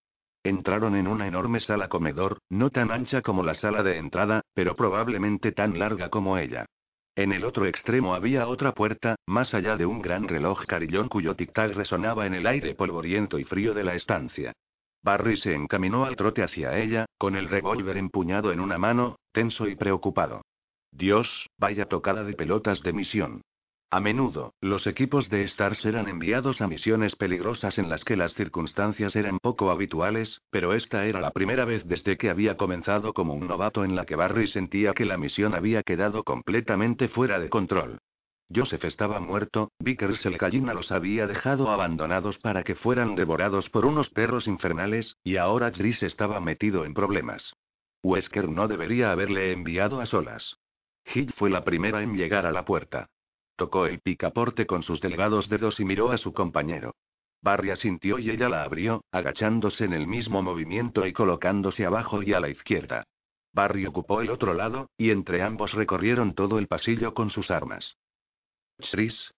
Entraron 0.46 0.96
en 0.96 1.08
una 1.08 1.26
enorme 1.26 1.60
sala 1.60 1.88
comedor, 1.88 2.38
no 2.52 2.70
tan 2.70 2.92
ancha 2.92 3.24
como 3.24 3.42
la 3.42 3.56
sala 3.56 3.82
de 3.82 3.98
entrada, 3.98 4.42
pero 4.54 4.76
probablemente 4.76 5.52
tan 5.52 5.80
larga 5.80 6.10
como 6.10 6.38
ella. 6.38 6.68
En 7.16 7.32
el 7.32 7.44
otro 7.44 7.66
extremo 7.66 8.14
había 8.14 8.48
otra 8.48 8.72
puerta, 8.72 9.16
más 9.26 9.56
allá 9.56 9.76
de 9.76 9.88
un 9.88 10.04
gran 10.04 10.28
reloj 10.28 10.64
carillón 10.68 11.10
cuyo 11.10 11.36
tic-tac 11.36 11.74
resonaba 11.74 12.28
en 12.28 12.36
el 12.36 12.46
aire 12.46 12.76
polvoriento 12.76 13.40
y 13.40 13.44
frío 13.44 13.74
de 13.74 13.86
la 13.86 13.96
estancia. 13.96 14.54
Barry 15.02 15.36
se 15.38 15.56
encaminó 15.56 16.06
al 16.06 16.16
trote 16.16 16.44
hacia 16.44 16.78
ella, 16.78 17.08
con 17.18 17.36
el 17.36 17.50
revólver 17.50 17.98
empuñado 17.98 18.52
en 18.52 18.60
una 18.60 18.78
mano, 18.78 19.16
tenso 19.32 19.68
y 19.68 19.76
preocupado. 19.76 20.44
Dios, 20.92 21.48
vaya 21.58 21.88
tocada 21.88 22.24
de 22.24 22.34
pelotas 22.34 22.84
de 22.84 22.94
misión. 22.94 23.42
A 23.92 24.00
menudo, 24.00 24.54
los 24.62 24.88
equipos 24.88 25.30
de 25.30 25.44
Stars 25.44 25.86
eran 25.86 26.10
enviados 26.10 26.60
a 26.60 26.68
misiones 26.68 27.16
peligrosas 27.16 27.78
en 27.78 27.88
las 27.88 28.04
que 28.04 28.16
las 28.16 28.34
circunstancias 28.34 29.16
eran 29.16 29.40
poco 29.40 29.70
habituales, 29.70 30.42
pero 30.50 30.74
esta 30.74 31.06
era 31.06 31.22
la 31.22 31.32
primera 31.32 31.66
vez 31.66 31.86
desde 31.86 32.18
que 32.18 32.30
había 32.30 32.58
comenzado 32.58 33.14
como 33.14 33.36
un 33.36 33.48
novato 33.48 33.86
en 33.86 33.96
la 33.96 34.06
que 34.06 34.16
Barry 34.16 34.48
sentía 34.48 34.94
que 34.94 35.06
la 35.06 35.18
misión 35.18 35.54
había 35.54 35.84
quedado 35.84 36.24
completamente 36.24 37.08
fuera 37.08 37.40
de 37.40 37.50
control. 37.50 38.00
Joseph 38.54 38.86
estaba 38.86 39.20
muerto, 39.20 39.72
Vickers 39.80 40.26
el 40.26 40.38
gallina 40.38 40.74
los 40.74 40.92
había 40.92 41.26
dejado 41.26 41.70
abandonados 41.70 42.38
para 42.40 42.64
que 42.64 42.76
fueran 42.76 43.16
devorados 43.16 43.70
por 43.70 43.86
unos 43.86 44.10
perros 44.10 44.48
infernales, 44.48 45.16
y 45.24 45.38
ahora 45.38 45.72
Gris 45.72 46.04
estaba 46.04 46.40
metido 46.40 46.86
en 46.86 46.94
problemas. 46.94 47.54
Wesker 48.04 48.50
no 48.50 48.68
debería 48.68 49.12
haberle 49.12 49.52
enviado 49.52 50.00
a 50.02 50.06
solas. 50.06 50.58
Hill 51.14 51.34
fue 51.38 51.50
la 51.50 51.64
primera 51.64 52.04
en 52.04 52.16
llegar 52.16 52.46
a 52.46 52.52
la 52.52 52.66
puerta. 52.66 53.10
Tocó 53.56 53.86
el 53.86 54.00
picaporte 54.00 54.66
con 54.66 54.84
sus 54.84 55.00
delgados 55.00 55.50
dedos 55.50 55.80
y 55.80 55.86
miró 55.86 56.12
a 56.12 56.18
su 56.18 56.34
compañero. 56.34 56.94
Barry 57.42 57.70
asintió 57.70 58.20
y 58.20 58.32
ella 58.32 58.50
la 58.50 58.64
abrió, 58.64 59.04
agachándose 59.12 59.86
en 59.86 59.94
el 59.94 60.08
mismo 60.08 60.42
movimiento 60.42 61.06
y 61.06 61.14
colocándose 61.14 61.86
abajo 61.86 62.24
y 62.24 62.34
a 62.34 62.40
la 62.40 62.50
izquierda. 62.50 63.06
Barry 63.54 63.86
ocupó 63.86 64.22
el 64.22 64.32
otro 64.32 64.54
lado, 64.54 64.90
y 64.98 65.12
entre 65.12 65.42
ambos 65.42 65.74
recorrieron 65.74 66.34
todo 66.34 66.60
el 66.60 66.68
pasillo 66.68 67.14
con 67.14 67.30
sus 67.30 67.52
armas. 67.52 67.98
Shris. 68.80 69.32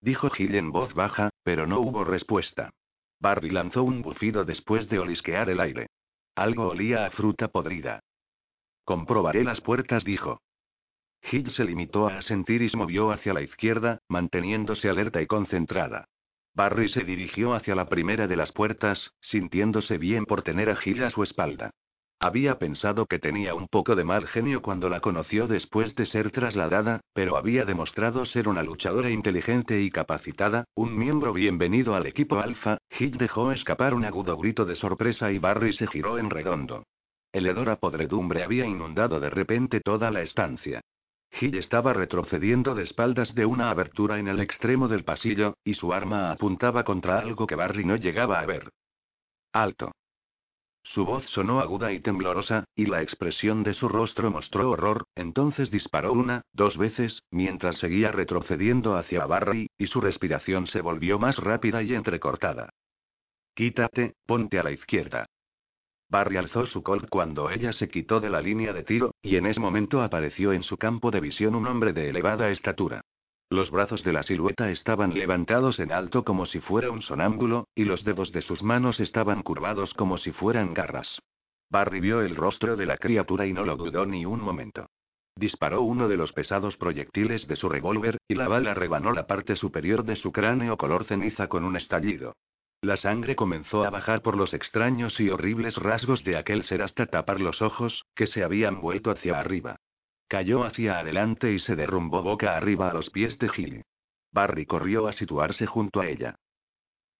Dijo 0.00 0.30
Gil 0.30 0.54
en 0.54 0.70
voz 0.70 0.94
baja, 0.94 1.30
pero 1.42 1.66
no 1.66 1.80
hubo 1.80 2.04
respuesta. 2.04 2.70
Barry 3.18 3.50
lanzó 3.50 3.82
un 3.82 4.02
bufido 4.02 4.44
después 4.44 4.88
de 4.88 4.98
olisquear 4.98 5.50
el 5.50 5.58
aire. 5.60 5.88
Algo 6.36 6.68
olía 6.68 7.06
a 7.06 7.10
fruta 7.10 7.48
podrida. 7.48 8.00
Comprobaré 8.84 9.42
las 9.42 9.60
puertas, 9.60 10.04
dijo. 10.04 10.40
Hill 11.30 11.50
se 11.50 11.64
limitó 11.64 12.08
a 12.08 12.18
asentir 12.18 12.62
y 12.62 12.68
se 12.68 12.76
movió 12.76 13.10
hacia 13.10 13.34
la 13.34 13.42
izquierda, 13.42 13.98
manteniéndose 14.08 14.88
alerta 14.88 15.20
y 15.20 15.26
concentrada. 15.26 16.08
Barry 16.54 16.88
se 16.88 17.04
dirigió 17.04 17.54
hacia 17.54 17.74
la 17.74 17.88
primera 17.88 18.26
de 18.26 18.36
las 18.36 18.52
puertas, 18.52 19.10
sintiéndose 19.20 19.98
bien 19.98 20.24
por 20.24 20.42
tener 20.42 20.70
a 20.70 20.78
Hill 20.82 21.04
a 21.04 21.10
su 21.10 21.22
espalda. 21.22 21.70
Había 22.18 22.58
pensado 22.58 23.04
que 23.04 23.18
tenía 23.18 23.54
un 23.54 23.68
poco 23.68 23.94
de 23.94 24.04
mal 24.04 24.26
genio 24.26 24.62
cuando 24.62 24.88
la 24.88 25.00
conoció 25.00 25.46
después 25.48 25.94
de 25.96 26.06
ser 26.06 26.30
trasladada, 26.30 27.02
pero 27.12 27.36
había 27.36 27.66
demostrado 27.66 28.24
ser 28.24 28.48
una 28.48 28.62
luchadora 28.62 29.10
inteligente 29.10 29.82
y 29.82 29.90
capacitada, 29.90 30.64
un 30.74 30.96
miembro 30.96 31.34
bienvenido 31.34 31.94
al 31.94 32.06
equipo 32.06 32.38
Alpha. 32.38 32.78
Hill 32.98 33.18
dejó 33.18 33.52
escapar 33.52 33.92
un 33.92 34.06
agudo 34.06 34.38
grito 34.38 34.64
de 34.64 34.76
sorpresa 34.76 35.30
y 35.30 35.38
Barry 35.38 35.74
se 35.74 35.86
giró 35.88 36.16
en 36.16 36.30
redondo. 36.30 36.84
El 37.32 37.46
hedor 37.46 37.68
a 37.68 37.76
podredumbre 37.76 38.42
había 38.42 38.64
inundado 38.64 39.20
de 39.20 39.28
repente 39.28 39.80
toda 39.80 40.10
la 40.10 40.22
estancia. 40.22 40.80
Hill 41.40 41.56
estaba 41.56 41.92
retrocediendo 41.92 42.74
de 42.74 42.84
espaldas 42.84 43.34
de 43.34 43.46
una 43.46 43.70
abertura 43.70 44.18
en 44.18 44.28
el 44.28 44.40
extremo 44.40 44.88
del 44.88 45.04
pasillo, 45.04 45.54
y 45.64 45.74
su 45.74 45.92
arma 45.92 46.30
apuntaba 46.30 46.84
contra 46.84 47.18
algo 47.18 47.46
que 47.46 47.54
Barry 47.54 47.84
no 47.84 47.96
llegaba 47.96 48.40
a 48.40 48.46
ver. 48.46 48.70
Alto. 49.52 49.92
Su 50.82 51.04
voz 51.04 51.24
sonó 51.30 51.60
aguda 51.60 51.92
y 51.92 52.00
temblorosa, 52.00 52.64
y 52.76 52.86
la 52.86 53.02
expresión 53.02 53.64
de 53.64 53.74
su 53.74 53.88
rostro 53.88 54.30
mostró 54.30 54.70
horror, 54.70 55.04
entonces 55.16 55.70
disparó 55.70 56.12
una, 56.12 56.42
dos 56.52 56.76
veces, 56.78 57.22
mientras 57.30 57.76
seguía 57.78 58.12
retrocediendo 58.12 58.96
hacia 58.96 59.26
Barry, 59.26 59.68
y 59.76 59.88
su 59.88 60.00
respiración 60.00 60.68
se 60.68 60.80
volvió 60.80 61.18
más 61.18 61.38
rápida 61.38 61.82
y 61.82 61.94
entrecortada. 61.94 62.70
Quítate, 63.54 64.14
ponte 64.26 64.58
a 64.58 64.62
la 64.62 64.70
izquierda. 64.70 65.26
Barry 66.08 66.36
alzó 66.36 66.66
su 66.66 66.82
colt 66.82 67.08
cuando 67.08 67.50
ella 67.50 67.72
se 67.72 67.88
quitó 67.88 68.20
de 68.20 68.30
la 68.30 68.40
línea 68.40 68.72
de 68.72 68.84
tiro, 68.84 69.12
y 69.22 69.36
en 69.36 69.46
ese 69.46 69.60
momento 69.60 70.02
apareció 70.02 70.52
en 70.52 70.62
su 70.62 70.76
campo 70.76 71.10
de 71.10 71.20
visión 71.20 71.54
un 71.54 71.66
hombre 71.66 71.92
de 71.92 72.08
elevada 72.08 72.50
estatura. 72.50 73.00
Los 73.50 73.70
brazos 73.70 74.02
de 74.02 74.12
la 74.12 74.22
silueta 74.22 74.70
estaban 74.70 75.14
levantados 75.14 75.78
en 75.78 75.92
alto 75.92 76.24
como 76.24 76.46
si 76.46 76.60
fuera 76.60 76.90
un 76.90 77.02
sonámbulo, 77.02 77.68
y 77.74 77.84
los 77.84 78.04
dedos 78.04 78.32
de 78.32 78.42
sus 78.42 78.62
manos 78.62 78.98
estaban 79.00 79.42
curvados 79.42 79.94
como 79.94 80.18
si 80.18 80.32
fueran 80.32 80.74
garras. 80.74 81.20
Barry 81.70 82.00
vio 82.00 82.22
el 82.22 82.36
rostro 82.36 82.76
de 82.76 82.86
la 82.86 82.96
criatura 82.96 83.46
y 83.46 83.52
no 83.52 83.64
lo 83.64 83.76
dudó 83.76 84.06
ni 84.06 84.24
un 84.24 84.40
momento. 84.40 84.86
Disparó 85.36 85.82
uno 85.82 86.08
de 86.08 86.16
los 86.16 86.32
pesados 86.32 86.76
proyectiles 86.76 87.46
de 87.46 87.56
su 87.56 87.68
revólver, 87.68 88.18
y 88.26 88.34
la 88.34 88.48
bala 88.48 88.74
rebanó 88.74 89.12
la 89.12 89.26
parte 89.26 89.54
superior 89.54 90.04
de 90.04 90.16
su 90.16 90.32
cráneo 90.32 90.76
color 90.76 91.04
ceniza 91.04 91.48
con 91.48 91.64
un 91.64 91.76
estallido. 91.76 92.34
La 92.82 92.96
sangre 92.96 93.36
comenzó 93.36 93.84
a 93.84 93.90
bajar 93.90 94.22
por 94.22 94.36
los 94.36 94.52
extraños 94.54 95.18
y 95.18 95.30
horribles 95.30 95.76
rasgos 95.76 96.22
de 96.24 96.36
aquel 96.36 96.62
ser 96.64 96.82
hasta 96.82 97.06
tapar 97.06 97.40
los 97.40 97.62
ojos, 97.62 98.04
que 98.14 98.26
se 98.26 98.44
habían 98.44 98.80
vuelto 98.80 99.10
hacia 99.10 99.40
arriba. 99.40 99.76
Cayó 100.28 100.64
hacia 100.64 100.98
adelante 100.98 101.52
y 101.52 101.58
se 101.60 101.76
derrumbó 101.76 102.22
boca 102.22 102.56
arriba 102.56 102.90
a 102.90 102.94
los 102.94 103.10
pies 103.10 103.38
de 103.38 103.48
Gilly. 103.48 103.82
Barry 104.32 104.66
corrió 104.66 105.06
a 105.06 105.12
situarse 105.12 105.66
junto 105.66 106.00
a 106.00 106.08
ella. 106.08 106.36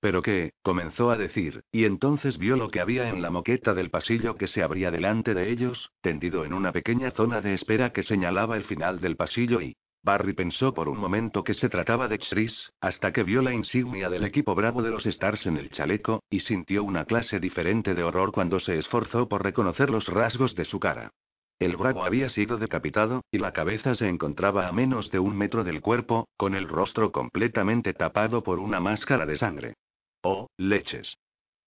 ¿Pero 0.01 0.23
qué? 0.23 0.53
comenzó 0.63 1.11
a 1.11 1.17
decir, 1.17 1.63
y 1.73 1.85
entonces 1.85 2.37
vio 2.37 2.57
lo 2.57 2.69
que 2.69 2.81
había 2.81 3.09
en 3.09 3.23
la 3.23 3.31
moqueta 3.31 3.75
del 3.75 3.91
pasillo 3.91 4.37
que 4.37 4.49
se 4.49 4.63
abría 4.63 4.91
delante 4.91 5.35
de 5.35 5.51
ellos, 5.51 5.91
tendido 6.03 6.45
en 6.45 6.53
una 6.53 6.73
pequeña 6.73 7.13
zona 7.13 7.41
de 7.41 7.55
espera 7.55 7.93
que 7.93 8.03
señalaba 8.03 8.57
el 8.57 8.65
final 8.65 9.01
del 9.01 9.17
pasillo 9.17 9.61
y... 9.61 9.77
Barry 10.07 10.35
pensó 10.35 10.73
por 10.73 10.89
un 10.89 10.99
momento 10.99 11.43
que 11.43 11.55
se 11.55 11.69
trataba 11.69 12.07
de 12.07 12.21
Chris, 12.21 12.73
hasta 12.81 13.13
que 13.13 13.25
vio 13.25 13.43
la 13.43 13.53
insignia 13.53 14.09
del 14.09 14.23
equipo 14.23 14.55
Bravo 14.55 14.81
de 14.81 14.93
los 14.93 15.05
Stars 15.05 15.45
en 15.47 15.57
el 15.57 15.69
chaleco, 15.71 16.23
y 16.31 16.39
sintió 16.41 16.85
una 16.85 17.07
clase 17.07 17.41
diferente 17.41 17.93
de 17.97 18.05
horror 18.05 18.31
cuando 18.31 18.61
se 18.61 18.79
esforzó 18.79 19.29
por 19.29 19.43
reconocer 19.43 19.91
los 19.91 20.07
rasgos 20.07 20.55
de 20.55 20.65
su 20.65 20.79
cara. 20.79 21.11
El 21.59 21.77
Bravo 21.77 22.05
había 22.05 22.29
sido 22.29 22.57
decapitado, 22.57 23.25
y 23.33 23.39
la 23.39 23.53
cabeza 23.53 23.97
se 23.97 24.07
encontraba 24.07 24.69
a 24.69 24.73
menos 24.73 25.11
de 25.11 25.19
un 25.19 25.37
metro 25.37 25.65
del 25.65 25.81
cuerpo, 25.81 26.29
con 26.37 26.55
el 26.55 26.69
rostro 26.69 27.11
completamente 27.11 27.93
tapado 27.93 28.45
por 28.45 28.61
una 28.61 28.79
máscara 28.79 29.27
de 29.27 29.39
sangre. 29.39 29.75
Oh, 30.23 30.47
leches. 30.57 31.17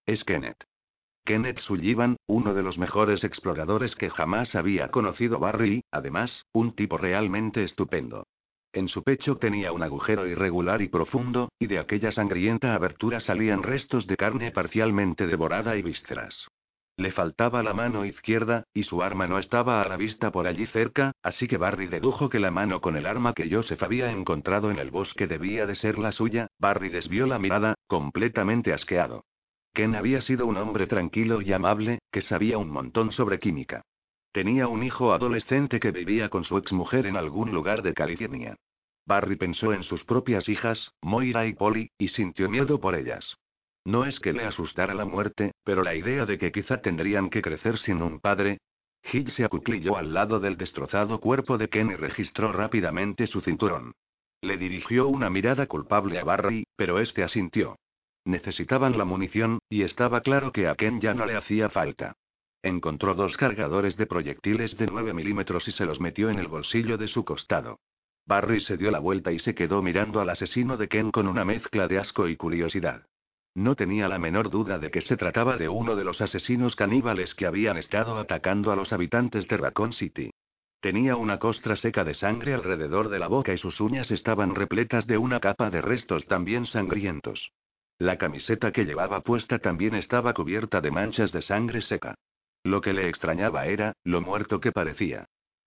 Es 0.05 0.23
Kenneth. 0.23 0.63
Kenneth 1.30 1.59
Sullivan, 1.59 2.17
uno 2.25 2.55
de 2.55 2.63
los 2.63 2.80
mejores 2.80 3.23
exploradores 3.23 3.93
que 3.93 4.09
jamás 4.09 4.55
había 4.55 4.88
conocido 4.88 5.38
Barry, 5.38 5.84
además, 5.91 6.47
un 6.53 6.73
tipo 6.73 6.97
realmente 6.97 7.63
estupendo. 7.63 8.25
En 8.73 8.88
su 8.88 9.03
pecho 9.03 9.38
tenía 9.38 9.71
un 9.71 9.84
agujero 9.84 10.25
irregular 10.25 10.82
y 10.82 10.88
profundo, 10.88 11.49
y 11.59 11.67
de 11.67 11.77
aquella 11.77 12.11
sangrienta 12.11 12.73
abertura 12.73 13.19
salían 13.19 13.61
restos 13.61 14.07
de 14.07 14.17
carne 14.17 14.51
parcialmente 14.51 15.27
devorada 15.27 15.77
y 15.77 15.84
vísceras. 15.84 16.47
Le 16.97 17.11
faltaba 17.11 17.61
la 17.61 17.75
mano 17.75 18.05
izquierda, 18.05 18.63
y 18.73 18.86
su 18.86 19.03
arma 19.03 19.27
no 19.27 19.38
estaba 19.38 19.84
a 19.84 19.88
la 19.88 19.97
vista 19.97 20.32
por 20.32 20.47
allí 20.47 20.65
cerca, 20.65 21.11
así 21.21 21.47
que 21.47 21.57
Barry 21.57 21.86
dedujo 21.86 22.30
que 22.30 22.39
la 22.39 22.49
mano 22.49 22.82
con 22.82 22.97
el 22.97 23.05
arma 23.05 23.36
que 23.36 23.47
Joseph 23.51 23.84
había 23.84 24.09
encontrado 24.09 24.71
en 24.71 24.80
el 24.80 24.89
bosque 24.89 25.27
debía 25.27 25.67
de 25.67 25.75
ser 25.75 25.99
la 25.99 26.11
suya. 26.11 26.47
Barry 26.57 26.89
desvió 26.89 27.27
la 27.27 27.38
mirada, 27.38 27.75
completamente 27.86 28.73
asqueado. 28.73 29.25
Ken 29.80 29.95
había 29.95 30.19
sido 30.19 30.45
un 30.45 30.57
hombre 30.57 30.88
tranquilo 30.88 31.41
y 31.41 31.53
amable, 31.53 31.99
que 32.11 32.21
sabía 32.21 32.57
un 32.57 32.69
montón 32.69 33.13
sobre 33.13 33.39
química. 33.39 33.82
Tenía 34.34 34.67
un 34.67 34.84
hijo 34.84 35.13
adolescente 35.13 35.80
que 35.80 35.91
vivía 35.91 36.27
con 36.27 36.43
su 36.43 36.57
exmujer 36.57 37.05
en 37.05 37.15
algún 37.15 37.53
lugar 37.53 37.82
de 37.82 37.93
California. 37.93 38.57
Barry 39.05 39.38
pensó 39.38 39.71
en 39.71 39.84
sus 39.84 40.03
propias 40.03 40.49
hijas, 40.49 40.91
Moira 41.01 41.47
y 41.47 41.53
Polly, 41.53 41.91
y 41.97 42.09
sintió 42.09 42.49
miedo 42.49 42.82
por 42.82 42.93
ellas. 42.93 43.38
No 43.86 44.03
es 44.03 44.19
que 44.19 44.34
le 44.34 44.43
asustara 44.43 44.93
la 44.93 45.05
muerte, 45.05 45.53
pero 45.63 45.82
la 45.82 45.95
idea 45.95 46.25
de 46.25 46.38
que 46.38 46.51
quizá 46.51 46.82
tendrían 46.82 47.30
que 47.30 47.41
crecer 47.41 47.77
sin 47.80 48.01
un 48.01 48.19
padre. 48.19 48.57
Hill 49.09 49.32
se 49.32 49.45
acuclilló 49.45 49.95
al 49.95 50.13
lado 50.13 50.41
del 50.41 50.57
destrozado 50.57 51.21
cuerpo 51.21 51.57
de 51.57 51.69
Ken 51.69 51.91
y 51.91 51.95
registró 51.95 52.51
rápidamente 52.51 53.27
su 53.27 53.39
cinturón. 53.39 53.93
Le 54.41 54.57
dirigió 54.57 55.07
una 55.07 55.30
mirada 55.30 55.67
culpable 55.67 56.19
a 56.19 56.25
Barry, 56.25 56.65
pero 56.75 56.99
este 56.99 57.23
asintió. 57.23 57.77
Necesitaban 58.30 58.95
la 58.95 59.05
munición, 59.05 59.57
y 59.69 59.82
estaba 59.82 60.21
claro 60.21 60.51
que 60.51 60.67
a 60.67 60.75
Ken 60.75 61.01
ya 61.01 61.15
no 61.15 61.25
le 61.25 61.36
hacía 61.36 61.67
falta. 61.67 62.13
Encontró 62.61 63.15
dos 63.15 63.36
cargadores 63.38 63.97
de 63.97 64.05
proyectiles 64.05 64.77
de 64.77 64.86
9 64.86 65.15
milímetros 65.15 65.67
y 65.67 65.71
se 65.71 65.84
los 65.84 65.99
metió 65.99 66.30
en 66.30 66.38
el 66.38 66.47
bolsillo 66.47 66.99
de 66.99 67.07
su 67.07 67.25
costado. 67.25 67.80
Barry 68.27 68.61
se 68.61 68.77
dio 68.77 68.91
la 68.91 68.99
vuelta 68.99 69.32
y 69.32 69.39
se 69.39 69.55
quedó 69.55 69.82
mirando 69.82 70.21
al 70.21 70.30
asesino 70.30 70.77
de 70.77 70.88
Ken 70.88 71.09
con 71.09 71.27
una 71.27 71.43
mezcla 71.43 71.88
de 71.88 71.97
asco 71.97 72.27
y 72.27 72.38
curiosidad. 72.38 73.01
No 73.55 73.73
tenía 73.73 74.07
la 74.07 74.19
menor 74.19 74.51
duda 74.51 74.77
de 74.77 74.91
que 74.91 75.01
se 75.01 75.17
trataba 75.17 75.57
de 75.57 75.67
uno 75.67 75.95
de 75.95 76.03
los 76.03 76.21
asesinos 76.21 76.75
caníbales 76.75 77.34
que 77.34 77.47
habían 77.47 77.77
estado 77.77 78.19
atacando 78.19 78.71
a 78.71 78.75
los 78.75 78.93
habitantes 78.93 79.47
de 79.47 79.57
Raccoon 79.57 79.93
City. 79.93 80.30
Tenía 80.82 81.15
una 81.15 81.39
costra 81.39 81.75
seca 81.77 82.03
de 82.03 82.13
sangre 82.13 82.53
alrededor 82.53 83.09
de 83.09 83.17
la 83.17 83.27
boca 83.27 83.55
y 83.55 83.57
sus 83.57 83.82
uñas 83.82 84.11
estaban 84.11 84.53
repletas 84.53 85.07
de 85.07 85.17
una 85.17 85.39
capa 85.39 85.71
de 85.71 85.82
restos 85.82 86.27
también 86.27 86.67
sangrientos. 86.67 87.51
La 87.99 88.17
camiseta 88.17 88.71
que 88.71 88.85
llevaba 88.85 89.19
puesta 89.19 89.59
también 89.59 89.93
estaba 89.93 90.33
cubierta 90.33 90.79
de 90.79 90.89
manchas 90.89 91.33
de 91.33 91.41
sangre 91.41 91.81
seca. 91.81 92.15
Lo 92.63 92.79
que 92.79 92.93
le 92.93 93.09
extrañaba 93.09 93.65
era, 93.65 93.91
lo 94.05 94.21
muerto 94.21 94.61
que 94.61 94.71
parecía. 94.71 95.25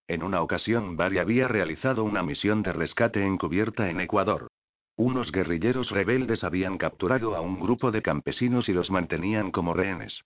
En 0.09 0.23
una 0.23 0.41
ocasión 0.41 0.97
Barry 0.97 1.19
había 1.19 1.47
realizado 1.47 2.05
una 2.05 2.23
misión 2.23 2.63
de 2.63 2.73
rescate 2.73 3.23
encubierta 3.23 3.91
en 3.91 4.01
Ecuador. 4.01 4.49
Unos 4.97 5.31
guerrilleros 5.31 5.91
rebeldes 5.91 6.43
habían 6.43 6.79
capturado 6.79 7.37
a 7.37 7.43
un 7.43 7.61
grupo 7.61 7.91
de 7.91 8.01
campesinos 8.01 8.67
y 8.71 8.73
los 8.73 8.91
mantenían 8.91 9.51
como 9.51 9.75
rehenes. 9.75 10.23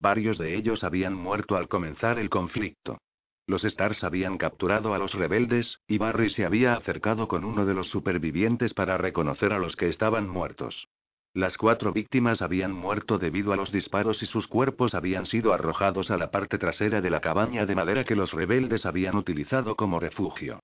Varios 0.00 0.38
de 0.38 0.56
ellos 0.56 0.82
habían 0.82 1.12
muerto 1.12 1.56
al 1.56 1.68
comenzar 1.68 2.18
el 2.18 2.30
conflicto. 2.30 2.96
Los 3.46 3.64
Stars 3.64 4.02
habían 4.02 4.38
capturado 4.38 4.94
a 4.94 4.98
los 4.98 5.12
rebeldes, 5.12 5.78
y 5.86 5.98
Barry 5.98 6.30
se 6.30 6.46
había 6.46 6.72
acercado 6.72 7.28
con 7.28 7.44
uno 7.44 7.66
de 7.66 7.74
los 7.74 7.88
supervivientes 7.88 8.72
para 8.72 8.96
reconocer 8.96 9.52
a 9.52 9.58
los 9.58 9.76
que 9.76 9.90
estaban 9.90 10.26
muertos. 10.26 10.88
Las 11.32 11.56
cuatro 11.56 11.92
víctimas 11.92 12.42
habían 12.42 12.72
muerto 12.72 13.16
debido 13.16 13.52
a 13.52 13.56
los 13.56 13.70
disparos 13.70 14.20
y 14.20 14.26
sus 14.26 14.48
cuerpos 14.48 14.96
habían 14.96 15.26
sido 15.26 15.52
arrojados 15.52 16.10
a 16.10 16.16
la 16.16 16.32
parte 16.32 16.58
trasera 16.58 17.00
de 17.00 17.08
la 17.08 17.20
cabaña 17.20 17.66
de 17.66 17.76
madera 17.76 18.02
que 18.02 18.16
los 18.16 18.32
rebeldes 18.32 18.84
habían 18.84 19.14
utilizado 19.14 19.76
como 19.76 20.00
refugio. 20.00 20.58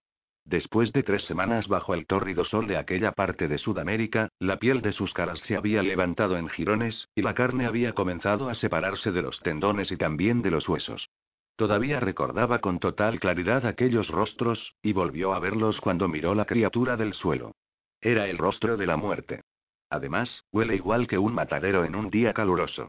Después 0.45 0.93
de 0.93 1.05
tres 1.05 1.23
semanas 1.25 1.69
bajo 1.69 1.95
el 1.95 2.07
tórrido 2.07 2.45
sol 2.45 2.67
de 2.67 2.79
aquella 2.79 3.12
parte 3.12 3.47
de 3.47 3.59
Sudamérica, 3.59 4.29
la 4.41 4.59
piel 4.59 4.83
de 4.83 4.91
sus 4.91 5.12
caras 5.12 5.39
se 5.47 5.57
había 5.57 5.85
levantado 5.85 6.37
en 6.37 6.49
jirones, 6.49 7.09
y 7.14 7.23
la 7.23 7.35
carne 7.35 7.67
había 7.67 7.93
comenzado 7.93 8.49
a 8.49 8.55
separarse 8.57 9.12
de 9.12 9.23
los 9.23 9.39
tendones 9.41 9.93
y 9.93 9.97
también 9.97 10.43
de 10.43 10.51
los 10.51 10.69
huesos. 10.69 11.09
Todavía 11.55 12.01
recordaba 12.01 12.59
con 12.59 12.81
total 12.81 13.21
claridad 13.21 13.67
aquellos 13.67 14.09
rostros, 14.09 14.75
y 14.83 14.93
volvió 14.93 15.33
a 15.33 15.39
verlos 15.39 15.81
cuando 15.81 16.09
miró 16.09 16.35
la 16.35 16.45
criatura 16.45 16.97
del 16.97 17.14
suelo. 17.14 17.53
Era 18.01 18.29
el 18.29 18.39
rostro 18.39 18.77
de 18.77 18.87
la 18.87 18.97
muerte. 18.97 19.43
Además, 19.91 20.45
huele 20.53 20.74
igual 20.76 21.07
que 21.07 21.18
un 21.18 21.34
matadero 21.34 21.84
en 21.84 21.95
un 21.95 22.11
día 22.11 22.32
caluroso. 22.32 22.89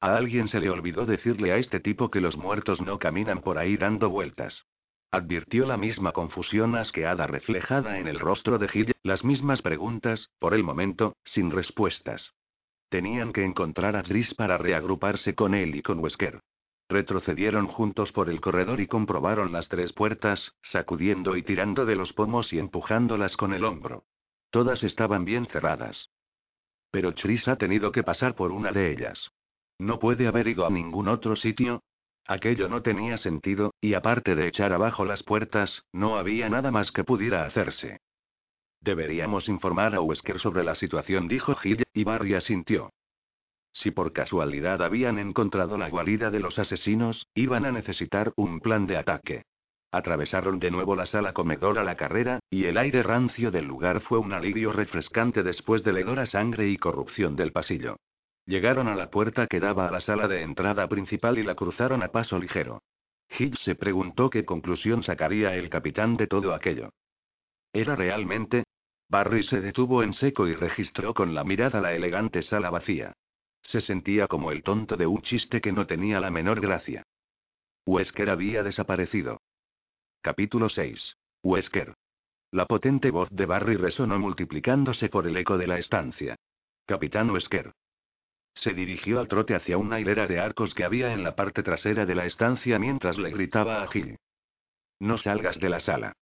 A 0.00 0.16
alguien 0.16 0.48
se 0.48 0.60
le 0.60 0.70
olvidó 0.70 1.06
decirle 1.06 1.52
a 1.52 1.56
este 1.56 1.80
tipo 1.80 2.10
que 2.10 2.20
los 2.20 2.36
muertos 2.36 2.80
no 2.80 2.98
caminan 2.98 3.40
por 3.40 3.58
ahí 3.58 3.76
dando 3.76 4.08
vueltas. 4.10 4.64
Advirtió 5.10 5.66
la 5.66 5.76
misma 5.76 6.12
confusión 6.12 6.76
asqueada 6.76 7.26
reflejada 7.26 7.98
en 7.98 8.06
el 8.06 8.20
rostro 8.20 8.58
de 8.58 8.68
Hill, 8.72 8.92
las 9.02 9.24
mismas 9.24 9.62
preguntas, 9.62 10.30
por 10.38 10.54
el 10.54 10.62
momento, 10.62 11.16
sin 11.24 11.50
respuestas. 11.50 12.34
Tenían 12.90 13.32
que 13.32 13.44
encontrar 13.44 13.96
a 13.96 14.02
Tris 14.02 14.34
para 14.34 14.58
reagruparse 14.58 15.34
con 15.34 15.54
él 15.54 15.74
y 15.74 15.82
con 15.82 15.98
Wesker. 15.98 16.40
Retrocedieron 16.88 17.66
juntos 17.66 18.12
por 18.12 18.30
el 18.30 18.40
corredor 18.40 18.80
y 18.80 18.86
comprobaron 18.86 19.52
las 19.52 19.68
tres 19.68 19.92
puertas, 19.92 20.54
sacudiendo 20.62 21.36
y 21.36 21.42
tirando 21.42 21.84
de 21.84 21.96
los 21.96 22.12
pomos 22.12 22.52
y 22.52 22.58
empujándolas 22.58 23.36
con 23.36 23.52
el 23.52 23.64
hombro. 23.64 24.04
Todas 24.50 24.82
estaban 24.82 25.24
bien 25.24 25.46
cerradas. 25.46 26.10
Pero 26.90 27.14
Chris 27.14 27.46
ha 27.48 27.56
tenido 27.56 27.92
que 27.92 28.02
pasar 28.02 28.34
por 28.34 28.52
una 28.52 28.72
de 28.72 28.90
ellas. 28.92 29.30
No 29.78 29.98
puede 29.98 30.26
haber 30.26 30.48
ido 30.48 30.66
a 30.66 30.70
ningún 30.70 31.08
otro 31.08 31.36
sitio. 31.36 31.82
Aquello 32.26 32.68
no 32.68 32.82
tenía 32.82 33.18
sentido, 33.18 33.74
y 33.80 33.94
aparte 33.94 34.34
de 34.34 34.48
echar 34.48 34.72
abajo 34.72 35.04
las 35.04 35.22
puertas, 35.22 35.82
no 35.92 36.16
había 36.16 36.48
nada 36.48 36.70
más 36.70 36.90
que 36.92 37.04
pudiera 37.04 37.44
hacerse. 37.46 38.00
Deberíamos 38.80 39.48
informar 39.48 39.94
a 39.94 40.00
Wesker 40.00 40.38
sobre 40.38 40.64
la 40.64 40.74
situación, 40.74 41.28
dijo 41.28 41.56
Hill, 41.62 41.84
y 41.92 42.04
Barry 42.04 42.34
asintió. 42.34 42.90
Si 43.72 43.90
por 43.90 44.12
casualidad 44.12 44.82
habían 44.82 45.18
encontrado 45.18 45.78
la 45.78 45.88
guarida 45.88 46.30
de 46.30 46.40
los 46.40 46.58
asesinos, 46.58 47.26
iban 47.34 47.64
a 47.64 47.72
necesitar 47.72 48.32
un 48.36 48.60
plan 48.60 48.86
de 48.86 48.96
ataque. 48.96 49.44
Atravesaron 49.90 50.58
de 50.58 50.70
nuevo 50.70 50.94
la 50.94 51.06
sala 51.06 51.32
comedor 51.32 51.78
a 51.78 51.84
la 51.84 51.96
carrera, 51.96 52.40
y 52.50 52.64
el 52.64 52.76
aire 52.76 53.02
rancio 53.02 53.50
del 53.50 53.64
lugar 53.64 54.00
fue 54.00 54.18
un 54.18 54.34
alivio 54.34 54.72
refrescante 54.72 55.42
después 55.42 55.82
de 55.82 55.92
la 55.92 56.00
hedora 56.00 56.26
sangre 56.26 56.68
y 56.68 56.76
corrupción 56.76 57.36
del 57.36 57.52
pasillo. 57.52 57.96
Llegaron 58.44 58.88
a 58.88 58.94
la 58.94 59.10
puerta 59.10 59.46
que 59.46 59.60
daba 59.60 59.88
a 59.88 59.90
la 59.90 60.00
sala 60.00 60.28
de 60.28 60.42
entrada 60.42 60.86
principal 60.88 61.38
y 61.38 61.42
la 61.42 61.54
cruzaron 61.54 62.02
a 62.02 62.08
paso 62.08 62.38
ligero. 62.38 62.82
Hill 63.38 63.56
se 63.58 63.74
preguntó 63.74 64.30
qué 64.30 64.44
conclusión 64.44 65.02
sacaría 65.02 65.54
el 65.54 65.70
capitán 65.70 66.16
de 66.16 66.26
todo 66.26 66.54
aquello. 66.54 66.90
¿Era 67.72 67.96
realmente? 67.96 68.64
Barry 69.08 69.42
se 69.42 69.60
detuvo 69.60 70.02
en 70.02 70.12
seco 70.12 70.46
y 70.48 70.54
registró 70.54 71.14
con 71.14 71.34
la 71.34 71.44
mirada 71.44 71.80
la 71.80 71.94
elegante 71.94 72.42
sala 72.42 72.68
vacía. 72.70 73.14
Se 73.62 73.80
sentía 73.80 74.28
como 74.28 74.52
el 74.52 74.62
tonto 74.62 74.96
de 74.96 75.06
un 75.06 75.22
chiste 75.22 75.60
que 75.60 75.72
no 75.72 75.86
tenía 75.86 76.20
la 76.20 76.30
menor 76.30 76.60
gracia. 76.60 77.02
Wesker 77.86 78.28
había 78.30 78.62
desaparecido. 78.62 79.40
Capítulo 80.20 80.68
6. 80.68 81.16
Wesker. 81.44 81.94
La 82.50 82.66
potente 82.66 83.12
voz 83.12 83.28
de 83.30 83.46
Barry 83.46 83.76
resonó 83.76 84.18
multiplicándose 84.18 85.08
por 85.08 85.28
el 85.28 85.36
eco 85.36 85.56
de 85.56 85.68
la 85.68 85.78
estancia. 85.78 86.34
Capitán 86.86 87.30
Wesker. 87.30 87.72
Se 88.54 88.74
dirigió 88.74 89.20
al 89.20 89.28
trote 89.28 89.54
hacia 89.54 89.78
una 89.78 90.00
hilera 90.00 90.26
de 90.26 90.40
arcos 90.40 90.74
que 90.74 90.82
había 90.82 91.12
en 91.12 91.22
la 91.22 91.36
parte 91.36 91.62
trasera 91.62 92.04
de 92.04 92.16
la 92.16 92.26
estancia 92.26 92.80
mientras 92.80 93.16
le 93.16 93.30
gritaba 93.30 93.80
a 93.80 93.86
Gil. 93.86 94.16
No 94.98 95.18
salgas 95.18 95.60
de 95.60 95.68
la 95.68 95.78
sala. 95.78 96.12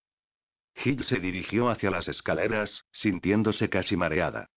Gil 0.74 1.02
se 1.04 1.16
dirigió 1.16 1.70
hacia 1.70 1.90
las 1.90 2.06
escaleras, 2.06 2.84
sintiéndose 2.92 3.70
casi 3.70 3.96
mareada. 3.96 4.50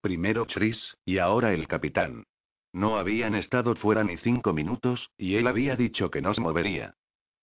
Primero 0.00 0.44
Chris, 0.46 0.96
y 1.04 1.18
ahora 1.18 1.54
el 1.54 1.68
capitán. 1.68 2.24
No 2.72 2.98
habían 2.98 3.36
estado 3.36 3.76
fuera 3.76 4.02
ni 4.02 4.16
cinco 4.16 4.52
minutos, 4.52 5.08
y 5.16 5.36
él 5.36 5.46
había 5.46 5.76
dicho 5.76 6.10
que 6.10 6.20
no 6.20 6.34
se 6.34 6.40
movería. 6.40 6.94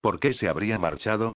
¿Por 0.04 0.20
qué 0.20 0.34
se 0.34 0.50
habría 0.50 0.78
marchado? 0.78 1.32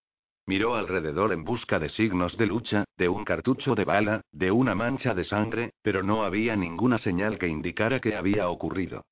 Miró 0.45 0.75
alrededor 0.75 1.31
en 1.31 1.45
busca 1.45 1.79
de 1.79 1.87
signos 1.87 2.35
de 2.35 2.47
lucha, 2.47 2.83
de 2.97 3.07
un 3.07 3.23
cartucho 3.23 3.75
de 3.75 3.85
bala, 3.85 4.19
de 4.33 4.51
una 4.51 4.75
mancha 4.75 5.15
de 5.15 5.23
sangre, 5.23 5.71
pero 5.81 6.03
no 6.03 6.25
había 6.25 6.57
ninguna 6.57 6.97
señal 6.97 7.37
que 7.39 7.47
indicara 7.47 8.01
que 8.01 8.17
había 8.17 8.49
ocurrido. 8.49 9.05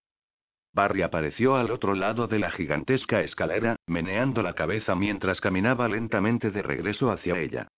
Barry 0.74 1.03
apareció 1.03 1.56
al 1.56 1.72
otro 1.72 1.95
lado 1.95 2.28
de 2.28 2.39
la 2.39 2.51
gigantesca 2.51 3.22
escalera, 3.22 3.78
meneando 3.88 4.43
la 4.43 4.56
cabeza 4.56 4.93
mientras 4.93 5.39
caminaba 5.39 5.88
lentamente 5.88 6.51
de 6.51 6.62
regreso 6.62 7.10
hacia 7.10 7.39
ella. 7.39 7.70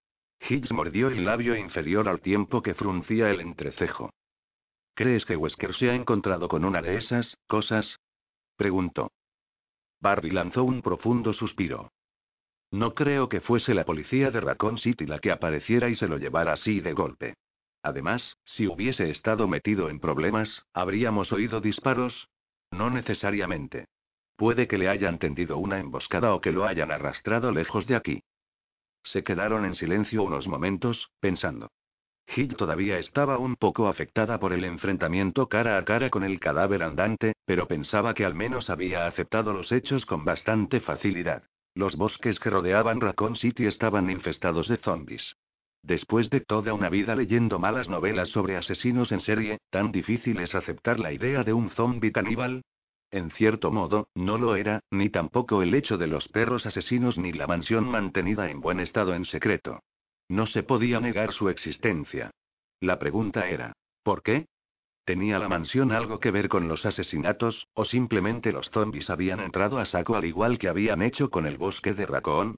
Higgs 0.49 0.71
mordió 0.71 1.09
el 1.09 1.25
labio 1.25 1.55
inferior 1.55 2.09
al 2.09 2.21
tiempo 2.21 2.63
que 2.63 2.73
fruncía 2.73 3.29
el 3.29 3.39
entrecejo. 3.39 4.09
¿Crees 4.95 5.25
que 5.25 5.37
Wesker 5.37 5.75
se 5.75 5.91
ha 5.91 5.93
encontrado 5.93 6.47
con 6.47 6.65
una 6.65 6.81
de 6.81 6.95
esas 6.95 7.37
cosas? 7.45 7.99
preguntó. 8.55 9.11
Barry 9.99 10.31
lanzó 10.31 10.63
un 10.63 10.81
profundo 10.81 11.33
suspiro. 11.33 11.91
No 12.71 12.93
creo 12.93 13.29
que 13.29 13.41
fuese 13.41 13.73
la 13.73 13.85
policía 13.85 14.29
de 14.29 14.41
Raccoon 14.41 14.77
City 14.77 15.05
la 15.05 15.19
que 15.19 15.31
apareciera 15.31 15.89
y 15.89 15.95
se 15.95 16.07
lo 16.07 16.17
llevara 16.17 16.53
así 16.53 16.81
de 16.81 16.93
golpe. 16.93 17.35
Además, 17.81 18.37
si 18.43 18.67
hubiese 18.67 19.09
estado 19.09 19.47
metido 19.47 19.89
en 19.89 19.99
problemas, 19.99 20.65
¿habríamos 20.73 21.31
oído 21.31 21.61
disparos? 21.61 22.27
No 22.71 22.89
necesariamente. 22.89 23.85
Puede 24.35 24.67
que 24.67 24.77
le 24.77 24.89
hayan 24.89 25.19
tendido 25.19 25.57
una 25.57 25.79
emboscada 25.79 26.33
o 26.33 26.41
que 26.41 26.51
lo 26.51 26.65
hayan 26.65 26.91
arrastrado 26.91 27.51
lejos 27.51 27.87
de 27.87 27.95
aquí. 27.95 28.23
Se 29.03 29.23
quedaron 29.23 29.63
en 29.63 29.75
silencio 29.75 30.23
unos 30.23 30.47
momentos, 30.47 31.09
pensando. 31.21 31.69
Hill 32.35 32.57
todavía 32.57 32.99
estaba 32.99 33.37
un 33.37 33.55
poco 33.55 33.87
afectada 33.87 34.37
por 34.37 34.51
el 34.51 34.65
enfrentamiento 34.65 35.47
cara 35.47 35.77
a 35.77 35.85
cara 35.85 36.09
con 36.09 36.25
el 36.25 36.41
cadáver 36.41 36.83
andante, 36.83 37.33
pero 37.47 37.65
pensaba 37.65 38.13
que 38.13 38.25
al 38.25 38.35
menos 38.35 38.69
había 38.69 39.07
aceptado 39.07 39.53
los 39.53 39.71
hechos 39.71 40.05
con 40.05 40.25
bastante 40.25 40.81
facilidad. 40.81 41.43
Los 41.73 41.95
bosques 41.95 42.39
que 42.41 42.49
rodeaban 42.49 42.99
Raccoon 42.99 43.37
City 43.37 43.67
estaban 43.67 44.09
infestados 44.09 44.67
de 44.67 44.75
zombies. 44.75 45.37
Después 45.81 46.29
de 46.29 46.41
toda 46.41 46.73
una 46.73 46.89
vida 46.89 47.15
leyendo 47.15 47.57
malas 47.57 47.87
novelas 47.87 48.27
sobre 48.29 48.57
asesinos 48.57 49.13
en 49.13 49.21
serie, 49.21 49.59
¿tan 49.69 49.93
difícil 49.93 50.41
es 50.41 50.53
aceptar 50.55 50.99
la 50.99 51.13
idea 51.13 51.45
de 51.45 51.53
un 51.53 51.69
zombie 51.69 52.11
caníbal? 52.11 52.63
En 53.11 53.31
cierto 53.31 53.71
modo, 53.71 54.09
no 54.13 54.37
lo 54.37 54.57
era, 54.57 54.81
ni 54.91 55.09
tampoco 55.09 55.61
el 55.61 55.73
hecho 55.73 55.97
de 55.97 56.07
los 56.07 56.27
perros 56.27 56.65
asesinos 56.65 57.17
ni 57.17 57.31
la 57.31 57.47
mansión 57.47 57.89
mantenida 57.89 58.49
en 58.51 58.59
buen 58.59 58.81
estado 58.81 59.15
en 59.15 59.23
secreto. 59.23 59.79
No 60.27 60.47
se 60.47 60.63
podía 60.63 60.99
negar 60.99 61.31
su 61.31 61.47
existencia. 61.47 62.31
La 62.81 62.99
pregunta 62.99 63.47
era, 63.47 63.71
¿por 64.03 64.21
qué? 64.21 64.47
¿Tenía 65.07 65.39
la 65.39 65.47
mansión 65.47 65.93
algo 65.93 66.19
que 66.19 66.31
ver 66.31 66.49
con 66.49 66.67
los 66.67 66.85
asesinatos, 66.85 67.65
o 67.73 67.85
simplemente 67.85 68.51
los 68.51 68.69
zombies 68.71 69.09
habían 69.09 69.39
entrado 69.39 69.77
a 69.77 69.85
saco 69.85 70.17
al 70.17 70.25
igual 70.25 70.59
que 70.59 70.67
habían 70.67 71.01
hecho 71.01 71.29
con 71.29 71.47
el 71.47 71.57
bosque 71.57 71.93
de 71.93 72.05
Raccoon? 72.05 72.57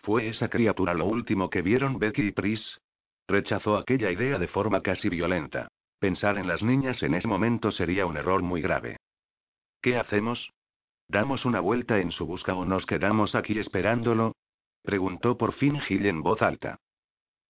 ¿Fue 0.00 0.28
esa 0.28 0.50
criatura 0.50 0.92
lo 0.92 1.06
último 1.06 1.48
que 1.48 1.62
vieron 1.62 1.98
Becky 1.98 2.20
y 2.20 2.32
Pris? 2.32 2.82
Rechazó 3.26 3.78
aquella 3.78 4.10
idea 4.10 4.38
de 4.38 4.46
forma 4.46 4.82
casi 4.82 5.08
violenta. 5.08 5.68
Pensar 5.98 6.36
en 6.36 6.46
las 6.46 6.62
niñas 6.62 7.02
en 7.02 7.14
ese 7.14 7.28
momento 7.28 7.72
sería 7.72 8.04
un 8.04 8.18
error 8.18 8.42
muy 8.42 8.60
grave. 8.60 8.98
¿Qué 9.80 9.96
hacemos? 9.96 10.50
¿Damos 11.08 11.46
una 11.46 11.60
vuelta 11.60 11.98
en 11.98 12.10
su 12.10 12.26
busca 12.26 12.54
o 12.54 12.66
nos 12.66 12.84
quedamos 12.84 13.34
aquí 13.34 13.58
esperándolo? 13.58 14.34
Preguntó 14.82 15.38
por 15.38 15.54
fin 15.54 15.80
Gil 15.80 16.04
en 16.04 16.22
voz 16.22 16.42
alta. 16.42 16.76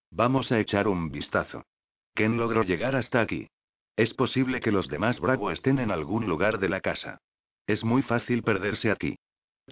Vamos 0.09 0.53
a 0.53 0.59
echar 0.61 0.87
un 0.87 1.11
vistazo. 1.11 1.65
¿Quién 2.13 2.37
logró 2.37 2.63
llegar 2.63 2.95
hasta 2.95 3.19
aquí? 3.19 3.49
Es 3.97 4.13
posible 4.13 4.59
que 4.61 4.71
los 4.71 4.87
demás 4.87 5.19
Bravo 5.19 5.49
estén 5.49 5.79
en 5.79 5.89
algún 5.89 6.27
lugar 6.27 6.59
de 6.59 6.69
la 6.69 6.81
casa. 6.81 7.17
Es 7.65 7.83
muy 7.83 8.03
fácil 8.03 8.43
perderse 8.43 8.91
aquí. 8.91 9.17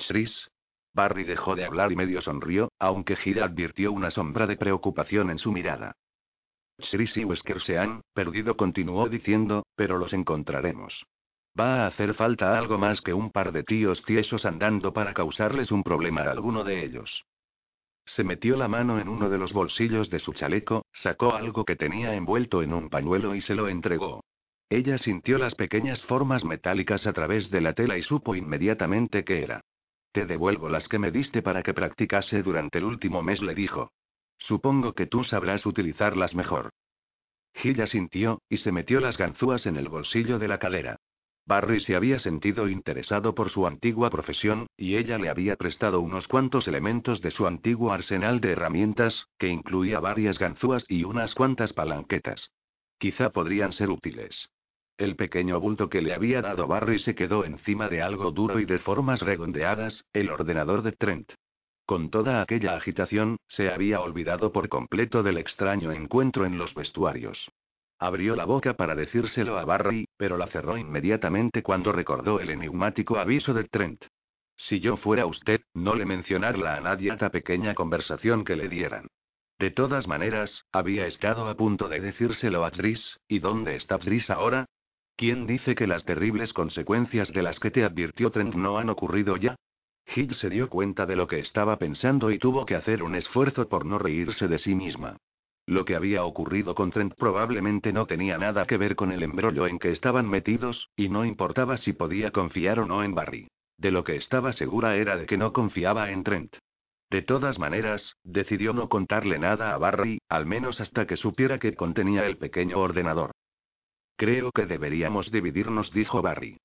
Chris. 0.08 0.50
Barry 0.96 1.26
dejó 1.26 1.56
de 1.56 1.66
hablar 1.66 1.92
y 1.92 1.96
medio 1.96 2.22
sonrió, 2.22 2.72
aunque 2.80 3.18
Gil 3.18 3.44
advirtió 3.44 3.92
una 3.92 4.10
sombra 4.10 4.48
de 4.48 4.58
preocupación 4.58 5.30
en 5.30 5.38
su 5.38 5.52
mirada. 5.52 5.94
Chris 6.90 7.16
y 7.18 7.24
Wesker 7.24 7.62
se 7.62 7.78
han 7.78 8.02
perdido, 8.14 8.58
continuó 8.58 9.08
diciendo, 9.10 9.68
pero 9.76 9.98
los 10.00 10.12
encontraremos. 10.12 11.06
Va 11.60 11.84
a 11.84 11.88
hacer 11.88 12.16
falta 12.16 12.58
algo 12.58 12.78
más 12.78 13.02
que 13.02 13.14
un 13.14 13.32
par 13.32 13.52
de 13.52 13.64
tíos 13.64 14.04
tiesos 14.06 14.44
andando 14.46 14.92
para 14.92 15.14
causarles 15.14 15.72
un 15.72 15.84
problema 15.84 16.22
a 16.22 16.32
alguno 16.32 16.64
de 16.64 16.84
ellos. 16.84 17.24
Se 18.06 18.24
metió 18.24 18.56
la 18.56 18.68
mano 18.68 19.00
en 19.00 19.10
uno 19.10 19.30
de 19.30 19.38
los 19.38 19.52
bolsillos 19.52 20.10
de 20.10 20.20
su 20.20 20.34
chaleco, 20.34 20.86
sacó 20.94 21.34
algo 21.34 21.66
que 21.66 21.76
tenía 21.76 22.16
envuelto 22.16 22.62
en 22.62 22.74
un 22.74 22.90
pañuelo 22.90 23.36
y 23.36 23.42
se 23.42 23.56
lo 23.56 23.68
entregó. 23.68 24.24
Ella 24.70 24.98
sintió 24.98 25.38
las 25.38 25.56
pequeñas 25.56 26.02
formas 26.04 26.44
metálicas 26.44 27.06
a 27.08 27.14
través 27.14 27.50
de 27.52 27.62
la 27.62 27.74
tela 27.74 27.98
y 27.98 28.04
supo 28.04 28.36
inmediatamente 28.36 29.24
qué 29.24 29.44
era. 29.44 29.62
Te 30.12 30.26
devuelvo 30.26 30.70
las 30.70 30.88
que 30.88 31.00
me 31.00 31.12
diste 31.12 31.42
para 31.42 31.62
que 31.62 31.74
practicase 31.74 32.42
durante 32.42 32.78
el 32.78 32.86
último 32.86 33.22
mes, 33.22 33.42
le 33.42 33.54
dijo. 33.54 33.92
Supongo 34.38 34.94
que 34.94 35.08
tú 35.08 35.24
sabrás 35.24 35.66
utilizarlas 35.66 36.36
mejor. 36.36 36.70
Gilla 37.54 37.88
sintió, 37.88 38.42
y 38.50 38.58
se 38.58 38.72
metió 38.72 39.00
las 39.00 39.18
ganzúas 39.18 39.66
en 39.66 39.78
el 39.78 39.88
bolsillo 39.88 40.40
de 40.40 40.48
la 40.48 40.60
cadera. 40.60 40.98
Barry 41.48 41.80
se 41.82 41.96
había 41.96 42.18
sentido 42.18 42.68
interesado 42.68 43.36
por 43.36 43.52
su 43.52 43.68
antigua 43.68 44.10
profesión, 44.10 44.66
y 44.78 44.96
ella 44.96 45.20
le 45.20 45.30
había 45.30 45.56
prestado 45.56 46.02
unos 46.02 46.28
cuantos 46.28 46.68
elementos 46.68 47.22
de 47.22 47.30
su 47.30 47.46
antiguo 47.46 47.92
arsenal 47.92 48.42
de 48.42 48.54
herramientas, 48.54 49.28
que 49.38 49.48
incluía 49.48 50.00
varias 50.00 50.40
ganzúas 50.40 50.84
y 50.88 51.04
unas 51.04 51.36
cuantas 51.36 51.72
palanquetas. 51.74 52.50
Quizá 52.98 53.30
podrían 53.30 53.74
ser 53.74 53.92
útiles. 53.92 54.50
El 54.98 55.16
pequeño 55.16 55.60
bulto 55.60 55.90
que 55.90 56.02
le 56.02 56.14
había 56.14 56.42
dado 56.42 56.68
Barry 56.68 57.00
se 57.00 57.14
quedó 57.14 57.46
encima 57.46 57.90
de 57.90 58.02
algo 58.02 58.32
duro 58.32 58.60
y 58.60 58.66
de 58.66 58.80
formas 58.80 59.20
redondeadas, 59.22 60.06
el 60.14 60.32
ordenador 60.32 60.82
de 60.82 60.94
Trent. 60.94 61.32
Con 61.86 62.10
toda 62.10 62.42
aquella 62.42 62.76
agitación, 62.76 63.38
se 63.48 63.70
había 63.70 64.02
olvidado 64.02 64.52
por 64.52 64.70
completo 64.70 65.22
del 65.22 65.38
extraño 65.38 65.92
encuentro 65.92 66.46
en 66.46 66.58
los 66.58 66.74
vestuarios. 66.74 67.52
Abrió 68.00 68.36
la 68.36 68.46
boca 68.46 68.74
para 68.74 68.96
decírselo 68.96 69.58
a 69.58 69.66
Barry, 69.66 70.08
pero 70.18 70.38
la 70.38 70.48
cerró 70.48 70.78
inmediatamente 70.78 71.64
cuando 71.64 71.92
recordó 71.92 72.40
el 72.40 72.50
enigmático 72.50 73.18
aviso 73.18 73.54
de 73.54 73.64
Trent. 73.66 74.06
Si 74.58 74.80
yo 74.80 74.98
fuera 74.98 75.26
usted, 75.26 75.62
no 75.74 75.96
le 75.96 76.06
mencionarla 76.06 76.76
a 76.76 76.82
nadie 76.82 77.12
esta 77.12 77.30
pequeña 77.30 77.74
conversación 77.74 78.44
que 78.44 78.56
le 78.56 78.70
dieran. 78.70 79.08
De 79.60 79.72
todas 79.72 80.08
maneras, 80.08 80.66
había 80.74 81.08
estado 81.08 81.48
a 81.48 81.56
punto 81.56 81.88
de 81.88 82.02
decírselo 82.02 82.66
a 82.66 82.72
Tris, 82.72 83.18
¿y 83.28 83.40
dónde 83.40 83.76
está 83.76 83.98
Tris 84.00 84.30
ahora? 84.30 84.66
¿Quién 85.16 85.48
dice 85.48 85.76
que 85.76 85.88
las 85.88 86.04
terribles 86.04 86.52
consecuencias 86.52 87.32
de 87.32 87.42
las 87.42 87.60
que 87.60 87.72
te 87.72 87.86
advirtió 87.86 88.32
Trent 88.32 88.56
no 88.56 88.78
han 88.78 88.90
ocurrido 88.90 89.38
ya? 89.38 89.56
Hill 90.14 90.36
se 90.36 90.50
dio 90.50 90.70
cuenta 90.70 91.06
de 91.06 91.16
lo 91.16 91.28
que 91.28 91.40
estaba 91.40 91.78
pensando 91.78 92.32
y 92.32 92.38
tuvo 92.38 92.66
que 92.66 92.76
hacer 92.76 93.02
un 93.02 93.16
esfuerzo 93.16 93.70
por 93.70 93.86
no 93.86 93.98
reírse 93.98 94.50
de 94.50 94.60
sí 94.60 94.76
misma. 94.76 95.18
Lo 95.68 95.84
que 95.84 95.96
había 95.96 96.24
ocurrido 96.24 96.76
con 96.76 96.92
Trent 96.92 97.16
probablemente 97.16 97.92
no 97.92 98.06
tenía 98.06 98.38
nada 98.38 98.66
que 98.68 98.78
ver 98.78 98.96
con 98.96 99.12
el 99.12 99.24
embrollo 99.24 99.66
en 99.66 99.80
que 99.80 99.92
estaban 99.92 100.30
metidos, 100.30 100.90
y 100.96 101.10
no 101.10 101.26
importaba 101.26 101.78
si 101.78 101.94
podía 101.94 102.32
confiar 102.32 102.80
o 102.80 102.86
no 102.86 103.04
en 103.04 103.16
Barry. 103.16 103.48
De 103.78 103.92
lo 103.92 104.04
que 104.04 104.16
estaba 104.16 104.54
segura 104.54 104.96
era 104.96 105.18
de 105.18 105.26
que 105.26 105.38
no 105.38 105.54
confiaba 105.54 106.12
en 106.12 106.24
Trent. 106.24 106.56
De 107.10 107.22
todas 107.22 107.60
maneras, 107.60 108.16
decidió 108.24 108.74
no 108.74 108.90
contarle 108.90 109.40
nada 109.40 109.74
a 109.74 109.78
Barry, 109.78 110.20
al 110.30 110.46
menos 110.46 110.80
hasta 110.82 111.08
que 111.08 111.18
supiera 111.18 111.60
que 111.60 111.76
contenía 111.76 112.26
el 112.26 112.38
pequeño 112.38 112.78
ordenador. 112.80 113.32
Creo 114.18 114.52
que 114.52 114.66
deberíamos 114.66 115.32
dividirnos, 115.32 115.92
dijo 115.92 116.22
Barry. 116.22 116.58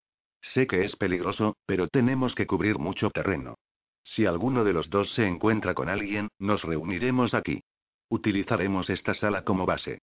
Sé 0.42 0.66
que 0.66 0.84
es 0.84 0.94
peligroso, 0.96 1.56
pero 1.66 1.88
tenemos 1.88 2.34
que 2.34 2.46
cubrir 2.46 2.78
mucho 2.78 3.10
terreno. 3.10 3.56
Si 4.04 4.24
alguno 4.24 4.64
de 4.64 4.72
los 4.72 4.88
dos 4.88 5.12
se 5.14 5.26
encuentra 5.26 5.74
con 5.74 5.88
alguien, 5.88 6.28
nos 6.38 6.62
reuniremos 6.62 7.34
aquí. 7.34 7.62
Utilizaremos 8.10 8.90
esta 8.90 9.14
sala 9.14 9.44
como 9.44 9.66
base. 9.66 10.00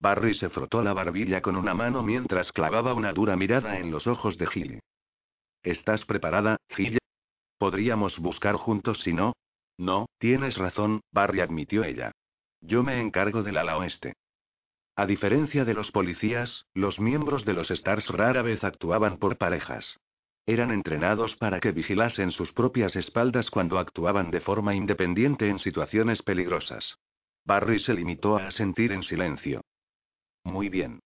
Barry 0.00 0.34
se 0.34 0.48
frotó 0.48 0.82
la 0.82 0.94
barbilla 0.94 1.42
con 1.42 1.56
una 1.56 1.74
mano 1.74 2.02
mientras 2.02 2.50
clavaba 2.52 2.94
una 2.94 3.12
dura 3.12 3.36
mirada 3.36 3.78
en 3.78 3.90
los 3.90 4.06
ojos 4.06 4.38
de 4.38 4.46
Gil. 4.46 4.80
¿Estás 5.62 6.04
preparada, 6.06 6.56
Gil? 6.70 6.98
Podríamos 7.58 8.18
buscar 8.18 8.54
juntos 8.54 9.00
si 9.02 9.12
no. 9.12 9.34
No, 9.76 10.06
tienes 10.18 10.56
razón, 10.56 11.02
Barry 11.12 11.40
admitió 11.40 11.84
ella. 11.84 12.12
Yo 12.62 12.82
me 12.82 12.98
encargo 13.00 13.42
del 13.42 13.58
ala 13.58 13.76
oeste. 13.76 14.14
A 14.96 15.04
diferencia 15.04 15.66
de 15.66 15.74
los 15.74 15.92
policías, 15.92 16.64
los 16.72 16.98
miembros 16.98 17.44
de 17.44 17.52
los 17.52 17.70
Stars 17.70 18.08
rara 18.08 18.40
vez 18.40 18.64
actuaban 18.64 19.18
por 19.18 19.36
parejas. 19.36 19.98
Eran 20.46 20.70
entrenados 20.70 21.36
para 21.36 21.60
que 21.60 21.72
vigilasen 21.72 22.30
sus 22.30 22.52
propias 22.52 22.96
espaldas 22.96 23.50
cuando 23.50 23.78
actuaban 23.78 24.30
de 24.30 24.40
forma 24.40 24.74
independiente 24.74 25.48
en 25.48 25.58
situaciones 25.58 26.22
peligrosas. 26.22 26.96
Barry 27.48 27.78
se 27.80 27.94
limitó 27.94 28.36
a 28.36 28.48
asentir 28.48 28.92
en 28.92 29.02
silencio. 29.02 29.62
Muy 30.44 30.68
bien. 30.68 31.00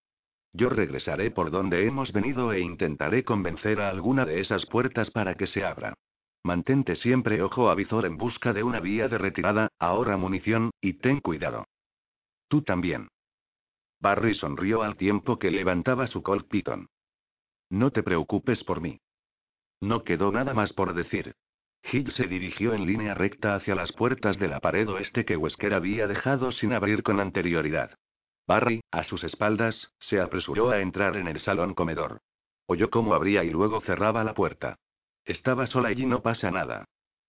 Yo 0.52 0.70
regresaré 0.70 1.30
por 1.30 1.52
donde 1.52 1.86
hemos 1.86 2.12
venido 2.12 2.52
e 2.52 2.58
intentaré 2.58 3.22
convencer 3.22 3.80
a 3.80 3.88
alguna 3.88 4.24
de 4.24 4.40
esas 4.40 4.66
puertas 4.66 5.08
para 5.12 5.36
que 5.36 5.46
se 5.46 5.64
abra. 5.64 5.94
Mantente 6.42 6.96
siempre 6.96 7.40
ojo 7.42 7.70
a 7.70 7.76
visor 7.76 8.06
en 8.06 8.16
busca 8.16 8.52
de 8.52 8.64
una 8.64 8.80
vía 8.80 9.06
de 9.06 9.18
retirada, 9.18 9.68
ahora 9.78 10.16
munición, 10.16 10.72
y 10.80 10.94
ten 10.94 11.20
cuidado. 11.20 11.64
Tú 12.48 12.62
también. 12.62 13.06
Barry 14.00 14.34
sonrió 14.34 14.82
al 14.82 14.96
tiempo 14.96 15.38
que 15.38 15.52
levantaba 15.52 16.08
su 16.08 16.24
Colt 16.24 16.48
Piton. 16.48 16.88
No 17.70 17.92
te 17.92 18.02
preocupes 18.02 18.64
por 18.64 18.80
mí. 18.80 18.98
No 19.80 20.02
quedó 20.02 20.32
nada 20.32 20.54
más 20.54 20.72
por 20.72 20.92
decir. 20.92 21.36
Hill 21.90 22.10
se 22.12 22.26
dirigió 22.26 22.74
en 22.74 22.86
línea 22.86 23.14
recta 23.14 23.54
hacia 23.54 23.74
las 23.74 23.92
puertas 23.92 24.38
de 24.38 24.48
la 24.48 24.60
pared 24.60 24.88
oeste 24.88 25.24
que 25.24 25.36
Wesker 25.36 25.74
había 25.74 26.06
dejado 26.06 26.52
sin 26.52 26.72
abrir 26.72 27.02
con 27.02 27.20
anterioridad. 27.20 27.98
Barry, 28.46 28.82
a 28.90 29.04
sus 29.04 29.24
espaldas, 29.24 29.92
se 30.00 30.20
apresuró 30.20 30.70
a 30.70 30.80
entrar 30.80 31.16
en 31.16 31.28
el 31.28 31.40
salón 31.40 31.74
comedor. 31.74 32.20
Oyó 32.66 32.90
cómo 32.90 33.14
abría 33.14 33.44
y 33.44 33.50
luego 33.50 33.80
cerraba 33.80 34.24
la 34.24 34.34
puerta. 34.34 34.76
Estaba 35.24 35.66
sola 35.66 35.92
y 35.92 36.06
no 36.06 36.22
pasa 36.22 36.50
nada. 36.50 36.84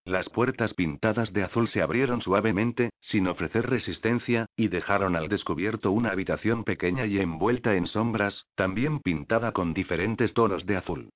Las 0.06 0.28
puertas 0.28 0.74
pintadas 0.74 1.32
de 1.32 1.43
azul 1.43 1.70
se 1.70 1.82
abrieron 1.82 2.22
suavemente, 2.22 2.89
sin 2.99 3.28
ofrecer 3.28 3.70
resistencia, 3.70 4.47
y 4.58 4.68
dejaron 4.68 5.16
al 5.16 5.30
descubierto 5.30 5.91
una 5.91 6.12
habitación 6.12 6.66
pequeña 6.66 7.06
y 7.06 7.20
envuelta 7.20 7.76
en 7.76 7.88
sombras, 7.88 8.45
también 8.56 8.99
pintada 8.99 9.54
con 9.54 9.74
diferentes 9.74 10.34
tonos 10.34 10.66
de 10.66 10.76
azul. 10.76 11.10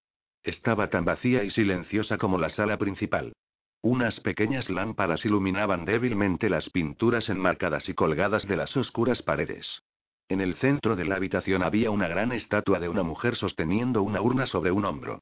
Estaba 0.47 0.89
tan 0.89 1.03
vacía 1.03 1.43
y 1.43 1.51
silenciosa 1.51 2.17
como 2.17 2.37
la 2.37 2.49
sala 2.49 2.77
principal. 2.77 3.33
Unas 3.81 4.21
pequeñas 4.21 4.69
lámparas 4.69 5.25
iluminaban 5.25 5.83
débilmente 5.83 6.49
las 6.49 6.69
pinturas 6.69 7.27
enmarcadas 7.27 7.89
y 7.89 7.93
colgadas 7.93 8.47
de 8.47 8.55
las 8.55 8.77
oscuras 8.77 9.21
paredes. 9.21 9.67
En 10.29 10.39
el 10.39 10.55
centro 10.55 10.95
de 10.95 11.03
la 11.03 11.17
habitación 11.17 11.63
había 11.63 11.91
una 11.91 12.07
gran 12.07 12.31
estatua 12.31 12.79
de 12.79 12.87
una 12.87 13.03
mujer 13.03 13.35
sosteniendo 13.35 14.03
una 14.03 14.21
urna 14.21 14.47
sobre 14.47 14.71
un 14.71 14.85
hombro. 14.85 15.19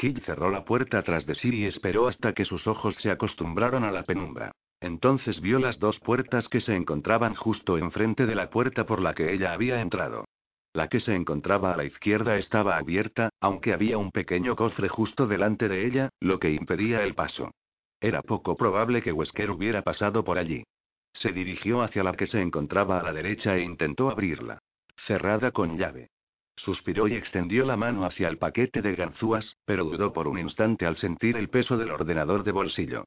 Hill 0.00 0.22
cerró 0.24 0.52
la 0.52 0.64
puerta 0.64 1.02
tras 1.02 1.26
de 1.26 1.34
sí 1.34 1.52
y 1.52 1.64
esperó 1.64 2.06
hasta 2.06 2.32
que 2.32 2.44
sus 2.44 2.68
ojos 2.68 2.94
se 3.02 3.10
acostumbraron 3.10 3.82
a 3.82 3.90
la 3.90 4.04
penumbra. 4.04 4.52
Entonces 4.80 5.40
vio 5.40 5.58
las 5.58 5.80
dos 5.80 5.98
puertas 5.98 6.48
que 6.48 6.60
se 6.60 6.76
encontraban 6.76 7.34
justo 7.34 7.76
enfrente 7.76 8.24
de 8.24 8.36
la 8.36 8.50
puerta 8.50 8.86
por 8.86 9.02
la 9.02 9.14
que 9.14 9.32
ella 9.32 9.52
había 9.52 9.80
entrado. 9.80 10.26
La 10.72 10.86
que 10.88 11.00
se 11.00 11.14
encontraba 11.14 11.72
a 11.72 11.76
la 11.76 11.84
izquierda 11.84 12.36
estaba 12.36 12.76
abierta, 12.76 13.30
aunque 13.40 13.72
había 13.72 13.98
un 13.98 14.12
pequeño 14.12 14.54
cofre 14.54 14.88
justo 14.88 15.26
delante 15.26 15.68
de 15.68 15.84
ella, 15.84 16.10
lo 16.20 16.38
que 16.38 16.52
impedía 16.52 17.02
el 17.02 17.14
paso. 17.14 17.50
Era 18.00 18.22
poco 18.22 18.56
probable 18.56 19.02
que 19.02 19.12
Wesker 19.12 19.50
hubiera 19.50 19.82
pasado 19.82 20.24
por 20.24 20.38
allí. 20.38 20.62
Se 21.12 21.32
dirigió 21.32 21.82
hacia 21.82 22.04
la 22.04 22.12
que 22.12 22.28
se 22.28 22.40
encontraba 22.40 23.00
a 23.00 23.02
la 23.02 23.12
derecha 23.12 23.56
e 23.56 23.62
intentó 23.62 24.10
abrirla. 24.10 24.60
Cerrada 25.06 25.50
con 25.50 25.76
llave. 25.76 26.08
Suspiró 26.56 27.08
y 27.08 27.14
extendió 27.14 27.64
la 27.64 27.76
mano 27.76 28.04
hacia 28.04 28.28
el 28.28 28.38
paquete 28.38 28.80
de 28.80 28.94
ganzúas, 28.94 29.56
pero 29.64 29.84
dudó 29.84 30.12
por 30.12 30.28
un 30.28 30.38
instante 30.38 30.86
al 30.86 30.96
sentir 30.98 31.36
el 31.36 31.48
peso 31.48 31.78
del 31.78 31.90
ordenador 31.90 32.44
de 32.44 32.52
bolsillo. 32.52 33.04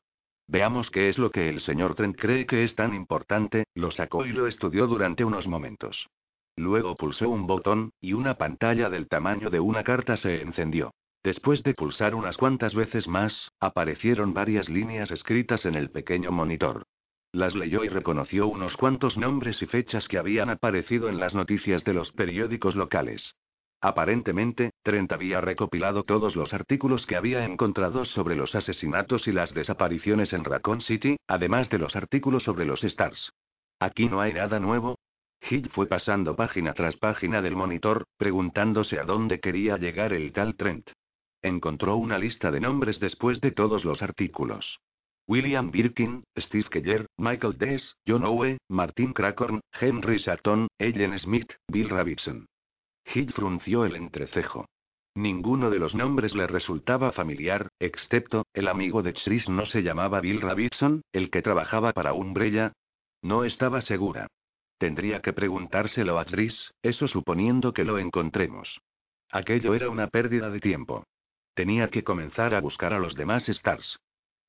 Veamos 0.48 0.90
qué 0.90 1.08
es 1.08 1.18
lo 1.18 1.32
que 1.32 1.48
el 1.48 1.62
señor 1.62 1.96
Trent 1.96 2.20
cree 2.20 2.46
que 2.46 2.66
es 2.66 2.76
tan 2.76 2.94
importante, 2.94 3.66
lo 3.74 3.92
sacó 3.92 4.26
y 4.26 4.34
lo 4.34 4.48
estudió 4.48 4.88
durante 4.88 5.24
unos 5.24 5.48
momentos. 5.48 6.10
Luego 6.56 6.96
pulsó 6.96 7.30
un 7.30 7.48
botón, 7.48 7.92
y 8.00 8.14
una 8.14 8.38
pantalla 8.38 8.90
del 8.90 9.08
tamaño 9.08 9.50
de 9.50 9.60
una 9.60 9.84
carta 9.84 10.18
se 10.18 10.42
encendió. 10.42 10.94
Después 11.24 11.64
de 11.64 11.74
pulsar 11.74 12.16
unas 12.16 12.38
cuantas 12.38 12.76
veces 12.76 13.08
más, 13.08 13.52
aparecieron 13.60 14.34
varias 14.34 14.70
líneas 14.70 15.10
escritas 15.10 15.66
en 15.66 15.76
el 15.76 15.90
pequeño 15.90 16.32
monitor. 16.32 16.84
Las 17.32 17.56
leyó 17.56 17.84
y 17.84 17.90
reconoció 17.90 18.48
unos 18.48 18.78
cuantos 18.78 19.18
nombres 19.18 19.62
y 19.62 19.66
fechas 19.66 20.08
que 20.08 20.20
habían 20.20 20.50
aparecido 20.50 21.10
en 21.10 21.20
las 21.20 21.34
noticias 21.34 21.84
de 21.84 21.94
los 21.94 22.12
periódicos 22.12 22.76
locales. 22.76 23.34
Aparentemente, 23.82 24.72
Trent 24.84 25.12
había 25.12 25.42
recopilado 25.42 26.04
todos 26.04 26.36
los 26.36 26.54
artículos 26.54 27.06
que 27.06 27.16
había 27.16 27.44
encontrado 27.44 28.06
sobre 28.06 28.36
los 28.36 28.54
asesinatos 28.54 29.28
y 29.28 29.32
las 29.32 29.54
desapariciones 29.54 30.32
en 30.32 30.44
Raccoon 30.44 30.82
City, 30.82 31.18
además 31.28 31.70
de 31.70 31.80
los 31.80 31.96
artículos 31.96 32.44
sobre 32.44 32.66
los 32.66 32.84
Stars. 32.84 33.34
Aquí 33.80 34.08
no 34.08 34.22
hay 34.22 34.34
nada 34.34 34.60
nuevo. 34.60 35.00
Hill 35.50 35.70
fue 35.70 35.88
pasando 35.88 36.36
página 36.36 36.74
tras 36.74 36.96
página 36.98 37.42
del 37.42 37.56
monitor, 37.56 38.06
preguntándose 38.18 39.00
a 39.00 39.04
dónde 39.04 39.40
quería 39.40 39.78
llegar 39.78 40.14
el 40.14 40.32
tal 40.32 40.56
Trent. 40.56 40.90
Encontró 41.42 41.98
una 41.98 42.18
lista 42.18 42.52
de 42.52 42.62
nombres 42.62 43.00
después 43.00 43.42
de 43.42 43.52
todos 43.52 43.84
los 43.84 44.02
artículos. 44.02 44.80
William 45.28 45.72
Birkin, 45.72 46.24
Steve 46.38 46.68
Keller, 46.70 47.08
Michael 47.18 47.58
Dess, 47.58 47.96
John 48.08 48.24
Owe, 48.26 48.58
Martin 48.70 49.14
Crackhorn, 49.14 49.62
Henry 49.80 50.20
Sutton, 50.20 50.68
Ellen 50.80 51.18
Smith, 51.20 51.52
Bill 51.68 51.90
Rabbitson. 51.90 52.46
Hill 53.14 53.32
frunció 53.34 53.86
el 53.86 53.96
entrecejo. 53.96 54.66
Ninguno 55.16 55.70
de 55.70 55.80
los 55.80 55.94
nombres 55.94 56.34
le 56.34 56.48
resultaba 56.48 57.12
familiar, 57.12 57.70
excepto, 57.80 58.46
el 58.54 58.68
amigo 58.68 59.04
de 59.04 59.14
Chris 59.14 59.48
no 59.48 59.66
se 59.66 59.84
llamaba 59.84 60.22
Bill 60.22 60.42
Rabbitson, 60.42 61.04
el 61.12 61.30
que 61.30 61.42
trabajaba 61.42 61.94
para 61.94 62.14
Umbrella. 62.14 62.74
No 63.22 63.44
estaba 63.44 63.82
segura. 63.82 64.28
Tendría 64.84 65.22
que 65.22 65.32
preguntárselo 65.32 66.20
a 66.20 66.26
Chris, 66.26 66.74
eso 66.82 67.08
suponiendo 67.08 67.72
que 67.72 67.86
lo 67.86 68.00
encontremos. 68.00 68.82
Aquello 69.32 69.76
era 69.76 69.90
una 69.90 70.08
pérdida 70.08 70.50
de 70.50 70.60
tiempo. 70.60 71.06
Tenía 71.54 71.88
que 71.88 72.04
comenzar 72.04 72.54
a 72.54 72.60
buscar 72.60 72.92
a 72.92 73.00
los 73.00 73.16
demás 73.16 73.48
Stars. 73.48 73.98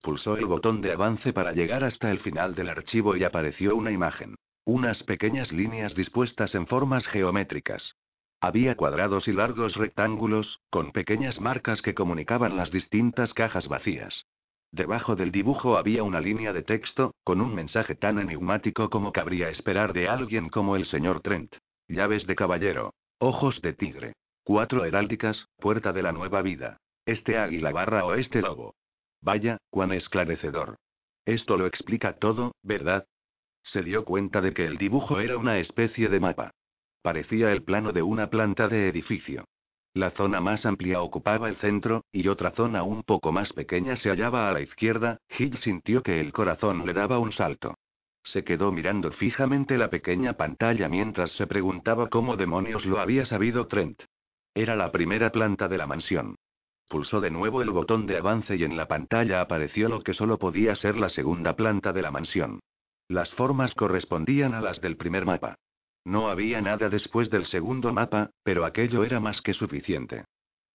Pulsó 0.03 0.37
el 0.37 0.47
botón 0.47 0.81
de 0.81 0.91
avance 0.91 1.33
para 1.33 1.53
llegar 1.53 1.85
hasta 1.85 2.11
el 2.11 2.19
final 2.19 2.57
del 2.57 2.69
archivo 2.69 3.15
y 3.15 3.23
apareció 3.23 3.77
una 3.77 3.93
imagen. 3.93 4.35
Unas 4.65 5.05
pequeñas 5.05 5.53
líneas 5.53 5.95
dispuestas 5.95 6.57
en 6.57 6.67
formas 6.67 7.07
geométricas. 7.07 7.95
Había 8.41 8.75
cuadrados 8.75 9.29
y 9.29 9.33
largos 9.33 9.77
rectángulos, 9.77 10.59
con 10.69 10.91
pequeñas 10.91 11.41
marcas 11.41 11.81
que 11.81 11.95
comunicaban 11.95 12.57
las 12.57 12.73
distintas 12.73 13.35
cajas 13.35 13.69
vacías. 13.69 14.27
Debajo 14.75 15.15
del 15.15 15.31
dibujo 15.31 15.77
había 15.77 16.03
una 16.03 16.21
línea 16.21 16.53
de 16.53 16.65
texto, 16.65 17.15
con 17.23 17.41
un 17.41 17.55
mensaje 17.55 17.95
tan 17.95 18.19
enigmático 18.19 18.91
como 18.91 19.13
cabría 19.13 19.49
esperar 19.49 19.93
de 19.93 20.09
alguien 20.09 20.49
como 20.49 20.75
el 20.75 20.85
señor 20.87 21.21
Trent. 21.21 21.55
Llaves 21.87 22.27
de 22.27 22.35
caballero. 22.35 22.93
Ojos 23.21 23.63
de 23.63 23.73
tigre. 23.73 24.15
Cuatro 24.43 24.85
heráldicas, 24.85 25.47
puerta 25.61 25.93
de 25.93 26.03
la 26.03 26.11
nueva 26.11 26.43
vida. 26.43 26.79
Este 27.07 27.39
águila 27.39 27.71
barra 27.71 28.05
o 28.05 28.15
este 28.15 28.43
lobo. 28.43 28.75
Vaya, 29.21 29.59
cuán 29.71 29.93
esclarecedor. 29.93 30.75
Esto 31.25 31.57
lo 31.57 31.67
explica 31.67 32.19
todo, 32.19 32.57
¿verdad? 32.65 33.07
Se 33.63 33.81
dio 33.85 34.05
cuenta 34.05 34.41
de 34.41 34.55
que 34.55 34.67
el 34.67 34.77
dibujo 34.77 35.21
era 35.21 35.39
una 35.39 35.59
especie 35.59 36.09
de 36.09 36.19
mapa. 36.19 36.51
Parecía 37.01 37.53
el 37.53 37.63
plano 37.63 37.93
de 37.93 38.03
una 38.03 38.29
planta 38.29 38.67
de 38.67 38.89
edificio. 38.89 39.45
La 39.95 40.11
zona 40.11 40.41
más 40.41 40.67
amplia 40.67 41.01
ocupaba 41.01 41.49
el 41.49 41.55
centro, 41.57 42.05
y 42.11 42.27
otra 42.27 42.51
zona 42.51 42.83
un 42.83 43.05
poco 43.05 43.31
más 43.31 43.53
pequeña 43.53 43.95
se 43.95 44.11
hallaba 44.11 44.49
a 44.49 44.53
la 44.53 44.61
izquierda. 44.61 45.19
Hill 45.39 45.57
sintió 45.59 46.03
que 46.03 46.21
el 46.21 46.33
corazón 46.33 46.85
le 46.85 46.93
daba 46.93 47.21
un 47.21 47.33
salto. 47.33 47.77
Se 48.25 48.43
quedó 48.43 48.73
mirando 48.73 49.13
fijamente 49.13 49.79
la 49.79 49.91
pequeña 49.91 50.33
pantalla 50.33 50.89
mientras 50.89 51.31
se 51.33 51.47
preguntaba 51.47 52.09
cómo 52.09 52.37
demonios 52.37 52.85
lo 52.87 52.99
había 52.99 53.25
sabido 53.25 53.69
Trent. 53.69 54.03
Era 54.53 54.75
la 54.75 54.91
primera 54.91 55.31
planta 55.31 55.69
de 55.69 55.79
la 55.79 55.87
mansión. 55.87 56.35
Pulsó 56.89 57.21
de 57.21 57.31
nuevo 57.31 57.63
el 57.63 57.71
botón 57.71 58.07
de 58.07 58.17
avance 58.17 58.57
y 58.57 58.65
en 58.65 58.77
la 58.77 58.89
pantalla 58.89 59.41
apareció 59.41 59.89
lo 59.89 60.03
que 60.03 60.15
solo 60.15 60.39
podía 60.39 60.75
ser 60.75 60.97
la 60.97 61.09
segunda 61.09 61.55
planta 61.55 61.93
de 61.93 62.03
la 62.03 62.11
mansión. 62.11 62.59
Las 63.09 63.31
formas 63.35 63.75
correspondían 63.75 64.55
a 64.55 64.61
las 64.61 64.81
del 64.81 64.97
primer 64.97 65.25
mapa. 65.25 65.57
No 66.05 66.29
había 66.29 66.61
nada 66.61 66.89
después 66.89 67.31
del 67.31 67.47
segundo 67.47 67.93
mapa, 67.93 68.31
pero 68.43 68.65
aquello 68.65 69.05
era 69.05 69.21
más 69.21 69.41
que 69.41 69.55
suficiente. 69.55 70.25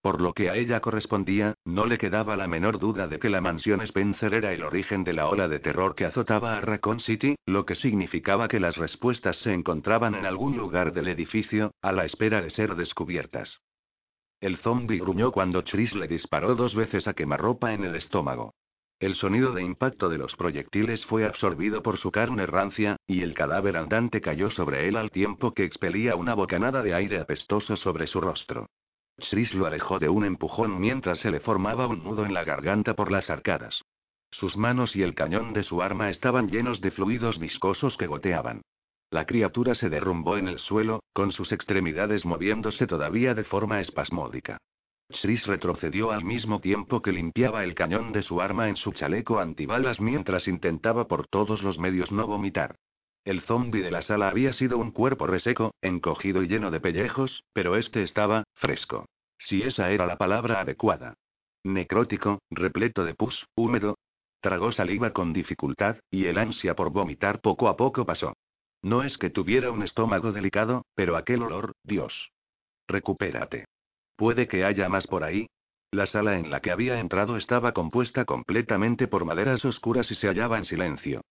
Por 0.01 0.21
lo 0.21 0.33
que 0.33 0.49
a 0.49 0.55
ella 0.55 0.79
correspondía, 0.79 1.55
no 1.65 1.85
le 1.85 1.97
quedaba 1.97 2.37
la 2.37 2.47
menor 2.47 2.79
duda 2.79 3.07
de 3.07 3.19
que 3.19 3.29
la 3.29 3.41
mansión 3.41 3.81
Spencer 3.81 4.33
era 4.33 4.53
el 4.53 4.63
origen 4.63 5.03
de 5.03 5.13
la 5.13 5.27
ola 5.27 5.49
de 5.49 5.59
terror 5.59 5.93
que 5.93 6.05
azotaba 6.05 6.57
a 6.57 6.61
Raccoon 6.61 7.01
City, 7.01 7.35
lo 7.45 7.65
que 7.65 7.75
significaba 7.75 8.47
que 8.47 8.61
las 8.61 8.77
respuestas 8.77 9.37
se 9.39 9.53
encontraban 9.53 10.15
en 10.15 10.25
algún 10.25 10.55
lugar 10.55 10.93
del 10.93 11.09
edificio, 11.09 11.73
a 11.81 11.91
la 11.91 12.05
espera 12.05 12.41
de 12.41 12.49
ser 12.49 12.75
descubiertas. 12.75 13.59
El 14.39 14.57
zombie 14.57 14.99
gruñó 14.99 15.33
cuando 15.33 15.65
Chris 15.65 15.93
le 15.93 16.07
disparó 16.07 16.55
dos 16.55 16.73
veces 16.73 17.05
a 17.09 17.13
quemarropa 17.13 17.73
en 17.73 17.83
el 17.83 17.95
estómago. 17.97 18.53
El 18.99 19.15
sonido 19.15 19.53
de 19.53 19.63
impacto 19.63 20.09
de 20.09 20.17
los 20.17 20.35
proyectiles 20.35 21.05
fue 21.05 21.25
absorbido 21.25 21.81
por 21.81 21.97
su 21.97 22.11
carne 22.11 22.45
rancia, 22.45 22.97
y 23.07 23.21
el 23.21 23.33
cadáver 23.33 23.77
andante 23.77 24.19
cayó 24.19 24.49
sobre 24.49 24.89
él 24.89 24.97
al 24.97 25.09
tiempo 25.09 25.53
que 25.53 25.63
expelía 25.63 26.17
una 26.17 26.33
bocanada 26.33 26.83
de 26.83 26.93
aire 26.93 27.19
apestoso 27.19 27.77
sobre 27.77 28.07
su 28.07 28.19
rostro. 28.19 28.67
Chris 29.29 29.53
lo 29.53 29.65
alejó 29.65 29.99
de 29.99 30.09
un 30.09 30.25
empujón 30.25 30.79
mientras 30.81 31.19
se 31.19 31.31
le 31.31 31.39
formaba 31.39 31.87
un 31.87 32.03
nudo 32.03 32.25
en 32.25 32.33
la 32.33 32.43
garganta 32.43 32.93
por 32.93 33.09
las 33.09 33.29
arcadas. 33.29 33.81
Sus 34.31 34.57
manos 34.57 34.95
y 34.97 35.01
el 35.01 35.15
cañón 35.15 35.53
de 35.53 35.63
su 35.63 35.81
arma 35.81 36.09
estaban 36.09 36.49
llenos 36.49 36.81
de 36.81 36.91
fluidos 36.91 37.39
viscosos 37.39 37.95
que 37.95 38.07
goteaban. 38.07 38.63
La 39.11 39.25
criatura 39.25 39.75
se 39.75 39.89
derrumbó 39.89 40.37
en 40.37 40.49
el 40.49 40.59
suelo, 40.59 41.03
con 41.13 41.31
sus 41.31 41.53
extremidades 41.53 42.25
moviéndose 42.25 42.85
todavía 42.85 43.33
de 43.33 43.45
forma 43.45 43.79
espasmódica. 43.79 44.57
Chris 45.09 45.45
retrocedió 45.47 46.11
al 46.11 46.23
mismo 46.23 46.61
tiempo 46.61 47.01
que 47.01 47.11
limpiaba 47.11 47.63
el 47.63 47.73
cañón 47.73 48.11
de 48.11 48.21
su 48.21 48.41
arma 48.41 48.69
en 48.69 48.77
su 48.77 48.91
chaleco 48.91 49.39
antibalas 49.39 49.99
mientras 49.99 50.47
intentaba 50.47 51.07
por 51.07 51.27
todos 51.27 51.63
los 51.63 51.79
medios 51.79 52.11
no 52.11 52.27
vomitar. 52.27 52.75
El 53.25 53.41
zombi 53.41 53.81
de 53.81 53.91
la 53.91 54.01
sala 54.01 54.29
había 54.29 54.53
sido 54.53 54.77
un 54.77 54.91
cuerpo 54.91 55.27
reseco, 55.27 55.73
encogido 55.81 56.41
y 56.41 56.47
lleno 56.47 56.71
de 56.71 56.79
pellejos, 56.79 57.43
pero 57.53 57.75
este 57.75 58.03
estaba, 58.03 58.43
fresco. 58.53 59.05
Si 59.39 59.61
esa 59.61 59.91
era 59.91 60.05
la 60.05 60.17
palabra 60.17 60.61
adecuada. 60.61 61.15
Necrótico, 61.63 62.39
repleto 62.49 63.03
de 63.03 63.15
pus, 63.15 63.45
húmedo. 63.55 63.97
Tragó 64.41 64.71
saliva 64.71 65.11
con 65.11 65.33
dificultad, 65.33 65.97
y 66.09 66.25
el 66.25 66.37
ansia 66.37 66.75
por 66.75 66.91
vomitar 66.91 67.41
poco 67.41 67.67
a 67.67 67.75
poco 67.75 68.05
pasó. 68.05 68.33
No 68.81 69.03
es 69.03 69.17
que 69.17 69.29
tuviera 69.29 69.71
un 69.71 69.83
estómago 69.83 70.31
delicado, 70.31 70.85
pero 70.95 71.17
aquel 71.17 71.43
olor, 71.43 71.73
Dios. 71.83 72.31
Recupérate. 72.87 73.65
Puede 74.19 74.49
que 74.49 74.65
haya 74.65 74.89
más 74.89 75.07
por 75.07 75.23
ahí. 75.23 75.47
La 75.91 76.05
sala 76.05 76.37
en 76.37 76.51
la 76.51 76.59
que 76.59 76.71
había 76.71 76.99
entrado 76.99 77.37
estaba 77.37 77.71
compuesta 77.71 78.25
completamente 78.25 79.07
por 79.07 79.23
maderas 79.23 79.63
oscuras 79.63 80.11
y 80.11 80.15
se 80.15 80.27
hallaba 80.27 80.57
en 80.57 80.65
silencio. 80.65 81.21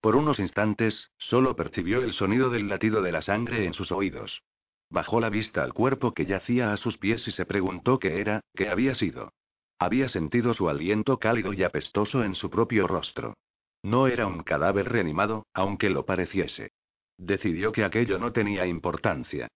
Por 0.00 0.16
unos 0.16 0.38
instantes, 0.38 1.10
solo 1.18 1.56
percibió 1.56 2.02
el 2.02 2.14
sonido 2.14 2.48
del 2.48 2.70
latido 2.70 3.02
de 3.02 3.12
la 3.12 3.20
sangre 3.20 3.66
en 3.66 3.74
sus 3.74 3.92
oídos. 3.92 4.40
Bajó 4.88 5.20
la 5.20 5.28
vista 5.28 5.62
al 5.62 5.74
cuerpo 5.74 6.14
que 6.14 6.24
yacía 6.24 6.72
a 6.72 6.78
sus 6.78 6.96
pies 6.96 7.28
y 7.28 7.32
se 7.32 7.44
preguntó 7.44 7.98
qué 7.98 8.18
era, 8.18 8.40
qué 8.56 8.70
había 8.70 8.94
sido. 8.94 9.34
Había 9.78 10.08
sentido 10.08 10.54
su 10.54 10.70
aliento 10.70 11.18
cálido 11.18 11.52
y 11.52 11.64
apestoso 11.64 12.24
en 12.24 12.34
su 12.34 12.48
propio 12.48 12.86
rostro. 12.86 13.34
No 13.82 14.06
era 14.06 14.26
un 14.26 14.42
cadáver 14.42 14.88
reanimado, 14.88 15.44
aunque 15.52 15.90
lo 15.90 16.06
pareciese. 16.06 16.70
Decidió 17.18 17.72
que 17.72 17.84
aquello 17.84 18.18
no 18.18 18.32
tenía 18.32 18.64
importancia. 18.64 19.48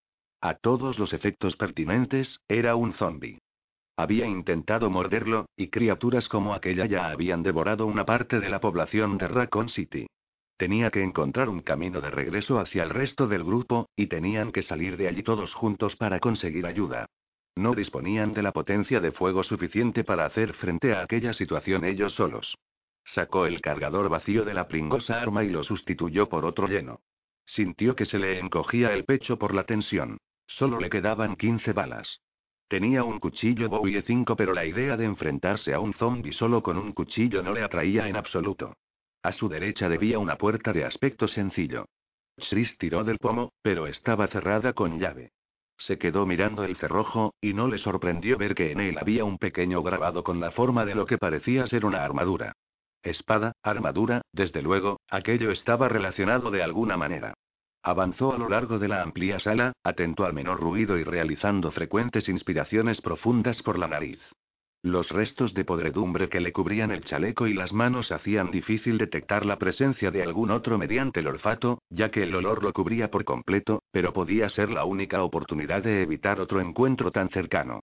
A 0.42 0.54
todos 0.54 0.98
los 0.98 1.12
efectos 1.12 1.54
pertinentes, 1.54 2.40
era 2.48 2.74
un 2.74 2.94
zombi. 2.94 3.38
Había 3.96 4.26
intentado 4.26 4.90
morderlo, 4.90 5.46
y 5.56 5.68
criaturas 5.68 6.28
como 6.28 6.52
aquella 6.52 6.84
ya 6.86 7.10
habían 7.10 7.44
devorado 7.44 7.86
una 7.86 8.04
parte 8.04 8.40
de 8.40 8.50
la 8.50 8.60
población 8.60 9.18
de 9.18 9.28
Raccoon 9.28 9.68
City. 9.68 10.08
Tenía 10.56 10.90
que 10.90 11.00
encontrar 11.00 11.48
un 11.48 11.60
camino 11.60 12.00
de 12.00 12.10
regreso 12.10 12.58
hacia 12.58 12.82
el 12.82 12.90
resto 12.90 13.28
del 13.28 13.44
grupo, 13.44 13.88
y 13.94 14.08
tenían 14.08 14.50
que 14.50 14.64
salir 14.64 14.96
de 14.96 15.06
allí 15.06 15.22
todos 15.22 15.54
juntos 15.54 15.94
para 15.94 16.18
conseguir 16.18 16.66
ayuda. 16.66 17.06
No 17.54 17.76
disponían 17.76 18.32
de 18.32 18.42
la 18.42 18.50
potencia 18.50 18.98
de 18.98 19.12
fuego 19.12 19.44
suficiente 19.44 20.02
para 20.02 20.26
hacer 20.26 20.54
frente 20.54 20.92
a 20.92 21.02
aquella 21.02 21.34
situación 21.34 21.84
ellos 21.84 22.14
solos. 22.14 22.58
Sacó 23.04 23.46
el 23.46 23.60
cargador 23.60 24.08
vacío 24.08 24.44
de 24.44 24.54
la 24.54 24.66
pringosa 24.66 25.22
arma 25.22 25.44
y 25.44 25.50
lo 25.50 25.62
sustituyó 25.62 26.28
por 26.28 26.44
otro 26.44 26.66
lleno. 26.66 26.98
Sintió 27.46 27.94
que 27.94 28.06
se 28.06 28.18
le 28.18 28.40
encogía 28.40 28.92
el 28.92 29.04
pecho 29.04 29.38
por 29.38 29.54
la 29.54 29.62
tensión. 29.64 30.18
Solo 30.46 30.78
le 30.78 30.90
quedaban 30.90 31.36
15 31.36 31.72
balas. 31.72 32.20
Tenía 32.68 33.04
un 33.04 33.20
cuchillo 33.20 33.68
Bowie 33.68 34.02
5, 34.02 34.34
pero 34.34 34.54
la 34.54 34.64
idea 34.64 34.96
de 34.96 35.04
enfrentarse 35.04 35.74
a 35.74 35.80
un 35.80 35.92
zombie 35.92 36.32
solo 36.32 36.62
con 36.62 36.78
un 36.78 36.92
cuchillo 36.92 37.42
no 37.42 37.52
le 37.52 37.62
atraía 37.62 38.08
en 38.08 38.16
absoluto. 38.16 38.74
A 39.22 39.32
su 39.32 39.48
derecha 39.48 39.88
debía 39.88 40.18
una 40.18 40.36
puerta 40.36 40.72
de 40.72 40.84
aspecto 40.84 41.28
sencillo. 41.28 41.86
Chris 42.48 42.76
tiró 42.78 43.04
del 43.04 43.18
pomo, 43.18 43.52
pero 43.62 43.86
estaba 43.86 44.26
cerrada 44.28 44.72
con 44.72 44.98
llave. 44.98 45.32
Se 45.78 45.98
quedó 45.98 46.26
mirando 46.26 46.64
el 46.64 46.76
cerrojo, 46.76 47.34
y 47.40 47.54
no 47.54 47.68
le 47.68 47.78
sorprendió 47.78 48.38
ver 48.38 48.54
que 48.54 48.72
en 48.72 48.80
él 48.80 48.98
había 48.98 49.24
un 49.24 49.38
pequeño 49.38 49.82
grabado 49.82 50.24
con 50.24 50.40
la 50.40 50.50
forma 50.50 50.84
de 50.84 50.94
lo 50.94 51.06
que 51.06 51.18
parecía 51.18 51.66
ser 51.66 51.84
una 51.84 52.04
armadura. 52.04 52.54
Espada, 53.02 53.52
armadura, 53.62 54.22
desde 54.32 54.62
luego, 54.62 55.00
aquello 55.08 55.50
estaba 55.50 55.88
relacionado 55.88 56.50
de 56.50 56.62
alguna 56.62 56.96
manera. 56.96 57.34
Avanzó 57.84 58.32
a 58.32 58.38
lo 58.38 58.48
largo 58.48 58.78
de 58.78 58.86
la 58.86 59.02
amplia 59.02 59.40
sala, 59.40 59.72
atento 59.82 60.24
al 60.24 60.34
menor 60.34 60.60
ruido 60.60 60.98
y 60.98 61.04
realizando 61.04 61.72
frecuentes 61.72 62.28
inspiraciones 62.28 63.00
profundas 63.00 63.60
por 63.62 63.78
la 63.78 63.88
nariz. 63.88 64.20
Los 64.84 65.10
restos 65.10 65.54
de 65.54 65.64
podredumbre 65.64 66.28
que 66.28 66.40
le 66.40 66.52
cubrían 66.52 66.90
el 66.90 67.04
chaleco 67.04 67.46
y 67.46 67.54
las 67.54 67.72
manos 67.72 68.10
hacían 68.10 68.50
difícil 68.50 68.98
detectar 68.98 69.46
la 69.46 69.56
presencia 69.56 70.10
de 70.10 70.22
algún 70.22 70.50
otro 70.50 70.78
mediante 70.78 71.20
el 71.20 71.28
olfato, 71.28 71.82
ya 71.88 72.10
que 72.10 72.24
el 72.24 72.34
olor 72.34 72.62
lo 72.62 72.72
cubría 72.72 73.10
por 73.10 73.24
completo, 73.24 73.82
pero 73.92 74.12
podía 74.12 74.48
ser 74.48 74.70
la 74.70 74.84
única 74.84 75.22
oportunidad 75.22 75.82
de 75.82 76.02
evitar 76.02 76.40
otro 76.40 76.60
encuentro 76.60 77.10
tan 77.10 77.28
cercano. 77.30 77.80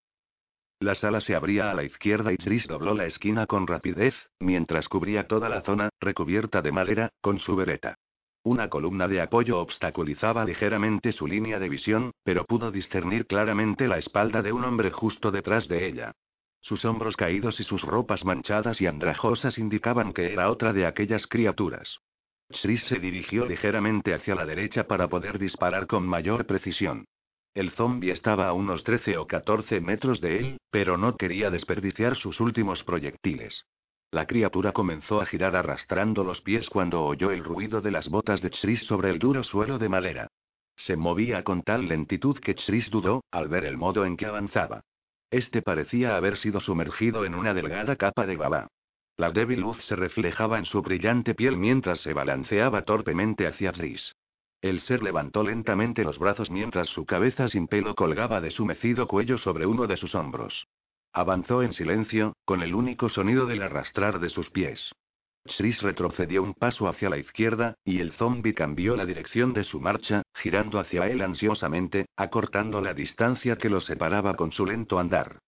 La 0.81 0.95
sala 0.95 1.19
se 1.19 1.35
abría 1.35 1.71
a 1.71 1.73
la 1.73 1.83
izquierda 1.83 2.31
y 2.31 2.37
Tris 2.37 2.67
dobló 2.67 2.93
la 2.93 3.05
esquina 3.05 3.47
con 3.47 3.67
rapidez, 3.67 4.15
mientras 4.39 4.87
cubría 4.87 5.27
toda 5.27 5.49
la 5.49 5.61
zona, 5.61 5.89
recubierta 5.99 6.61
de 6.61 6.71
madera, 6.71 7.09
con 7.21 7.39
su 7.39 7.55
vereta. 7.55 7.95
Una 8.49 8.67
columna 8.67 9.07
de 9.07 9.21
apoyo 9.21 9.59
obstaculizaba 9.59 10.43
ligeramente 10.43 11.11
su 11.11 11.27
línea 11.27 11.59
de 11.59 11.69
visión, 11.69 12.13
pero 12.23 12.45
pudo 12.45 12.71
discernir 12.71 13.27
claramente 13.27 13.87
la 13.87 13.99
espalda 13.99 14.41
de 14.41 14.51
un 14.51 14.63
hombre 14.63 14.89
justo 14.89 15.29
detrás 15.29 15.67
de 15.67 15.85
ella. 15.85 16.13
Sus 16.59 16.83
hombros 16.83 17.15
caídos 17.15 17.59
y 17.59 17.63
sus 17.63 17.83
ropas 17.83 18.25
manchadas 18.25 18.81
y 18.81 18.87
andrajosas 18.87 19.59
indicaban 19.59 20.13
que 20.13 20.33
era 20.33 20.49
otra 20.49 20.73
de 20.73 20.87
aquellas 20.87 21.27
criaturas. 21.27 21.99
Tris 22.59 22.83
se 22.85 22.97
dirigió 22.97 23.45
ligeramente 23.45 24.15
hacia 24.15 24.33
la 24.33 24.47
derecha 24.47 24.87
para 24.87 25.07
poder 25.07 25.37
disparar 25.37 25.85
con 25.85 26.07
mayor 26.07 26.47
precisión. 26.47 27.05
El 27.53 27.69
zombi 27.73 28.09
estaba 28.09 28.47
a 28.47 28.53
unos 28.53 28.83
13 28.83 29.19
o 29.19 29.27
14 29.27 29.79
metros 29.79 30.21
de 30.21 30.37
él, 30.39 30.57
pero 30.71 30.97
no 30.97 31.17
quería 31.17 31.51
desperdiciar 31.51 32.15
sus 32.15 32.39
últimos 32.39 32.83
proyectiles. 32.83 33.63
La 34.11 34.25
criatura 34.25 34.71
comenzó 34.71 35.21
a 35.21 35.27
girar 35.27 35.55
arrastrando 35.55 36.23
los 36.23 36.41
pies 36.41 36.67
cuando 36.69 37.03
oyó 37.03 37.29
el 37.29 37.43
ruido 37.43 37.79
de 37.81 37.91
las 37.91 38.09
botas 38.09 38.41
de 38.41 38.49
Chris 38.49 38.81
sobre 38.87 39.11
el 39.11 39.19
duro 39.19 39.43
suelo 39.43 39.77
de 39.77 39.87
madera. 39.87 40.27
Se 40.77 40.95
movía 40.95 41.43
con 41.43 41.61
tal 41.61 41.87
lentitud 41.87 42.39
que 42.39 42.55
Chris 42.55 42.89
dudó, 42.89 43.23
al 43.29 43.49
ver 43.49 43.65
el 43.65 43.77
modo 43.77 44.05
en 44.05 44.17
que 44.17 44.25
avanzaba. 44.25 44.81
Este 45.29 45.61
parecía 45.61 46.15
haber 46.15 46.37
sido 46.37 46.59
sumergido 46.59 47.23
en 47.23 47.35
una 47.35 47.53
delgada 47.53 47.95
capa 47.97 48.25
de 48.25 48.35
baba. 48.35 48.67
La 49.15 49.31
débil 49.31 49.59
luz 49.59 49.77
se 49.85 49.95
reflejaba 49.95 50.57
en 50.57 50.65
su 50.65 50.81
brillante 50.81 51.35
piel 51.35 51.57
mientras 51.57 51.99
se 52.01 52.13
balanceaba 52.13 52.83
torpemente 52.83 53.45
hacia 53.45 53.73
Chris. 53.73 54.15
El 54.61 54.81
ser 54.81 55.03
levantó 55.03 55.43
lentamente 55.43 56.03
los 56.03 56.17
brazos 56.17 56.49
mientras 56.49 56.89
su 56.89 57.05
cabeza 57.05 57.47
sin 57.49 57.67
pelo 57.67 57.93
colgaba 57.93 58.41
de 58.41 58.49
su 58.49 58.65
mecido 58.65 59.07
cuello 59.07 59.37
sobre 59.37 59.67
uno 59.67 59.85
de 59.85 59.97
sus 59.97 60.15
hombros. 60.15 60.65
Avanzó 61.13 61.63
en 61.63 61.73
silencio, 61.73 62.33
con 62.45 62.61
el 62.61 62.75
único 62.75 63.09
sonido 63.09 63.45
del 63.45 63.63
arrastrar 63.63 64.19
de 64.19 64.29
sus 64.29 64.49
pies. 64.49 64.91
Chris 65.57 65.81
retrocedió 65.81 66.43
un 66.43 66.53
paso 66.53 66.87
hacia 66.87 67.09
la 67.09 67.17
izquierda, 67.17 67.75
y 67.83 67.99
el 67.99 68.11
zombi 68.13 68.53
cambió 68.53 68.95
la 68.95 69.05
dirección 69.05 69.53
de 69.53 69.63
su 69.63 69.79
marcha, 69.79 70.21
girando 70.35 70.79
hacia 70.79 71.07
él 71.07 71.21
ansiosamente, 71.21 72.05
acortando 72.15 72.81
la 72.81 72.93
distancia 72.93 73.57
que 73.57 73.69
lo 73.69 73.81
separaba 73.81 74.35
con 74.35 74.51
su 74.51 74.65
lento 74.65 74.99
andar. 74.99 75.39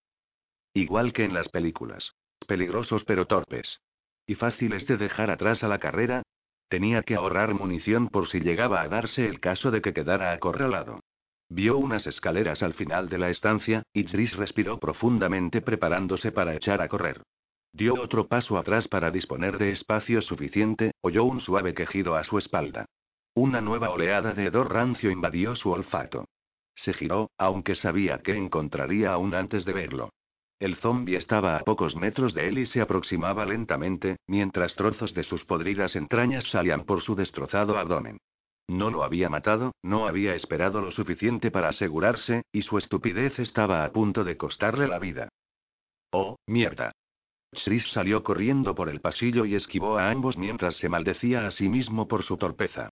Igual 0.74 1.14
que 1.14 1.26
en 1.26 1.34
las 1.34 1.50
películas. 1.50 2.14
Peligrosos 2.48 3.04
pero 3.04 3.28
torpes. 3.28 3.80
Y 4.26 4.36
fáciles 4.36 4.88
de 4.88 4.98
dejar 4.98 5.30
atrás 5.30 5.64
a 5.64 5.68
la 5.68 5.80
carrera, 5.80 6.24
Tenía 6.72 7.04
que 7.04 7.16
ahorrar 7.16 7.54
munición 7.54 8.08
por 8.08 8.30
si 8.30 8.40
llegaba 8.40 8.80
a 8.80 8.88
darse 8.88 9.28
el 9.28 9.42
caso 9.42 9.72
de 9.72 9.82
que 9.82 9.92
quedara 9.92 10.32
acorralado. 10.32 11.02
Vio 11.54 11.78
unas 11.78 12.08
escaleras 12.08 12.64
al 12.64 12.76
final 12.76 13.10
de 13.10 13.18
la 13.18 13.30
estancia, 13.30 13.84
y 13.92 14.06
Tris 14.06 14.34
respiró 14.38 14.80
profundamente 14.80 15.60
preparándose 15.60 16.32
para 16.32 16.56
echar 16.56 16.82
a 16.82 16.88
correr. 16.88 17.24
Dio 17.74 17.96
otro 17.96 18.30
paso 18.30 18.58
atrás 18.58 18.88
para 18.88 19.12
disponer 19.12 19.58
de 19.58 19.72
espacio 19.72 20.22
suficiente, 20.22 20.94
oyó 21.02 21.26
un 21.26 21.42
suave 21.42 21.74
quejido 21.74 22.16
a 22.16 22.24
su 22.24 22.38
espalda. 22.38 22.86
Una 23.36 23.60
nueva 23.60 23.90
oleada 23.90 24.32
de 24.32 24.46
hedor 24.46 24.72
rancio 24.72 25.12
invadió 25.12 25.54
su 25.58 25.72
olfato. 25.72 26.24
Se 26.74 26.94
giró, 26.94 27.32
aunque 27.38 27.76
sabía 27.76 28.20
que 28.20 28.34
encontraría 28.34 29.12
aún 29.12 29.36
antes 29.36 29.66
de 29.66 29.74
verlo. 29.74 30.10
El 30.58 30.78
zombi 30.78 31.16
estaba 31.16 31.58
a 31.58 31.66
pocos 31.66 31.98
metros 31.98 32.34
de 32.34 32.48
él 32.48 32.60
y 32.60 32.66
se 32.66 32.80
aproximaba 32.80 33.46
lentamente, 33.46 34.16
mientras 34.26 34.74
trozos 34.76 35.14
de 35.14 35.24
sus 35.24 35.44
podridas 35.44 35.98
entrañas 35.98 36.46
salían 36.50 36.86
por 36.86 37.02
su 37.02 37.14
destrozado 37.14 37.78
abdomen. 37.78 38.20
No 38.68 38.90
lo 38.90 39.04
había 39.04 39.30
matado, 39.30 39.74
no 39.84 40.08
había 40.08 40.36
esperado 40.36 40.82
lo 40.82 40.92
suficiente 40.92 41.52
para 41.52 41.70
asegurarse, 41.70 42.44
y 42.52 42.62
su 42.62 42.78
estupidez 42.78 43.38
estaba 43.40 43.84
a 43.84 43.92
punto 43.92 44.24
de 44.24 44.38
costarle 44.38 44.88
la 44.88 45.00
vida. 45.00 45.30
Oh, 46.12 46.38
mierda. 46.48 46.92
Chris 47.52 47.86
salió 47.92 48.24
corriendo 48.24 48.76
por 48.76 48.88
el 48.88 49.02
pasillo 49.02 49.46
y 49.46 49.56
esquivó 49.56 49.98
a 49.98 50.10
ambos 50.10 50.38
mientras 50.38 50.78
se 50.78 50.88
maldecía 50.88 51.46
a 51.46 51.52
sí 51.52 51.68
mismo 51.68 52.08
por 52.08 52.24
su 52.24 52.38
torpeza. 52.38 52.90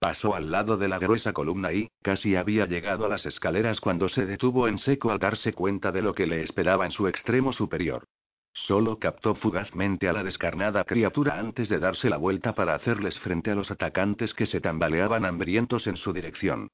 Pasó 0.00 0.34
al 0.34 0.50
lado 0.50 0.76
de 0.76 0.88
la 0.88 0.98
gruesa 0.98 1.32
columna 1.32 1.72
y, 1.72 1.90
casi 2.02 2.34
había 2.34 2.66
llegado 2.66 3.04
a 3.04 3.08
las 3.08 3.26
escaleras 3.26 3.80
cuando 3.80 4.08
se 4.08 4.26
detuvo 4.26 4.66
en 4.66 4.78
seco 4.78 5.10
al 5.10 5.18
darse 5.18 5.52
cuenta 5.52 5.92
de 5.92 6.02
lo 6.02 6.14
que 6.14 6.26
le 6.26 6.42
esperaba 6.42 6.86
en 6.86 6.92
su 6.92 7.06
extremo 7.06 7.52
superior. 7.52 8.04
Solo 8.52 8.98
captó 8.98 9.34
fugazmente 9.34 10.08
a 10.08 10.12
la 10.12 10.22
descarnada 10.22 10.84
criatura 10.84 11.38
antes 11.38 11.68
de 11.68 11.78
darse 11.78 12.10
la 12.10 12.16
vuelta 12.16 12.54
para 12.54 12.74
hacerles 12.74 13.18
frente 13.20 13.50
a 13.50 13.54
los 13.54 13.70
atacantes 13.70 14.34
que 14.34 14.46
se 14.46 14.60
tambaleaban 14.60 15.24
hambrientos 15.24 15.86
en 15.86 15.96
su 15.96 16.12
dirección. 16.12 16.68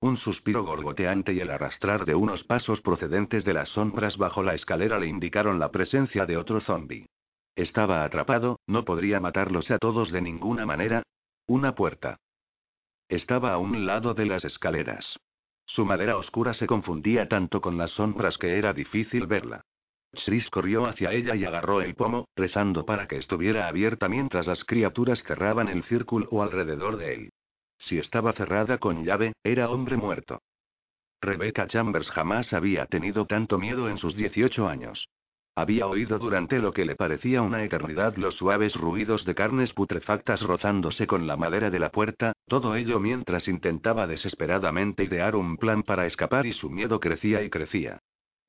Un 0.00 0.16
suspiro 0.16 0.64
gorgoteante 0.64 1.32
y 1.32 1.40
el 1.40 1.50
arrastrar 1.50 2.06
de 2.06 2.14
unos 2.14 2.44
pasos 2.44 2.80
procedentes 2.80 3.44
de 3.44 3.54
las 3.54 3.68
sombras 3.70 4.16
bajo 4.16 4.42
la 4.42 4.54
escalera 4.54 4.98
le 4.98 5.06
indicaron 5.06 5.58
la 5.58 5.70
presencia 5.70 6.24
de 6.24 6.36
otro 6.36 6.60
zombi. 6.60 7.06
Estaba 7.54 8.04
atrapado, 8.04 8.60
no 8.66 8.84
podría 8.84 9.20
matarlos 9.20 9.70
a 9.70 9.78
todos 9.78 10.10
de 10.10 10.22
ninguna 10.22 10.64
manera. 10.64 11.02
Una 11.46 11.74
puerta. 11.74 12.16
Estaba 13.08 13.52
a 13.52 13.58
un 13.58 13.86
lado 13.86 14.14
de 14.14 14.24
las 14.24 14.44
escaleras. 14.44 15.18
Su 15.66 15.84
madera 15.84 16.16
oscura 16.16 16.54
se 16.54 16.66
confundía 16.66 17.28
tanto 17.28 17.60
con 17.60 17.76
las 17.76 17.90
sombras 17.90 18.38
que 18.38 18.56
era 18.56 18.72
difícil 18.72 19.26
verla. 19.26 19.62
Chris 20.12 20.48
corrió 20.50 20.86
hacia 20.86 21.12
ella 21.12 21.34
y 21.34 21.44
agarró 21.44 21.80
el 21.80 21.94
pomo, 21.94 22.28
rezando 22.36 22.84
para 22.84 23.08
que 23.08 23.16
estuviera 23.16 23.68
abierta 23.68 24.08
mientras 24.08 24.46
las 24.46 24.64
criaturas 24.64 25.22
cerraban 25.24 25.68
el 25.68 25.82
círculo 25.84 26.42
alrededor 26.42 26.96
de 26.96 27.14
él. 27.14 27.30
Si 27.78 27.98
estaba 27.98 28.32
cerrada 28.32 28.78
con 28.78 29.04
llave, 29.04 29.32
era 29.42 29.70
hombre 29.70 29.96
muerto. 29.96 30.40
Rebecca 31.20 31.66
Chambers 31.66 32.10
jamás 32.10 32.52
había 32.52 32.86
tenido 32.86 33.26
tanto 33.26 33.58
miedo 33.58 33.88
en 33.88 33.98
sus 33.98 34.14
18 34.14 34.68
años. 34.68 35.08
Había 35.56 35.86
oído 35.86 36.18
durante 36.18 36.58
lo 36.58 36.72
que 36.72 36.84
le 36.84 36.94
parecía 36.94 37.42
una 37.42 37.64
eternidad 37.64 38.16
los 38.16 38.36
suaves 38.36 38.74
ruidos 38.74 39.24
de 39.24 39.34
carnes 39.34 39.72
putrefactas 39.72 40.40
rozándose 40.42 41.06
con 41.06 41.26
la 41.26 41.36
madera 41.36 41.70
de 41.70 41.78
la 41.78 41.90
puerta, 41.90 42.32
todo 42.46 42.76
ello 42.76 43.00
mientras 43.00 43.48
intentaba 43.48 44.06
desesperadamente 44.06 45.04
idear 45.04 45.34
un 45.34 45.56
plan 45.56 45.82
para 45.82 46.06
escapar 46.06 46.46
y 46.46 46.52
su 46.52 46.70
miedo 46.70 47.00
crecía 47.00 47.42
y 47.42 47.50
crecía. 47.50 48.00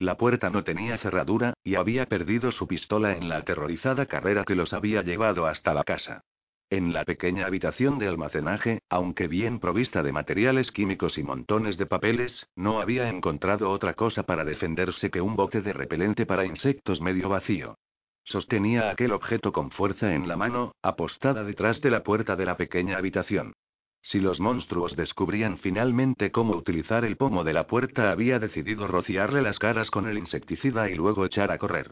La 0.01 0.17
puerta 0.17 0.49
no 0.49 0.63
tenía 0.63 0.97
cerradura, 0.97 1.53
y 1.63 1.75
había 1.75 2.07
perdido 2.07 2.51
su 2.51 2.67
pistola 2.67 3.15
en 3.15 3.29
la 3.29 3.37
aterrorizada 3.37 4.07
carrera 4.07 4.45
que 4.45 4.55
los 4.55 4.73
había 4.73 5.03
llevado 5.03 5.45
hasta 5.45 5.75
la 5.75 5.83
casa. 5.83 6.23
En 6.71 6.91
la 6.91 7.05
pequeña 7.05 7.45
habitación 7.45 7.99
de 7.99 8.07
almacenaje, 8.07 8.79
aunque 8.89 9.27
bien 9.27 9.59
provista 9.59 10.01
de 10.01 10.11
materiales 10.11 10.71
químicos 10.71 11.19
y 11.19 11.23
montones 11.23 11.77
de 11.77 11.85
papeles, 11.85 12.47
no 12.55 12.81
había 12.81 13.09
encontrado 13.09 13.69
otra 13.69 13.93
cosa 13.93 14.23
para 14.23 14.43
defenderse 14.43 15.11
que 15.11 15.21
un 15.21 15.35
bote 15.35 15.61
de 15.61 15.71
repelente 15.71 16.25
para 16.25 16.45
insectos 16.45 16.99
medio 16.99 17.29
vacío. 17.29 17.75
Sostenía 18.23 18.89
aquel 18.89 19.11
objeto 19.11 19.51
con 19.51 19.69
fuerza 19.69 20.15
en 20.15 20.27
la 20.27 20.35
mano, 20.35 20.73
apostada 20.81 21.43
detrás 21.43 21.79
de 21.79 21.91
la 21.91 22.01
puerta 22.01 22.35
de 22.35 22.47
la 22.47 22.57
pequeña 22.57 22.97
habitación. 22.97 23.53
Si 24.01 24.19
los 24.19 24.39
monstruos 24.39 24.95
descubrían 24.95 25.57
finalmente 25.59 26.31
cómo 26.31 26.55
utilizar 26.55 27.05
el 27.05 27.17
pomo 27.17 27.43
de 27.43 27.53
la 27.53 27.67
puerta, 27.67 28.11
había 28.11 28.39
decidido 28.39 28.87
rociarle 28.87 29.41
las 29.41 29.59
caras 29.59 29.91
con 29.91 30.07
el 30.07 30.17
insecticida 30.17 30.89
y 30.89 30.95
luego 30.95 31.25
echar 31.25 31.51
a 31.51 31.57
correr. 31.57 31.91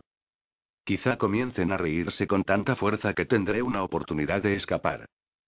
Quizá 0.84 1.18
comiencen 1.18 1.72
a 1.72 1.78
reírse 1.78 2.26
con 2.26 2.44
tanta 2.44 2.76
fuerza 2.76 3.14
que 3.14 3.26
tendré 3.26 3.62
una 3.62 3.84
oportunidad 3.84 4.42
de 4.42 4.56
escapar. 4.56 5.06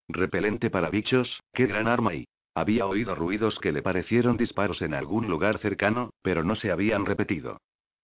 Repelente 0.07 0.70
para 0.70 0.89
bichos, 0.89 1.41
qué 1.53 1.66
gran 1.66 1.88
arma 1.88 2.14
y... 2.14 2.26
Había 2.53 2.86
oído 2.86 3.16
ruidos 3.16 3.57
que 3.59 3.72
le 3.72 3.82
parecieron 3.82 4.36
disparos 4.36 4.82
en 4.82 4.93
algún 4.93 5.28
lugar 5.28 5.57
cercano, 5.59 6.12
pero 6.22 6.43
no 6.43 6.55
se 6.55 6.70
habían 6.70 7.05
repetido. 7.05 7.57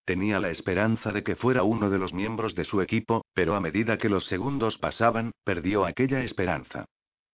Tenía 0.06 0.40
la 0.40 0.50
esperanza 0.50 1.12
de 1.12 1.22
que 1.22 1.36
fuera 1.36 1.64
uno 1.64 1.90
de 1.90 2.00
los 2.00 2.14
miembros 2.14 2.56
de 2.56 2.64
su 2.64 2.82
equipo, 2.82 3.26
pero 3.34 3.56
a 3.56 3.60
medida 3.60 3.98
que 3.98 4.08
los 4.08 4.26
segundos 4.28 4.78
pasaban, 4.78 5.32
perdió 5.44 5.86
aquella 5.86 6.24
esperanza. 6.24 6.86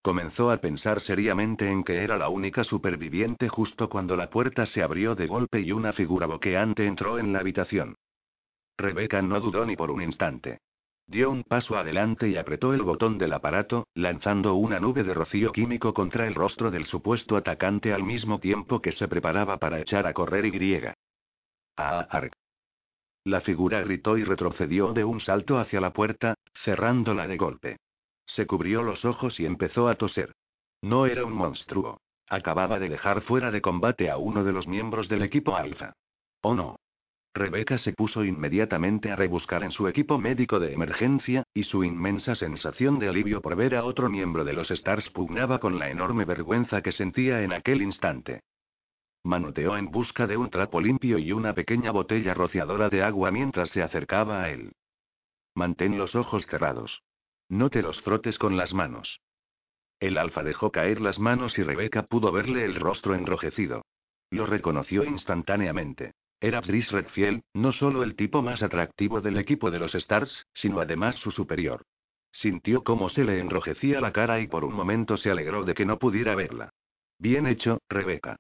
Comenzó 0.04 0.52
a 0.52 0.58
pensar 0.58 1.00
seriamente 1.00 1.72
en 1.72 1.86
que 1.86 2.04
era 2.04 2.18
la 2.18 2.28
única 2.28 2.66
superviviente 2.66 3.48
justo 3.48 3.88
cuando 3.88 4.18
la 4.18 4.30
puerta 4.30 4.66
se 4.66 4.84
abrió 4.84 5.16
de 5.16 5.28
golpe 5.28 5.62
y 5.62 5.72
una 5.72 5.94
figura 5.94 6.28
boqueante 6.28 6.86
entró 6.86 7.20
en 7.20 7.32
la 7.32 7.40
habitación. 7.40 7.96
Rebeca 8.78 9.22
no 9.22 9.40
dudó 9.40 9.66
ni 9.66 9.78
por 9.78 9.92
un 9.92 10.02
instante. 10.02 10.60
Dio 11.08 11.32
un 11.32 11.44
paso 11.44 11.78
adelante 11.78 12.28
y 12.28 12.36
apretó 12.36 12.74
el 12.74 12.82
botón 12.82 13.18
del 13.18 13.32
aparato, 13.32 13.88
lanzando 13.94 14.56
una 14.56 14.78
nube 14.78 15.04
de 15.04 15.14
rocío 15.14 15.54
químico 15.54 15.94
contra 15.94 16.28
el 16.28 16.36
rostro 16.36 16.70
del 16.70 16.86
supuesto 16.86 17.38
atacante 17.38 17.94
al 17.94 18.04
mismo 18.04 18.40
tiempo 18.40 18.82
que 18.82 18.92
se 18.92 19.08
preparaba 19.08 19.58
para 19.58 19.80
echar 19.80 20.06
a 20.06 20.14
correr 20.14 20.46
y 20.46 20.52
griega. 20.52 20.94
¡Ah, 21.78 22.28
La 23.24 23.40
figura 23.40 23.80
gritó 23.80 24.18
y 24.18 24.26
retrocedió 24.26 24.92
de 24.92 25.06
un 25.06 25.22
salto 25.22 25.60
hacia 25.60 25.80
la 25.80 25.94
puerta, 25.94 26.36
cerrándola 26.66 27.26
de 27.26 27.38
golpe. 27.38 27.78
Se 28.26 28.46
cubrió 28.48 28.84
los 28.84 29.06
ojos 29.06 29.40
y 29.40 29.46
empezó 29.46 29.88
a 29.88 29.96
toser. 29.96 30.34
No 30.82 31.06
era 31.06 31.26
un 31.26 31.34
monstruo. 31.34 32.00
Acababa 32.30 32.80
de 32.80 32.90
dejar 32.90 33.22
fuera 33.22 33.52
de 33.52 33.62
combate 33.62 34.10
a 34.10 34.18
uno 34.18 34.44
de 34.44 34.54
los 34.54 34.68
miembros 34.68 35.08
del 35.10 35.24
equipo 35.24 35.56
Alfa. 35.56 35.94
Oh 36.42 36.56
no. 36.56 36.78
Rebeca 37.36 37.80
se 37.80 37.94
puso 37.94 38.24
inmediatamente 38.24 39.12
a 39.12 39.16
rebuscar 39.16 39.64
en 39.64 39.72
su 39.72 39.88
equipo 39.88 40.20
médico 40.20 40.60
de 40.60 40.74
emergencia, 40.74 41.44
y 41.54 41.64
su 41.64 41.84
inmensa 41.84 42.36
sensación 42.36 43.00
de 43.00 43.10
alivio 43.10 43.42
por 43.42 43.56
ver 43.56 43.76
a 43.76 43.86
otro 43.86 44.08
miembro 44.08 44.44
de 44.44 44.54
los 44.54 44.70
Stars 44.70 45.10
pugnaba 45.10 45.60
con 45.60 45.80
la 45.80 45.90
enorme 45.90 46.26
vergüenza 46.26 46.82
que 46.82 46.92
sentía 46.92 47.42
en 47.42 47.54
aquel 47.54 47.82
instante. 47.82 48.42
Manoteó 49.24 49.78
en 49.78 49.90
busca 49.90 50.28
de 50.28 50.38
un 50.38 50.50
trapo 50.50 50.80
limpio 50.80 51.18
y 51.18 51.32
una 51.32 51.54
pequeña 51.54 51.92
botella 51.92 52.36
rociadora 52.36 52.90
de 52.90 53.02
agua 53.02 53.32
mientras 53.32 53.70
se 53.70 53.82
acercaba 53.82 54.44
a 54.44 54.50
él. 54.52 54.74
Mantén 55.56 55.98
los 55.98 56.14
ojos 56.14 56.46
cerrados. 56.46 57.02
No 57.54 57.70
te 57.70 57.84
los 57.84 58.02
frotes 58.02 58.40
con 58.40 58.58
las 58.58 58.74
manos. 58.74 59.22
El 60.00 60.18
alfa 60.18 60.42
dejó 60.42 60.72
caer 60.72 61.00
las 61.00 61.20
manos 61.20 61.56
y 61.60 61.62
Rebeca 61.62 62.02
pudo 62.02 62.32
verle 62.32 62.66
el 62.66 62.74
rostro 62.74 63.14
enrojecido. 63.14 63.86
Lo 64.32 64.48
reconoció 64.48 65.04
instantáneamente. 65.04 66.14
Era 66.42 66.62
Dries 66.62 66.92
Redfield, 66.92 67.44
no 67.54 67.72
solo 67.72 68.02
el 68.02 68.16
tipo 68.16 68.42
más 68.42 68.64
atractivo 68.64 69.22
del 69.22 69.38
equipo 69.38 69.70
de 69.70 69.78
los 69.78 69.94
Stars, 69.94 70.48
sino 70.56 70.80
además 70.80 71.16
su 71.18 71.30
superior. 71.30 71.84
Sintió 72.32 72.84
cómo 72.84 73.10
se 73.10 73.24
le 73.24 73.38
enrojecía 73.38 74.02
la 74.02 74.12
cara 74.12 74.40
y 74.40 74.48
por 74.48 74.66
un 74.66 74.74
momento 74.74 75.18
se 75.18 75.30
alegró 75.30 75.64
de 75.64 75.76
que 75.76 75.86
no 75.86 76.00
pudiera 76.00 76.34
verla. 76.34 76.72
Bien 77.20 77.46
hecho, 77.46 77.78
Rebeca. 77.88 78.36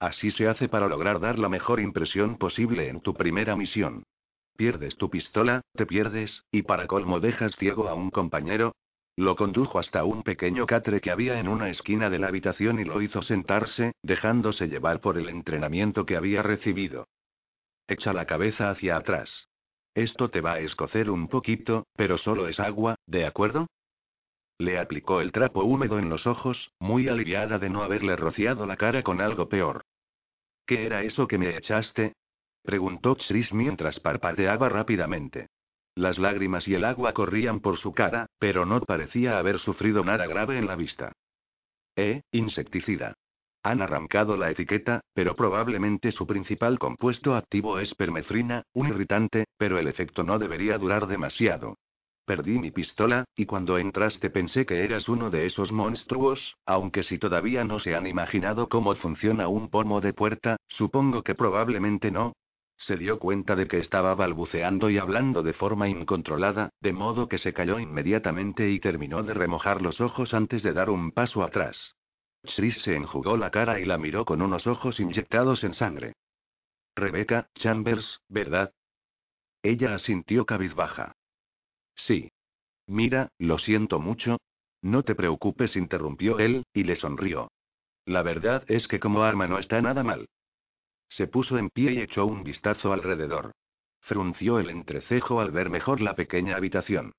Así 0.00 0.32
se 0.32 0.48
hace 0.48 0.68
para 0.68 0.88
lograr 0.88 1.20
dar 1.20 1.38
la 1.38 1.48
mejor 1.48 1.78
impresión 1.78 2.38
posible 2.38 2.88
en 2.88 3.02
tu 3.02 3.14
primera 3.14 3.54
misión. 3.54 4.02
Pierdes 4.58 4.96
tu 4.96 5.08
pistola, 5.08 5.60
te 5.76 5.86
pierdes, 5.86 6.44
y 6.50 6.62
para 6.62 6.88
colmo 6.88 7.20
dejas 7.20 7.54
ciego 7.60 7.88
a 7.88 7.94
un 7.94 8.10
compañero. 8.10 8.74
Lo 9.14 9.36
condujo 9.36 9.78
hasta 9.78 10.02
un 10.02 10.24
pequeño 10.24 10.66
catre 10.66 11.00
que 11.00 11.12
había 11.12 11.38
en 11.38 11.46
una 11.46 11.70
esquina 11.70 12.10
de 12.10 12.18
la 12.18 12.26
habitación 12.26 12.80
y 12.80 12.84
lo 12.84 13.00
hizo 13.00 13.22
sentarse, 13.22 13.92
dejándose 14.02 14.66
llevar 14.66 15.00
por 15.00 15.16
el 15.16 15.28
entrenamiento 15.28 16.06
que 16.06 16.16
había 16.16 16.42
recibido. 16.42 17.06
Echa 17.86 18.12
la 18.12 18.26
cabeza 18.26 18.68
hacia 18.68 18.96
atrás. 18.96 19.46
Esto 19.94 20.28
te 20.28 20.40
va 20.40 20.54
a 20.54 20.58
escocer 20.58 21.08
un 21.08 21.28
poquito, 21.28 21.86
pero 21.94 22.18
solo 22.18 22.48
es 22.48 22.58
agua, 22.58 22.96
¿de 23.06 23.26
acuerdo? 23.26 23.68
Le 24.58 24.80
aplicó 24.80 25.20
el 25.20 25.30
trapo 25.30 25.62
húmedo 25.62 26.00
en 26.00 26.08
los 26.08 26.26
ojos, 26.26 26.72
muy 26.80 27.06
aliviada 27.06 27.60
de 27.60 27.70
no 27.70 27.84
haberle 27.84 28.16
rociado 28.16 28.66
la 28.66 28.76
cara 28.76 29.04
con 29.04 29.20
algo 29.20 29.48
peor. 29.48 29.84
¿Qué 30.66 30.84
era 30.84 31.04
eso 31.04 31.28
que 31.28 31.38
me 31.38 31.56
echaste? 31.56 32.14
Preguntó 32.68 33.16
Chris 33.16 33.50
mientras 33.54 33.98
parpadeaba 33.98 34.68
rápidamente. 34.68 35.46
Las 35.94 36.18
lágrimas 36.18 36.68
y 36.68 36.74
el 36.74 36.84
agua 36.84 37.14
corrían 37.14 37.60
por 37.60 37.78
su 37.78 37.94
cara, 37.94 38.26
pero 38.38 38.66
no 38.66 38.78
parecía 38.82 39.38
haber 39.38 39.58
sufrido 39.58 40.04
nada 40.04 40.26
grave 40.26 40.58
en 40.58 40.66
la 40.66 40.76
vista. 40.76 41.12
Eh, 41.96 42.20
insecticida. 42.30 43.14
Han 43.62 43.80
arrancado 43.80 44.36
la 44.36 44.50
etiqueta, 44.50 45.00
pero 45.14 45.34
probablemente 45.34 46.12
su 46.12 46.26
principal 46.26 46.78
compuesto 46.78 47.34
activo 47.36 47.78
es 47.78 47.94
permefrina, 47.94 48.64
un 48.74 48.88
irritante, 48.88 49.46
pero 49.56 49.78
el 49.78 49.88
efecto 49.88 50.22
no 50.22 50.38
debería 50.38 50.76
durar 50.76 51.06
demasiado. 51.06 51.78
Perdí 52.26 52.58
mi 52.58 52.70
pistola, 52.70 53.24
y 53.34 53.46
cuando 53.46 53.78
entraste 53.78 54.28
pensé 54.28 54.66
que 54.66 54.84
eras 54.84 55.08
uno 55.08 55.30
de 55.30 55.46
esos 55.46 55.72
monstruos, 55.72 56.54
aunque 56.66 57.02
si 57.02 57.16
todavía 57.16 57.64
no 57.64 57.80
se 57.80 57.94
han 57.94 58.06
imaginado 58.06 58.68
cómo 58.68 58.94
funciona 58.96 59.48
un 59.48 59.70
pomo 59.70 60.02
de 60.02 60.12
puerta, 60.12 60.58
supongo 60.68 61.22
que 61.22 61.34
probablemente 61.34 62.10
no. 62.10 62.34
Se 62.78 62.96
dio 62.96 63.18
cuenta 63.18 63.56
de 63.56 63.66
que 63.66 63.78
estaba 63.78 64.14
balbuceando 64.14 64.88
y 64.88 64.98
hablando 64.98 65.42
de 65.42 65.52
forma 65.52 65.88
incontrolada, 65.88 66.70
de 66.80 66.92
modo 66.92 67.28
que 67.28 67.38
se 67.38 67.52
calló 67.52 67.78
inmediatamente 67.80 68.70
y 68.70 68.78
terminó 68.78 69.22
de 69.22 69.34
remojar 69.34 69.82
los 69.82 70.00
ojos 70.00 70.32
antes 70.32 70.62
de 70.62 70.72
dar 70.72 70.88
un 70.88 71.10
paso 71.10 71.42
atrás. 71.42 71.96
Chris 72.54 72.80
se 72.82 72.94
enjugó 72.94 73.36
la 73.36 73.50
cara 73.50 73.80
y 73.80 73.84
la 73.84 73.98
miró 73.98 74.24
con 74.24 74.42
unos 74.42 74.66
ojos 74.66 75.00
inyectados 75.00 75.64
en 75.64 75.74
sangre. 75.74 76.14
Rebecca, 76.94 77.48
Chambers, 77.54 78.20
¿verdad? 78.28 78.72
Ella 79.62 79.94
asintió 79.94 80.46
cabizbaja. 80.46 81.16
Sí. 81.96 82.30
Mira, 82.86 83.28
lo 83.38 83.58
siento 83.58 83.98
mucho. 83.98 84.38
No 84.82 85.02
te 85.02 85.16
preocupes, 85.16 85.74
interrumpió 85.74 86.38
él, 86.38 86.64
y 86.72 86.84
le 86.84 86.94
sonrió. 86.94 87.50
La 88.06 88.22
verdad 88.22 88.64
es 88.68 88.86
que 88.86 89.00
como 89.00 89.24
arma 89.24 89.48
no 89.48 89.58
está 89.58 89.82
nada 89.82 90.04
mal. 90.04 90.28
Se 91.08 91.26
puso 91.26 91.58
en 91.58 91.70
pie 91.70 91.92
y 91.92 92.00
echó 92.00 92.26
un 92.26 92.44
vistazo 92.44 92.92
alrededor. 92.92 93.52
Frunció 94.00 94.58
el 94.58 94.70
entrecejo 94.70 95.40
al 95.40 95.50
ver 95.50 95.70
mejor 95.70 96.00
la 96.00 96.14
pequeña 96.14 96.56
habitación. 96.56 97.12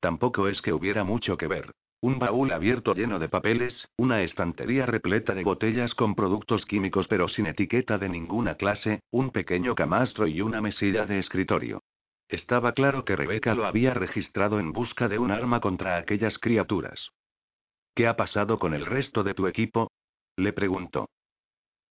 Tampoco 0.00 0.48
es 0.48 0.62
que 0.62 0.72
hubiera 0.72 1.04
mucho 1.04 1.36
que 1.36 1.46
ver. 1.46 1.72
Un 2.00 2.18
baúl 2.18 2.52
abierto 2.52 2.94
lleno 2.94 3.18
de 3.18 3.28
papeles, 3.28 3.88
una 3.96 4.22
estantería 4.22 4.86
repleta 4.86 5.34
de 5.34 5.44
botellas 5.44 5.94
con 5.94 6.14
productos 6.14 6.66
químicos 6.66 7.08
pero 7.08 7.26
sin 7.26 7.46
etiqueta 7.46 7.98
de 7.98 8.08
ninguna 8.08 8.56
clase, 8.56 9.00
un 9.10 9.30
pequeño 9.30 9.74
camastro 9.74 10.26
y 10.26 10.42
una 10.42 10.60
mesilla 10.60 11.06
de 11.06 11.18
escritorio. 11.18 11.82
Estaba 12.28 12.72
claro 12.72 13.04
que 13.04 13.16
Rebeca 13.16 13.54
lo 13.54 13.66
había 13.66 13.94
registrado 13.94 14.60
en 14.60 14.72
busca 14.72 15.08
de 15.08 15.18
un 15.18 15.30
arma 15.30 15.60
contra 15.60 15.96
aquellas 15.96 16.38
criaturas. 16.38 17.10
¿Qué 17.94 18.06
ha 18.06 18.16
pasado 18.16 18.58
con 18.58 18.74
el 18.74 18.84
resto 18.84 19.24
de 19.24 19.34
tu 19.34 19.46
equipo? 19.46 19.90
le 20.36 20.52
preguntó. 20.52 21.08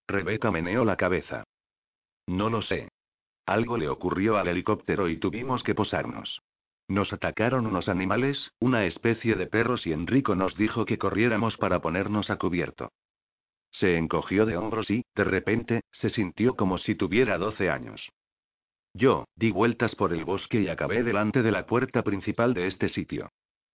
Rebeca 0.08 0.50
meneó 0.50 0.84
la 0.84 0.96
cabeza. 0.96 1.44
No 2.26 2.50
lo 2.50 2.62
sé. 2.62 2.88
Algo 3.46 3.76
le 3.76 3.88
ocurrió 3.88 4.36
al 4.36 4.48
helicóptero 4.48 5.08
y 5.08 5.18
tuvimos 5.18 5.62
que 5.62 5.74
posarnos. 5.74 6.40
Nos 6.88 7.12
atacaron 7.12 7.66
unos 7.66 7.88
animales, 7.88 8.52
una 8.60 8.84
especie 8.84 9.34
de 9.34 9.46
perros 9.46 9.86
y 9.86 9.92
Enrico 9.92 10.34
nos 10.34 10.56
dijo 10.56 10.84
que 10.84 10.98
corriéramos 10.98 11.56
para 11.56 11.80
ponernos 11.80 12.30
a 12.30 12.36
cubierto. 12.36 12.90
Se 13.72 13.96
encogió 13.96 14.46
de 14.46 14.56
hombros 14.56 14.90
y, 14.90 15.04
de 15.14 15.24
repente, 15.24 15.80
se 15.92 16.10
sintió 16.10 16.54
como 16.54 16.78
si 16.78 16.94
tuviera 16.94 17.38
12 17.38 17.70
años. 17.70 18.08
Yo, 18.94 19.26
di 19.34 19.50
vueltas 19.50 19.94
por 19.94 20.12
el 20.12 20.24
bosque 20.24 20.60
y 20.60 20.68
acabé 20.68 21.02
delante 21.02 21.42
de 21.42 21.52
la 21.52 21.66
puerta 21.66 22.02
principal 22.02 22.54
de 22.54 22.68
este 22.68 22.88
sitio. 22.88 23.30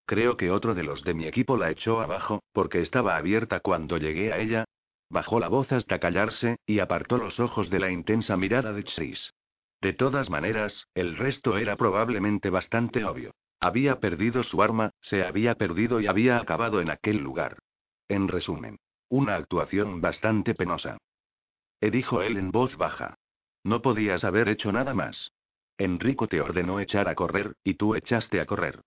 Creo 0.06 0.36
que 0.36 0.50
otro 0.50 0.74
de 0.74 0.82
los 0.82 1.04
de 1.04 1.14
mi 1.14 1.26
equipo 1.26 1.56
la 1.56 1.70
echó 1.70 2.00
abajo, 2.00 2.42
porque 2.52 2.80
estaba 2.80 3.16
abierta 3.16 3.60
cuando 3.60 3.98
llegué 3.98 4.32
a 4.32 4.38
ella. 4.38 4.64
Bajó 5.12 5.40
la 5.40 5.48
voz 5.48 5.70
hasta 5.72 5.98
callarse, 5.98 6.56
y 6.64 6.78
apartó 6.78 7.18
los 7.18 7.38
ojos 7.38 7.68
de 7.68 7.78
la 7.78 7.90
intensa 7.90 8.34
mirada 8.38 8.72
de 8.72 8.82
Chase. 8.82 9.34
De 9.82 9.92
todas 9.92 10.30
maneras, 10.30 10.86
el 10.94 11.18
resto 11.18 11.58
era 11.58 11.76
probablemente 11.76 12.48
bastante 12.48 13.04
obvio. 13.04 13.32
Había 13.60 14.00
perdido 14.00 14.42
su 14.42 14.62
arma, 14.62 14.92
se 15.02 15.22
había 15.22 15.56
perdido 15.56 16.00
y 16.00 16.06
había 16.06 16.38
acabado 16.38 16.80
en 16.80 16.88
aquel 16.88 17.18
lugar. 17.18 17.58
En 18.08 18.26
resumen, 18.26 18.78
una 19.10 19.36
actuación 19.36 20.00
bastante 20.00 20.54
penosa. 20.54 20.96
E 21.82 21.90
dijo 21.90 22.22
él 22.22 22.38
en 22.38 22.50
voz 22.50 22.74
baja. 22.78 23.18
No 23.64 23.82
podías 23.82 24.24
haber 24.24 24.48
hecho 24.48 24.72
nada 24.72 24.94
más. 24.94 25.32
Enrico 25.76 26.26
te 26.26 26.40
ordenó 26.40 26.80
echar 26.80 27.10
a 27.10 27.14
correr, 27.14 27.52
y 27.62 27.74
tú 27.74 27.96
echaste 27.96 28.40
a 28.40 28.46
correr. 28.46 28.80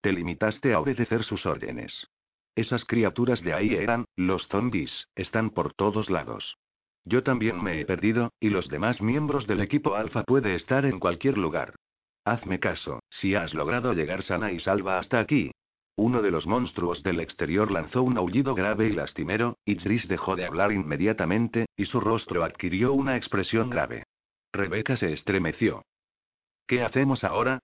Te 0.00 0.12
limitaste 0.12 0.74
a 0.74 0.78
obedecer 0.78 1.24
sus 1.24 1.44
órdenes. 1.44 2.06
Esas 2.54 2.84
criaturas 2.84 3.40
de 3.42 3.54
ahí 3.54 3.74
eran, 3.74 4.04
los 4.16 4.46
zombies, 4.48 5.08
están 5.14 5.50
por 5.50 5.72
todos 5.72 6.10
lados. 6.10 6.58
Yo 7.04 7.22
también 7.22 7.62
me 7.62 7.80
he 7.80 7.86
perdido, 7.86 8.32
y 8.38 8.50
los 8.50 8.68
demás 8.68 9.00
miembros 9.00 9.46
del 9.46 9.60
equipo 9.60 9.94
Alpha 9.94 10.22
puede 10.24 10.54
estar 10.54 10.84
en 10.84 11.00
cualquier 11.00 11.38
lugar. 11.38 11.74
Hazme 12.24 12.60
caso, 12.60 13.00
si 13.08 13.34
has 13.34 13.54
logrado 13.54 13.94
llegar 13.94 14.22
sana 14.22 14.52
y 14.52 14.60
salva 14.60 14.98
hasta 14.98 15.18
aquí. 15.18 15.50
Uno 15.96 16.22
de 16.22 16.30
los 16.30 16.46
monstruos 16.46 17.02
del 17.02 17.20
exterior 17.20 17.70
lanzó 17.70 18.02
un 18.02 18.16
aullido 18.16 18.54
grave 18.54 18.88
y 18.88 18.92
lastimero, 18.92 19.56
y 19.64 19.76
Tris 19.76 20.06
dejó 20.08 20.36
de 20.36 20.46
hablar 20.46 20.72
inmediatamente, 20.72 21.66
y 21.76 21.86
su 21.86 22.00
rostro 22.00 22.44
adquirió 22.44 22.92
una 22.92 23.16
expresión 23.16 23.70
grave. 23.70 24.04
Rebeca 24.52 24.96
se 24.96 25.12
estremeció. 25.12 25.82
¿Qué 26.66 26.82
hacemos 26.82 27.24
ahora? 27.24 27.60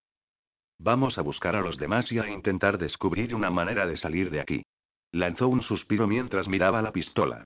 Vamos 0.78 1.18
a 1.18 1.22
buscar 1.22 1.56
a 1.56 1.60
los 1.60 1.76
demás 1.78 2.10
y 2.12 2.18
a 2.18 2.28
intentar 2.28 2.78
descubrir 2.78 3.34
una 3.34 3.50
manera 3.50 3.86
de 3.86 3.96
salir 3.96 4.30
de 4.30 4.40
aquí. 4.40 4.62
Lanzó 5.12 5.48
un 5.48 5.62
suspiro 5.62 6.06
mientras 6.06 6.48
miraba 6.48 6.82
la 6.82 6.92
pistola. 6.92 7.44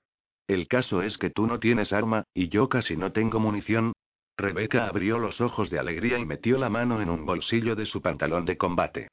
El 0.49 0.67
caso 0.69 1.03
es 1.03 1.17
que 1.19 1.31
tú 1.31 1.47
no 1.47 1.61
tienes 1.61 1.93
arma, 1.93 2.25
y 2.35 2.49
yo 2.49 2.69
casi 2.69 2.97
no 2.97 3.13
tengo 3.13 3.39
munición. 3.39 3.93
Rebeca 4.37 4.87
abrió 4.87 5.19
los 5.19 5.41
ojos 5.41 5.71
de 5.71 5.79
alegría 5.79 6.19
y 6.19 6.27
metió 6.27 6.59
la 6.59 6.69
mano 6.69 7.01
en 7.01 7.11
un 7.11 7.25
bolsillo 7.25 7.77
de 7.77 7.87
su 7.87 8.03
pantalón 8.03 8.45
de 8.45 8.57
combate. 8.57 9.09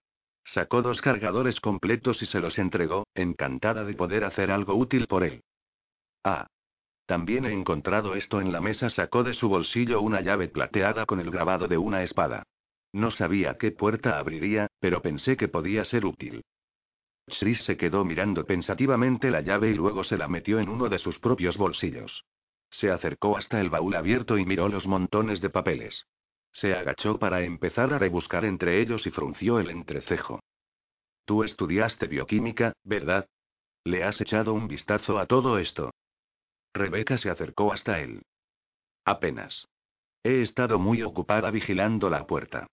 Sacó 0.46 0.82
dos 0.82 1.02
cargadores 1.02 1.60
completos 1.60 2.22
y 2.24 2.26
se 2.26 2.40
los 2.40 2.58
entregó, 2.58 3.06
encantada 3.14 3.84
de 3.84 3.94
poder 3.94 4.24
hacer 4.24 4.50
algo 4.50 4.76
útil 4.76 5.06
por 5.08 5.24
él. 5.24 5.42
Ah. 6.24 6.48
También 7.06 7.46
he 7.46 7.54
encontrado 7.54 8.16
esto 8.16 8.40
en 8.42 8.52
la 8.52 8.62
mesa. 8.62 8.90
Sacó 8.90 9.24
de 9.24 9.34
su 9.34 9.50
bolsillo 9.50 10.02
una 10.02 10.22
llave 10.22 10.48
plateada 10.48 11.06
con 11.06 11.20
el 11.20 11.32
grabado 11.32 11.68
de 11.68 11.78
una 11.78 12.04
espada. 12.04 12.44
No 12.94 13.12
sabía 13.12 13.58
qué 13.58 13.72
puerta 13.72 14.18
abriría, 14.18 14.68
pero 14.80 15.02
pensé 15.02 15.38
que 15.38 15.48
podía 15.48 15.86
ser 15.86 16.06
útil. 16.06 16.44
Se 17.32 17.78
quedó 17.78 18.06
mirando 18.06 18.46
pensativamente 18.46 19.30
la 19.32 19.42
llave 19.42 19.70
y 19.70 19.74
luego 19.74 20.04
se 20.04 20.18
la 20.18 20.28
metió 20.28 20.60
en 20.60 20.70
uno 20.70 20.90
de 20.90 21.00
sus 21.00 21.20
propios 21.20 21.58
bolsillos. 21.58 22.26
Se 22.72 22.92
acercó 22.92 23.38
hasta 23.38 23.60
el 23.62 23.70
baúl 23.70 23.96
abierto 23.96 24.38
y 24.38 24.46
miró 24.46 24.70
los 24.70 24.86
montones 24.86 25.42
de 25.42 25.50
papeles. 25.50 26.06
Se 26.54 26.74
agachó 26.74 27.20
para 27.20 27.42
empezar 27.42 27.94
a 27.94 28.00
rebuscar 28.00 28.46
entre 28.46 28.82
ellos 28.82 29.06
y 29.06 29.12
frunció 29.12 29.60
el 29.60 29.70
entrecejo. 29.70 30.40
Tú 31.26 31.44
estudiaste 31.44 32.08
bioquímica, 32.08 32.74
¿verdad? 32.84 33.28
¿Le 33.84 34.04
has 34.04 34.20
echado 34.20 34.54
un 34.54 34.68
vistazo 34.68 35.20
a 35.20 35.26
todo 35.26 35.58
esto? 35.58 35.92
Rebeca 36.74 37.18
se 37.18 37.30
acercó 37.30 37.72
hasta 37.72 38.00
él. 38.00 38.24
Apenas. 39.06 39.68
He 40.24 40.42
estado 40.42 40.80
muy 40.80 41.02
ocupada 41.02 41.50
vigilando 41.52 42.10
la 42.10 42.26
puerta. 42.28 42.68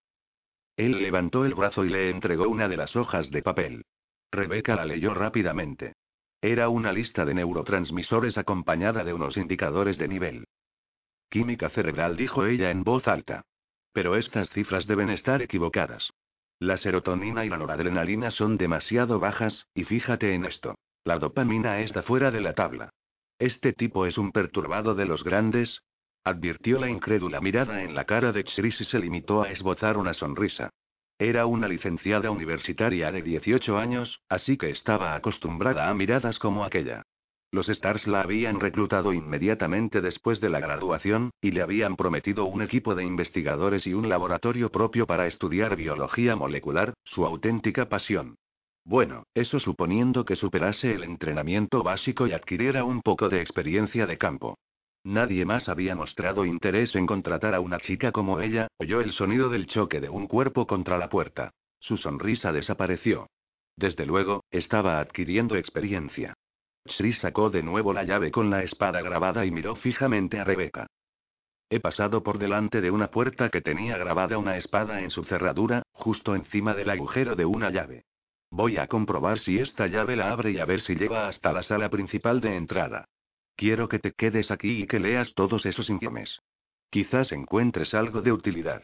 Él 0.77 1.03
levantó 1.03 1.45
el 1.45 1.55
brazo 1.55 1.85
y 1.85 1.89
le 1.91 2.11
entregó 2.11 2.49
una 2.49 2.69
de 2.69 2.77
las 2.77 2.97
hojas 2.97 3.31
de 3.31 3.43
papel. 3.43 3.85
Rebeca 4.31 4.77
la 4.77 4.85
leyó 4.85 5.15
rápidamente. 5.15 5.95
Era 6.41 6.69
una 6.69 6.93
lista 6.93 7.25
de 7.25 7.35
neurotransmisores 7.35 8.39
acompañada 8.39 9.05
de 9.05 9.13
unos 9.13 9.37
indicadores 9.37 9.99
de 9.99 10.09
nivel. 10.09 10.45
Química 11.29 11.71
cerebral, 11.71 12.17
dijo 12.17 12.47
ella 12.47 12.71
en 12.71 12.85
voz 12.85 13.09
alta. 13.09 13.43
Pero 13.93 14.17
estas 14.17 14.51
cifras 14.51 14.87
deben 14.87 15.11
estar 15.11 15.43
equivocadas. 15.43 16.11
La 16.59 16.77
serotonina 16.77 17.45
y 17.45 17.49
la 17.49 17.59
noradrenalina 17.59 18.31
son 18.31 18.57
demasiado 18.57 19.19
bajas, 19.19 19.67
y 19.75 19.85
fíjate 19.85 20.35
en 20.35 20.45
esto. 20.45 20.75
La 21.05 21.19
dopamina 21.19 21.81
está 21.81 22.03
fuera 22.03 22.31
de 22.31 22.41
la 22.41 22.55
tabla. 22.55 22.91
Este 23.39 23.73
tipo 23.73 24.07
es 24.07 24.17
un 24.17 24.33
perturbado 24.33 24.95
de 24.95 25.05
los 25.05 25.23
grandes, 25.23 25.83
advirtió 26.25 26.79
la 26.79 26.89
incrédula 26.89 27.41
mirada 27.41 27.83
en 27.83 27.95
la 27.95 28.05
cara 28.05 28.33
de 28.33 28.45
Chris 28.45 28.81
y 28.81 28.85
se 28.85 28.99
limitó 28.99 29.43
a 29.43 29.51
esbozar 29.51 29.97
una 29.99 30.15
sonrisa. 30.15 30.71
Era 31.19 31.47
una 31.47 31.67
licenciada 31.67 32.31
universitaria 32.31 33.11
de 33.11 33.23
18 33.23 33.79
años, 33.79 34.21
así 34.29 34.59
que 34.59 34.69
estaba 34.69 35.15
acostumbrada 35.15 35.89
a 35.89 35.95
miradas 35.95 36.39
como 36.39 36.63
aquella. 36.63 37.05
Los 37.51 37.71
Stars 37.71 38.07
la 38.07 38.21
habían 38.21 38.61
reclutado 38.61 39.15
inmediatamente 39.15 40.03
después 40.03 40.43
de 40.43 40.51
la 40.51 40.61
graduación, 40.61 41.31
y 41.41 41.53
le 41.53 41.63
habían 41.63 41.97
prometido 41.97 42.45
un 42.45 42.61
equipo 42.61 42.95
de 42.95 43.05
investigadores 43.05 43.87
y 43.87 43.95
un 43.95 44.11
laboratorio 44.11 44.71
propio 44.71 45.07
para 45.07 45.27
estudiar 45.27 45.75
biología 45.77 46.37
molecular, 46.37 46.93
su 47.05 47.25
auténtica 47.25 47.89
pasión. 47.89 48.37
Bueno, 48.85 49.25
eso 49.35 49.59
suponiendo 49.59 50.27
que 50.27 50.37
superase 50.37 50.93
el 50.95 51.03
entrenamiento 51.03 51.83
básico 51.83 52.27
y 52.27 52.33
adquiriera 52.33 52.85
un 52.85 53.01
poco 53.01 53.31
de 53.31 53.41
experiencia 53.41 54.07
de 54.07 54.19
campo. 54.19 54.59
Nadie 55.07 55.45
más 55.45 55.69
había 55.69 55.95
mostrado 55.95 56.45
interés 56.45 56.97
en 56.97 57.07
contratar 57.07 57.55
a 57.55 57.61
una 57.61 57.79
chica 57.79 58.11
como 58.11 58.41
ella, 58.41 58.67
oyó 58.79 59.01
el 59.01 59.13
sonido 59.13 59.49
del 59.49 59.69
choque 59.69 60.01
de 60.01 60.09
un 60.09 60.27
cuerpo 60.27 60.67
contra 60.67 60.99
la 60.99 61.09
puerta. 61.09 61.53
Su 61.79 61.97
sonrisa 61.97 62.51
desapareció. 62.51 63.29
Desde 63.77 64.05
luego, 64.05 64.43
estaba 64.51 64.99
adquiriendo 64.99 65.55
experiencia. 65.55 66.35
Sri 66.87 67.13
sacó 67.13 67.51
de 67.51 67.63
nuevo 67.63 67.93
la 67.93 68.03
llave 68.03 68.33
con 68.33 68.51
la 68.51 68.65
espada 68.65 69.01
grabada 69.01 69.47
y 69.47 69.53
miró 69.53 69.77
fijamente 69.77 70.41
a 70.41 70.45
Rebeca. 70.45 70.89
He 71.71 71.79
pasado 71.79 72.25
por 72.25 72.39
delante 72.39 72.81
de 72.81 72.91
una 72.91 73.13
puerta 73.13 73.49
que 73.49 73.61
tenía 73.61 73.97
grabada 73.99 74.39
una 74.39 74.57
espada 74.57 75.03
en 75.03 75.11
su 75.11 75.23
cerradura, 75.23 75.85
justo 75.93 76.35
encima 76.35 76.75
del 76.75 76.91
agujero 76.91 77.37
de 77.37 77.45
una 77.45 77.71
llave. 77.71 78.07
Voy 78.51 78.77
a 78.77 78.89
comprobar 78.89 79.39
si 79.39 79.61
esta 79.61 79.87
llave 79.87 80.17
la 80.17 80.33
abre 80.33 80.51
y 80.51 80.59
a 80.59 80.65
ver 80.65 80.81
si 80.81 80.97
lleva 80.97 81.29
hasta 81.29 81.53
la 81.53 81.63
sala 81.63 81.91
principal 81.91 82.41
de 82.41 82.57
entrada. 82.57 83.07
Quiero 83.57 83.89
que 83.89 83.99
te 83.99 84.13
quedes 84.13 84.51
aquí 84.51 84.83
y 84.83 84.87
que 84.87 85.01
leas 85.01 85.33
todos 85.35 85.65
esos 85.65 85.89
informes. 85.89 86.41
Quizás 86.91 87.33
encuentres 87.33 87.95
algo 87.95 88.21
de 88.21 88.31
utilidad. 88.33 88.83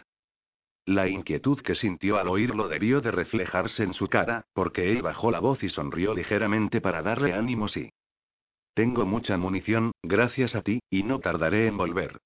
La 0.86 1.08
inquietud 1.08 1.60
que 1.60 1.74
sintió 1.74 2.18
al 2.18 2.28
oírlo 2.28 2.68
debió 2.68 3.00
de 3.00 3.10
reflejarse 3.10 3.84
en 3.84 3.92
su 3.92 4.08
cara, 4.08 4.46
porque 4.54 4.90
él 4.90 5.02
bajó 5.02 5.30
la 5.30 5.38
voz 5.38 5.62
y 5.62 5.68
sonrió 5.68 6.14
ligeramente 6.14 6.80
para 6.80 7.02
darle 7.02 7.34
ánimo 7.34 7.68
sí. 7.68 7.92
Tengo 8.74 9.04
mucha 9.04 9.36
munición, 9.36 9.92
gracias 10.02 10.54
a 10.56 10.62
ti, 10.62 10.80
y 10.90 11.02
no 11.02 11.20
tardaré 11.20 11.66
en 11.66 11.76
volver. 11.76 12.18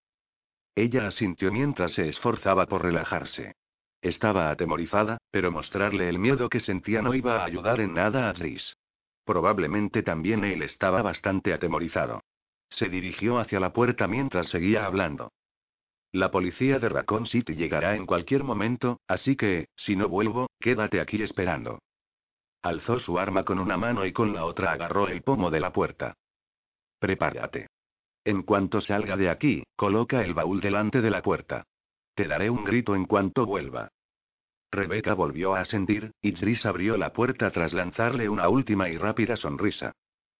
Ella 0.76 1.08
asintió 1.08 1.50
mientras 1.50 1.92
se 1.92 2.08
esforzaba 2.08 2.66
por 2.66 2.82
relajarse. 2.82 3.56
Estaba 4.00 4.50
atemorizada, 4.50 5.18
pero 5.32 5.50
mostrarle 5.50 6.08
el 6.08 6.20
miedo 6.20 6.48
que 6.48 6.60
sentía 6.60 7.02
no 7.02 7.12
iba 7.14 7.40
a 7.40 7.44
ayudar 7.44 7.80
en 7.80 7.94
nada 7.94 8.28
a 8.28 8.34
Tris. 8.34 8.76
Probablemente 9.24 10.04
también 10.04 10.44
él 10.44 10.62
estaba 10.62 11.02
bastante 11.02 11.52
atemorizado. 11.52 12.22
Se 12.70 12.88
dirigió 12.88 13.38
hacia 13.38 13.60
la 13.60 13.72
puerta 13.72 14.06
mientras 14.06 14.48
seguía 14.48 14.86
hablando. 14.86 15.32
La 16.12 16.30
policía 16.30 16.78
de 16.78 16.88
Raccoon 16.88 17.26
City 17.26 17.54
llegará 17.54 17.94
en 17.96 18.06
cualquier 18.06 18.42
momento, 18.42 19.00
así 19.06 19.36
que, 19.36 19.68
si 19.76 19.96
no 19.96 20.08
vuelvo, 20.08 20.48
quédate 20.60 21.00
aquí 21.00 21.22
esperando. 21.22 21.80
Alzó 22.62 22.98
su 22.98 23.18
arma 23.18 23.44
con 23.44 23.58
una 23.58 23.76
mano 23.76 24.04
y 24.06 24.12
con 24.12 24.32
la 24.32 24.44
otra 24.44 24.72
agarró 24.72 25.08
el 25.08 25.22
pomo 25.22 25.50
de 25.50 25.60
la 25.60 25.72
puerta. 25.72 26.14
Prepárate. 26.98 27.68
En 28.24 28.42
cuanto 28.42 28.80
salga 28.80 29.16
de 29.16 29.30
aquí, 29.30 29.62
coloca 29.76 30.24
el 30.24 30.34
baúl 30.34 30.60
delante 30.60 31.00
de 31.00 31.10
la 31.10 31.22
puerta. 31.22 31.64
Te 32.14 32.26
daré 32.26 32.50
un 32.50 32.64
grito 32.64 32.96
en 32.96 33.04
cuanto 33.04 33.46
vuelva. 33.46 33.90
Rebeca 34.72 35.14
volvió 35.14 35.54
a 35.54 35.64
sentir, 35.64 36.12
y 36.20 36.32
Tris 36.32 36.66
abrió 36.66 36.96
la 36.96 37.12
puerta 37.12 37.50
tras 37.50 37.72
lanzarle 37.72 38.28
una 38.28 38.48
última 38.48 38.88
y 38.88 38.96
rápida 38.96 39.36
sonrisa. 39.36 39.92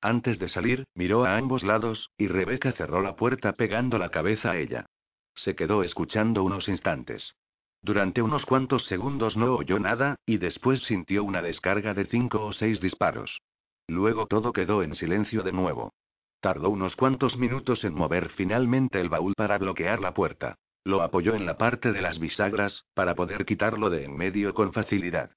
Antes 0.06 0.38
de 0.38 0.46
salir, 0.48 0.84
miró 0.94 1.24
a 1.24 1.36
ambos 1.36 1.64
lados, 1.64 2.12
y 2.16 2.28
Rebeca 2.28 2.70
cerró 2.70 3.02
la 3.02 3.16
puerta 3.16 3.54
pegando 3.54 3.98
la 3.98 4.10
cabeza 4.10 4.52
a 4.52 4.56
ella. 4.56 4.86
Se 5.34 5.56
quedó 5.56 5.82
escuchando 5.82 6.44
unos 6.44 6.68
instantes. 6.68 7.34
Durante 7.82 8.22
unos 8.22 8.46
cuantos 8.46 8.86
segundos 8.86 9.36
no 9.36 9.56
oyó 9.56 9.80
nada, 9.80 10.14
y 10.24 10.36
después 10.36 10.80
sintió 10.82 11.24
una 11.24 11.42
descarga 11.42 11.92
de 11.92 12.04
cinco 12.04 12.46
o 12.46 12.52
seis 12.52 12.80
disparos. 12.80 13.40
Luego 13.88 14.28
todo 14.28 14.52
quedó 14.52 14.84
en 14.84 14.94
silencio 14.94 15.42
de 15.42 15.50
nuevo. 15.50 15.92
Tardó 16.38 16.70
unos 16.70 16.94
cuantos 16.94 17.36
minutos 17.36 17.82
en 17.82 17.94
mover 17.94 18.28
finalmente 18.28 19.00
el 19.00 19.08
baúl 19.08 19.34
para 19.34 19.58
bloquear 19.58 19.98
la 19.98 20.14
puerta. 20.14 20.54
Lo 20.84 21.02
apoyó 21.02 21.34
en 21.34 21.46
la 21.46 21.58
parte 21.58 21.90
de 21.90 22.02
las 22.02 22.20
bisagras, 22.20 22.84
para 22.94 23.16
poder 23.16 23.44
quitarlo 23.44 23.90
de 23.90 24.04
en 24.04 24.16
medio 24.16 24.54
con 24.54 24.72
facilidad. 24.72 25.32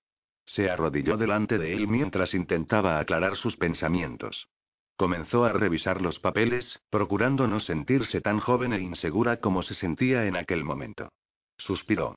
Se 0.45 0.69
arrodilló 0.69 1.17
delante 1.17 1.57
de 1.57 1.73
él 1.73 1.87
mientras 1.87 2.35
intentaba 2.35 2.99
aclarar 2.99 3.35
sus 3.35 3.57
pensamientos. 3.57 4.47
Comenzó 4.99 5.45
a 5.45 5.53
revisar 5.53 6.01
los 6.01 6.19
papeles, 6.19 6.77
procurando 6.89 7.47
no 7.47 7.61
sentirse 7.61 8.19
tan 8.19 8.41
joven 8.41 8.73
e 8.73 8.81
insegura 8.81 9.37
como 9.37 9.63
se 9.63 9.73
sentía 9.75 10.25
en 10.25 10.35
aquel 10.35 10.65
momento. 10.65 11.07
Suspiró. 11.57 12.15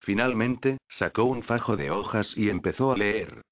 Finalmente, 0.00 0.78
sacó 0.88 1.22
un 1.22 1.44
fajo 1.44 1.76
de 1.76 1.92
hojas 1.92 2.26
y 2.34 2.50
empezó 2.50 2.90
a 2.90 2.96
leer. 2.96 3.42